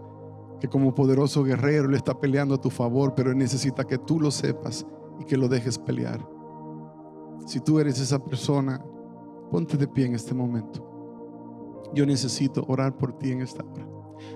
que 0.60 0.68
como 0.68 0.94
poderoso 0.94 1.42
guerrero 1.42 1.88
Él 1.88 1.94
está 1.94 2.18
peleando 2.18 2.54
a 2.54 2.60
tu 2.60 2.70
favor, 2.70 3.14
pero 3.14 3.30
Él 3.30 3.38
necesita 3.38 3.84
que 3.84 3.98
tú 3.98 4.20
lo 4.20 4.30
sepas 4.30 4.86
y 5.18 5.24
que 5.24 5.36
lo 5.36 5.48
dejes 5.48 5.78
pelear. 5.78 6.24
Si 7.46 7.60
tú 7.60 7.80
eres 7.80 7.98
esa 7.98 8.22
persona, 8.22 8.84
ponte 9.50 9.76
de 9.76 9.88
pie 9.88 10.06
en 10.06 10.14
este 10.14 10.34
momento. 10.34 10.84
Yo 11.94 12.06
necesito 12.06 12.64
orar 12.68 12.96
por 12.96 13.18
ti 13.18 13.32
en 13.32 13.42
esta 13.42 13.64
hora. 13.64 13.88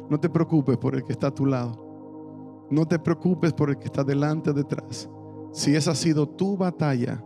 No 0.09 0.18
te 0.18 0.28
preocupes 0.28 0.78
por 0.78 0.94
el 0.94 1.05
que 1.05 1.12
está 1.12 1.28
a 1.28 1.34
tu 1.34 1.46
lado. 1.46 2.66
No 2.70 2.86
te 2.86 2.98
preocupes 2.98 3.53
por 3.53 3.70
el 3.70 3.78
que 3.78 3.86
está 3.86 4.03
delante 4.03 4.50
o 4.50 4.55
detrás. 4.55 5.09
Si 5.53 5.76
esa 5.76 5.90
ha 5.90 5.94
sido 5.94 6.26
tu 6.26 6.57
batalla, 6.57 7.22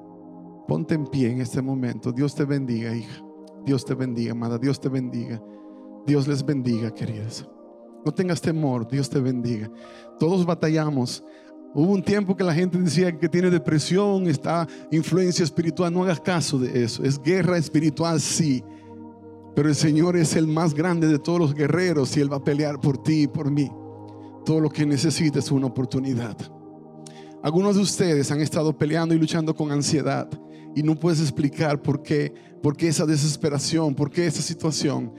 ponte 0.67 0.95
en 0.95 1.07
pie 1.07 1.31
en 1.31 1.41
este 1.41 1.63
momento. 1.63 2.11
Dios 2.11 2.35
te 2.35 2.45
bendiga, 2.45 2.95
hija. 2.95 3.26
Dios 3.67 3.85
te 3.85 3.95
bendiga, 3.95 4.31
amada. 4.31 4.57
Dios 4.59 4.81
te 4.81 4.89
bendiga. 4.89 5.43
Dios 6.07 6.29
les 6.29 6.47
bendiga, 6.47 6.95
queridas. 6.95 7.45
No 8.05 8.15
tengas 8.15 8.41
temor. 8.41 8.87
Dios 8.89 9.11
te 9.11 9.19
bendiga. 9.19 9.69
Todos 10.21 10.47
batallamos. 10.47 11.25
Hubo 11.75 11.93
un 11.93 12.03
tiempo 12.03 12.37
que 12.37 12.45
la 12.45 12.55
gente 12.55 12.79
decía 12.79 13.19
que 13.19 13.29
tiene 13.29 13.51
depresión, 13.51 14.29
está 14.29 14.69
influencia 14.93 15.43
espiritual. 15.45 15.93
No 15.93 16.05
hagas 16.05 16.21
caso 16.21 16.59
de 16.61 16.85
eso. 16.85 17.03
Es 17.03 17.21
guerra 17.21 17.59
espiritual, 17.59 18.21
sí. 18.21 18.63
Pero 19.57 19.69
el 19.69 19.75
Señor 19.75 20.17
es 20.17 20.37
el 20.37 20.47
más 20.47 20.73
grande 20.73 21.09
de 21.09 21.19
todos 21.19 21.41
los 21.41 21.55
guerreros 21.55 22.17
y 22.17 22.21
Él 22.21 22.33
va 22.33 22.37
a 22.37 22.45
pelear 22.45 22.81
por 22.81 23.03
ti 23.03 23.23
y 23.23 23.27
por 23.27 23.51
mí. 23.51 23.69
Todo 24.45 24.61
lo 24.61 24.71
que 24.71 24.87
necesites 24.87 25.47
es 25.47 25.51
una 25.51 25.67
oportunidad. 25.67 26.37
Algunos 27.43 27.75
de 27.75 27.83
ustedes 27.83 28.31
han 28.31 28.41
estado 28.41 28.79
peleando 28.79 29.13
y 29.13 29.19
luchando 29.19 29.55
con 29.57 29.73
ansiedad 29.73 30.29
y 30.77 30.83
no 30.83 30.95
puedes 30.95 31.21
explicar 31.21 31.83
por 31.83 32.03
qué, 32.03 32.33
por 32.63 32.77
qué 32.77 32.89
esa 32.89 33.07
desesperación, 33.07 33.95
por 33.95 34.11
qué 34.11 34.27
esa 34.27 34.43
situación. 34.43 35.13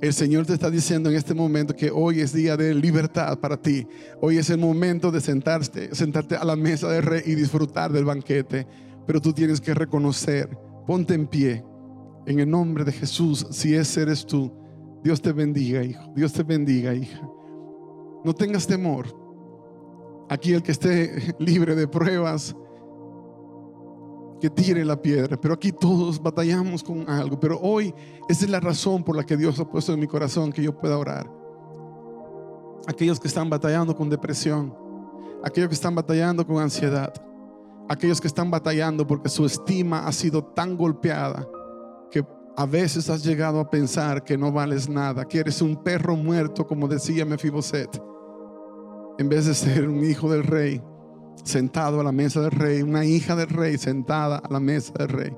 El 0.00 0.12
Señor 0.12 0.46
te 0.46 0.54
está 0.54 0.70
diciendo 0.70 1.08
en 1.08 1.16
este 1.16 1.34
momento 1.34 1.76
que 1.76 1.90
hoy 1.90 2.20
es 2.20 2.32
día 2.32 2.56
de 2.56 2.74
libertad 2.74 3.38
para 3.38 3.56
ti. 3.56 3.86
Hoy 4.20 4.38
es 4.38 4.50
el 4.50 4.58
momento 4.58 5.12
de 5.12 5.20
sentarte, 5.20 5.94
sentarte 5.94 6.36
a 6.36 6.44
la 6.44 6.56
mesa 6.56 6.88
de 6.88 7.00
rey 7.00 7.22
y 7.26 7.34
disfrutar 7.34 7.92
del 7.92 8.06
banquete. 8.06 8.66
Pero 9.06 9.20
tú 9.20 9.32
tienes 9.32 9.60
que 9.60 9.74
reconocer, 9.74 10.48
ponte 10.86 11.14
en 11.14 11.26
pie 11.26 11.62
en 12.26 12.40
el 12.40 12.50
nombre 12.50 12.84
de 12.84 12.92
Jesús, 12.92 13.46
si 13.50 13.74
ese 13.74 14.02
eres 14.02 14.26
tú, 14.26 14.52
Dios 15.04 15.22
te 15.22 15.32
bendiga, 15.32 15.84
hijo. 15.84 16.12
Dios 16.16 16.32
te 16.32 16.42
bendiga, 16.42 16.92
hija. 16.92 17.20
No 18.24 18.34
tengas 18.34 18.66
temor. 18.66 19.06
Aquí 20.28 20.52
el 20.52 20.62
que 20.62 20.72
esté 20.72 21.34
libre 21.38 21.76
de 21.76 21.86
pruebas, 21.86 22.56
que 24.40 24.50
tire 24.50 24.84
la 24.84 25.00
piedra. 25.00 25.36
Pero 25.40 25.54
aquí 25.54 25.72
todos 25.72 26.22
batallamos 26.22 26.82
con 26.82 27.08
algo. 27.08 27.38
Pero 27.38 27.58
hoy 27.60 27.94
esa 28.28 28.44
es 28.44 28.50
la 28.50 28.60
razón 28.60 29.02
por 29.04 29.16
la 29.16 29.24
que 29.24 29.36
Dios 29.36 29.58
ha 29.60 29.68
puesto 29.68 29.92
en 29.92 30.00
mi 30.00 30.06
corazón 30.06 30.52
que 30.52 30.62
yo 30.62 30.76
pueda 30.76 30.98
orar. 30.98 31.30
Aquellos 32.86 33.18
que 33.18 33.28
están 33.28 33.50
batallando 33.50 33.96
con 33.96 34.08
depresión, 34.08 34.74
aquellos 35.42 35.68
que 35.68 35.74
están 35.74 35.94
batallando 35.94 36.46
con 36.46 36.58
ansiedad, 36.58 37.12
aquellos 37.88 38.20
que 38.20 38.28
están 38.28 38.50
batallando 38.50 39.06
porque 39.06 39.28
su 39.28 39.44
estima 39.44 40.06
ha 40.06 40.12
sido 40.12 40.44
tan 40.44 40.76
golpeada 40.76 41.46
que 42.10 42.24
a 42.56 42.66
veces 42.66 43.10
has 43.10 43.24
llegado 43.24 43.60
a 43.60 43.68
pensar 43.68 44.24
que 44.24 44.38
no 44.38 44.50
vales 44.50 44.88
nada, 44.88 45.26
que 45.26 45.40
eres 45.40 45.60
un 45.60 45.82
perro 45.82 46.16
muerto, 46.16 46.66
como 46.66 46.88
decía 46.88 47.24
Mefiboset, 47.24 48.02
en 49.18 49.28
vez 49.28 49.46
de 49.46 49.54
ser 49.54 49.88
un 49.88 50.04
hijo 50.04 50.30
del 50.30 50.44
rey, 50.44 50.82
sentado 51.44 52.00
a 52.00 52.04
la 52.04 52.12
mesa 52.12 52.40
del 52.40 52.50
rey, 52.50 52.82
una 52.82 53.04
hija 53.04 53.36
del 53.36 53.48
rey 53.48 53.78
sentada 53.78 54.38
a 54.38 54.52
la 54.52 54.60
mesa 54.60 54.92
del 54.98 55.08
rey. 55.08 55.36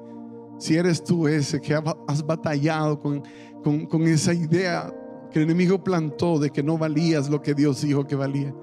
Si 0.58 0.76
eres 0.76 1.04
tú 1.04 1.28
ese 1.28 1.60
que 1.60 1.74
has 1.74 2.26
batallado 2.26 2.98
con, 3.00 3.22
con, 3.62 4.02
esa 4.02 4.34
idea 4.34 4.92
que 5.30 5.38
el 5.38 5.44
enemigo 5.44 5.82
plantó 5.82 6.38
de 6.38 6.50
que 6.50 6.62
no 6.62 6.76
valías 6.78 7.30
lo 7.30 7.40
que 7.40 7.54
Dios 7.54 7.82
dijo 7.82 8.06
que 8.06 8.16
valía, 8.16 8.54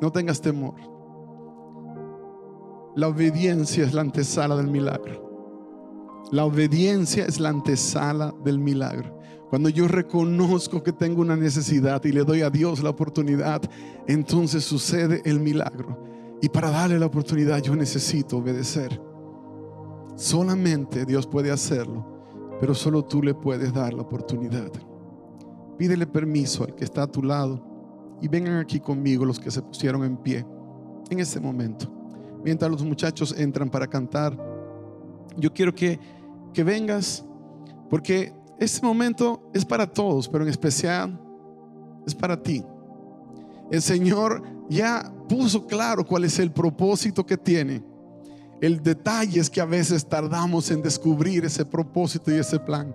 no 0.00 0.12
tengas 0.12 0.40
temor. 0.40 0.74
La 2.94 3.08
obediencia 3.08 3.84
es 3.84 3.94
la 3.94 4.02
antesala 4.02 4.56
del 4.56 4.68
milagro. 4.68 5.28
La 6.30 6.44
obediencia 6.44 7.24
es 7.24 7.40
la 7.40 7.48
antesala 7.48 8.34
del 8.44 8.58
milagro. 8.58 9.19
Cuando 9.50 9.68
yo 9.68 9.88
reconozco 9.88 10.82
que 10.82 10.92
tengo 10.92 11.20
una 11.20 11.36
necesidad 11.36 12.02
y 12.04 12.12
le 12.12 12.24
doy 12.24 12.42
a 12.42 12.50
Dios 12.50 12.82
la 12.82 12.90
oportunidad, 12.90 13.60
entonces 14.06 14.64
sucede 14.64 15.20
el 15.24 15.40
milagro. 15.40 16.04
Y 16.40 16.48
para 16.48 16.70
darle 16.70 16.98
la 16.98 17.06
oportunidad 17.06 17.60
yo 17.60 17.76
necesito 17.76 18.38
obedecer. 18.38 19.00
Solamente 20.14 21.04
Dios 21.04 21.26
puede 21.26 21.50
hacerlo, 21.50 22.56
pero 22.60 22.74
solo 22.74 23.04
tú 23.04 23.22
le 23.22 23.34
puedes 23.34 23.74
dar 23.74 23.92
la 23.92 24.02
oportunidad. 24.02 24.70
Pídele 25.76 26.06
permiso 26.06 26.64
al 26.64 26.74
que 26.74 26.84
está 26.84 27.02
a 27.02 27.10
tu 27.10 27.22
lado 27.22 27.62
y 28.22 28.28
vengan 28.28 28.56
aquí 28.56 28.80
conmigo 28.80 29.24
los 29.24 29.40
que 29.40 29.50
se 29.50 29.60
pusieron 29.60 30.04
en 30.04 30.16
pie 30.16 30.46
en 31.10 31.18
este 31.18 31.40
momento. 31.40 31.92
Mientras 32.44 32.70
los 32.70 32.84
muchachos 32.84 33.34
entran 33.36 33.68
para 33.68 33.86
cantar, 33.86 34.38
yo 35.36 35.52
quiero 35.52 35.74
que 35.74 35.98
que 36.52 36.64
vengas, 36.64 37.24
porque 37.88 38.32
este 38.60 38.86
momento 38.86 39.50
es 39.54 39.64
para 39.64 39.86
todos, 39.86 40.28
pero 40.28 40.44
en 40.44 40.50
especial 40.50 41.18
es 42.06 42.14
para 42.14 42.40
ti. 42.40 42.62
El 43.70 43.80
Señor 43.80 44.42
ya 44.68 45.10
puso 45.28 45.66
claro 45.66 46.04
cuál 46.04 46.24
es 46.24 46.38
el 46.38 46.52
propósito 46.52 47.24
que 47.24 47.38
tiene. 47.38 47.82
El 48.60 48.82
detalle 48.82 49.40
es 49.40 49.48
que 49.48 49.62
a 49.62 49.64
veces 49.64 50.06
tardamos 50.06 50.70
en 50.70 50.82
descubrir 50.82 51.44
ese 51.46 51.64
propósito 51.64 52.30
y 52.30 52.34
ese 52.34 52.58
plan. 52.58 52.94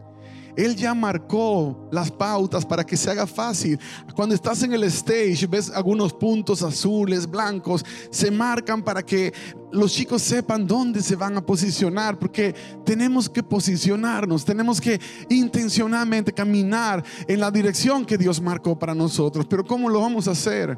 Él 0.55 0.75
ya 0.75 0.93
marcó 0.93 1.87
las 1.91 2.11
pautas 2.11 2.65
para 2.65 2.85
que 2.85 2.97
se 2.97 3.11
haga 3.11 3.27
fácil. 3.27 3.79
Cuando 4.15 4.35
estás 4.35 4.63
en 4.63 4.73
el 4.73 4.83
stage, 4.83 5.47
ves 5.47 5.69
algunos 5.69 6.13
puntos 6.13 6.61
azules, 6.61 7.29
blancos, 7.29 7.85
se 8.09 8.31
marcan 8.31 8.83
para 8.83 9.03
que 9.03 9.33
los 9.71 9.93
chicos 9.93 10.21
sepan 10.21 10.65
dónde 10.65 11.01
se 11.01 11.15
van 11.15 11.37
a 11.37 11.45
posicionar, 11.45 12.17
porque 12.17 12.55
tenemos 12.85 13.29
que 13.29 13.43
posicionarnos, 13.43 14.45
tenemos 14.45 14.79
que 14.79 14.99
intencionalmente 15.29 16.31
caminar 16.31 17.03
en 17.27 17.39
la 17.39 17.51
dirección 17.51 18.05
que 18.05 18.17
Dios 18.17 18.41
marcó 18.41 18.77
para 18.79 18.95
nosotros. 18.95 19.45
Pero 19.49 19.65
¿cómo 19.65 19.89
lo 19.89 19.99
vamos 19.99 20.27
a 20.27 20.31
hacer? 20.31 20.77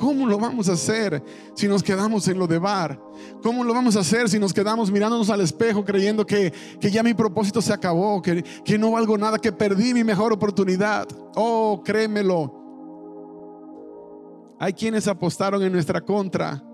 ¿Cómo 0.00 0.26
lo 0.26 0.38
vamos 0.38 0.70
a 0.70 0.72
hacer 0.72 1.22
si 1.54 1.68
nos 1.68 1.82
quedamos 1.82 2.26
en 2.26 2.38
lo 2.38 2.46
de 2.46 2.58
bar? 2.58 2.98
¿Cómo 3.42 3.62
lo 3.62 3.74
vamos 3.74 3.96
a 3.96 4.00
hacer 4.00 4.30
si 4.30 4.38
nos 4.38 4.54
quedamos 4.54 4.90
mirándonos 4.90 5.28
al 5.28 5.42
espejo 5.42 5.84
creyendo 5.84 6.24
que, 6.24 6.54
ya 6.80 7.02
mi 7.02 7.12
propósito 7.12 7.60
se 7.60 7.74
acabó, 7.74 8.22
que, 8.22 8.42
que 8.64 8.78
no 8.78 8.92
valgo 8.92 9.18
nada, 9.18 9.38
que 9.38 9.52
perdí 9.52 9.92
mi 9.92 10.02
mejor 10.02 10.32
oportunidad? 10.32 11.06
Oh, 11.36 11.82
créemelo. 11.84 12.56
Hay 14.58 14.72
quienes 14.72 15.06
apostaron 15.06 15.62
en 15.62 15.72
nuestra 15.72 16.00
contra 16.00 16.64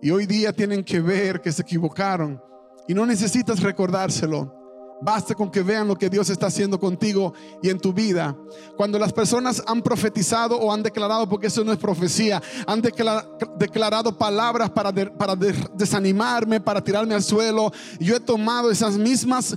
y 0.00 0.12
hoy 0.12 0.24
día 0.24 0.52
tienen 0.52 0.84
que 0.84 1.00
ver 1.00 1.40
que 1.40 1.50
se 1.50 1.62
equivocaron 1.62 2.40
y 2.86 2.94
no 2.94 3.04
necesitas 3.04 3.60
recordárselo. 3.60 4.57
Basta 5.00 5.34
con 5.34 5.50
que 5.50 5.62
vean 5.62 5.86
lo 5.86 5.96
que 5.96 6.10
Dios 6.10 6.28
está 6.28 6.46
haciendo 6.46 6.78
contigo 6.78 7.32
y 7.62 7.70
en 7.70 7.78
tu 7.78 7.92
vida. 7.92 8.36
Cuando 8.76 8.98
las 8.98 9.12
personas 9.12 9.62
han 9.66 9.80
profetizado 9.80 10.58
o 10.58 10.72
han 10.72 10.82
declarado, 10.82 11.28
porque 11.28 11.46
eso 11.46 11.62
no 11.62 11.72
es 11.72 11.78
profecía, 11.78 12.42
han 12.66 12.82
declarado 12.82 14.18
palabras 14.18 14.70
para, 14.70 14.92
para 14.92 15.36
desanimarme, 15.36 16.60
para 16.60 16.82
tirarme 16.82 17.14
al 17.14 17.22
suelo, 17.22 17.70
yo 18.00 18.16
he 18.16 18.20
tomado 18.20 18.70
esas 18.70 18.96
mismas 18.96 19.56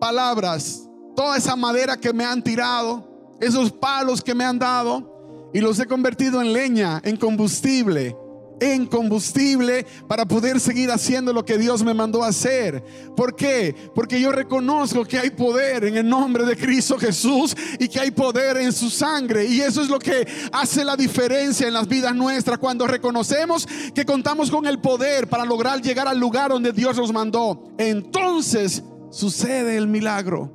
palabras, 0.00 0.88
toda 1.14 1.36
esa 1.36 1.54
madera 1.54 1.96
que 1.96 2.12
me 2.12 2.24
han 2.24 2.42
tirado, 2.42 3.36
esos 3.40 3.70
palos 3.70 4.22
que 4.22 4.34
me 4.34 4.44
han 4.44 4.58
dado, 4.58 5.50
y 5.54 5.60
los 5.60 5.78
he 5.78 5.86
convertido 5.86 6.40
en 6.42 6.52
leña, 6.52 7.00
en 7.04 7.16
combustible 7.16 8.16
en 8.60 8.86
combustible 8.86 9.86
para 10.06 10.26
poder 10.26 10.60
seguir 10.60 10.90
haciendo 10.90 11.32
lo 11.32 11.44
que 11.44 11.58
Dios 11.58 11.82
me 11.84 11.94
mandó 11.94 12.22
a 12.22 12.28
hacer. 12.28 12.82
¿Por 13.16 13.34
qué? 13.34 13.74
Porque 13.94 14.20
yo 14.20 14.32
reconozco 14.32 15.04
que 15.04 15.18
hay 15.18 15.30
poder 15.30 15.84
en 15.84 15.96
el 15.96 16.08
nombre 16.08 16.44
de 16.44 16.56
Cristo 16.56 16.98
Jesús 16.98 17.54
y 17.78 17.88
que 17.88 18.00
hay 18.00 18.10
poder 18.10 18.56
en 18.56 18.72
su 18.72 18.90
sangre. 18.90 19.46
Y 19.46 19.60
eso 19.60 19.82
es 19.82 19.88
lo 19.88 19.98
que 19.98 20.26
hace 20.52 20.84
la 20.84 20.96
diferencia 20.96 21.66
en 21.66 21.74
las 21.74 21.88
vidas 21.88 22.14
nuestras 22.14 22.58
cuando 22.58 22.86
reconocemos 22.86 23.66
que 23.94 24.04
contamos 24.04 24.50
con 24.50 24.66
el 24.66 24.78
poder 24.78 25.28
para 25.28 25.44
lograr 25.44 25.80
llegar 25.80 26.08
al 26.08 26.18
lugar 26.18 26.50
donde 26.50 26.72
Dios 26.72 26.96
nos 26.96 27.12
mandó. 27.12 27.74
Entonces 27.78 28.82
sucede 29.10 29.76
el 29.76 29.86
milagro. 29.86 30.52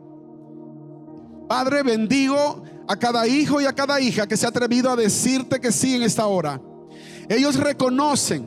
Padre, 1.47 1.83
bendigo 1.83 2.63
a 2.87 2.95
cada 2.95 3.27
hijo 3.27 3.59
y 3.61 3.65
a 3.65 3.73
cada 3.73 3.99
hija 3.99 4.27
que 4.27 4.37
se 4.37 4.45
ha 4.45 4.49
atrevido 4.49 4.89
a 4.89 4.95
decirte 4.95 5.59
que 5.59 5.71
sí 5.71 5.95
en 5.95 6.03
esta 6.03 6.25
hora. 6.25 6.61
Ellos 7.31 7.55
reconocen, 7.55 8.45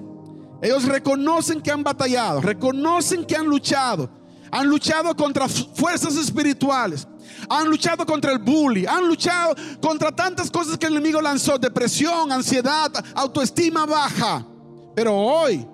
ellos 0.61 0.85
reconocen 0.85 1.62
que 1.62 1.70
han 1.70 1.82
batallado, 1.82 2.43
reconocen 2.43 3.24
que 3.24 3.35
han 3.35 3.47
luchado. 3.47 4.11
han 4.51 4.68
luchado 4.68 5.16
contra 5.16 5.49
fuerzas 5.49 6.16
espirituales, 6.16 7.09
han 7.49 7.68
luchado 7.68 8.05
contra 8.05 8.30
el 8.30 8.39
bully, 8.39 8.85
han 8.87 9.09
luchado 9.09 9.57
contra 9.80 10.14
tantas 10.14 10.51
cosas 10.51 10.76
que 10.76 10.87
el 10.87 10.93
enemigo 10.93 11.20
lanzó, 11.22 11.59
depresión, 11.59 12.30
ansiedad, 12.30 12.93
autoestima 13.14 13.87
baja. 13.87 14.47
Pero 14.95 15.16
hoy 15.16 15.66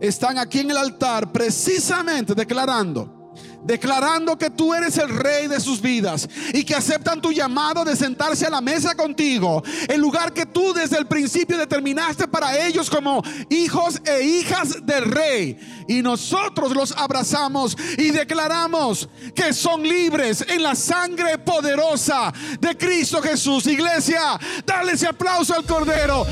están 0.00 0.36
aquí 0.36 0.58
en 0.58 0.72
el 0.72 0.78
altar 0.78 1.30
precisamente 1.30 2.34
declarando 2.34 3.21
declarando 3.64 4.36
que 4.36 4.50
tú 4.50 4.74
eres 4.74 4.98
el 4.98 5.08
rey 5.08 5.46
de 5.46 5.60
sus 5.60 5.80
vidas 5.80 6.28
y 6.52 6.64
que 6.64 6.74
aceptan 6.74 7.20
tu 7.20 7.32
llamado 7.32 7.84
de 7.84 7.96
sentarse 7.96 8.46
a 8.46 8.50
la 8.50 8.60
mesa 8.60 8.94
contigo, 8.94 9.62
el 9.88 10.00
lugar 10.00 10.32
que 10.32 10.46
tú 10.46 10.72
desde 10.72 10.98
el 10.98 11.06
principio 11.06 11.56
determinaste 11.56 12.26
para 12.28 12.66
ellos 12.66 12.90
como 12.90 13.22
hijos 13.48 14.00
e 14.04 14.22
hijas 14.22 14.84
del 14.84 15.04
rey. 15.04 15.58
Y 15.88 16.02
nosotros 16.02 16.74
los 16.74 16.92
abrazamos 16.92 17.76
y 17.98 18.10
declaramos 18.10 19.08
que 19.34 19.52
son 19.52 19.82
libres 19.82 20.44
en 20.48 20.62
la 20.62 20.74
sangre 20.74 21.38
poderosa 21.38 22.32
de 22.60 22.76
Cristo 22.76 23.22
Jesús. 23.22 23.66
Iglesia, 23.66 24.38
dale 24.66 24.92
ese 24.92 25.06
aplauso 25.06 25.54
al 25.54 25.64
Cordero. 25.64 26.26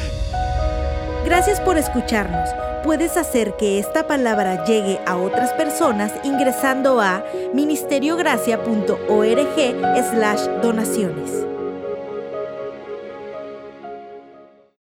Gracias 1.24 1.60
por 1.60 1.76
escucharnos. 1.76 2.48
Puedes 2.82 3.16
hacer 3.16 3.54
que 3.56 3.78
esta 3.78 4.06
palabra 4.06 4.64
llegue 4.64 5.00
a 5.06 5.16
otras 5.16 5.52
personas 5.52 6.12
ingresando 6.24 7.00
a 7.00 7.22
ministeriogracia.org 7.52 10.10
slash 10.10 10.46
donaciones. 10.62 11.49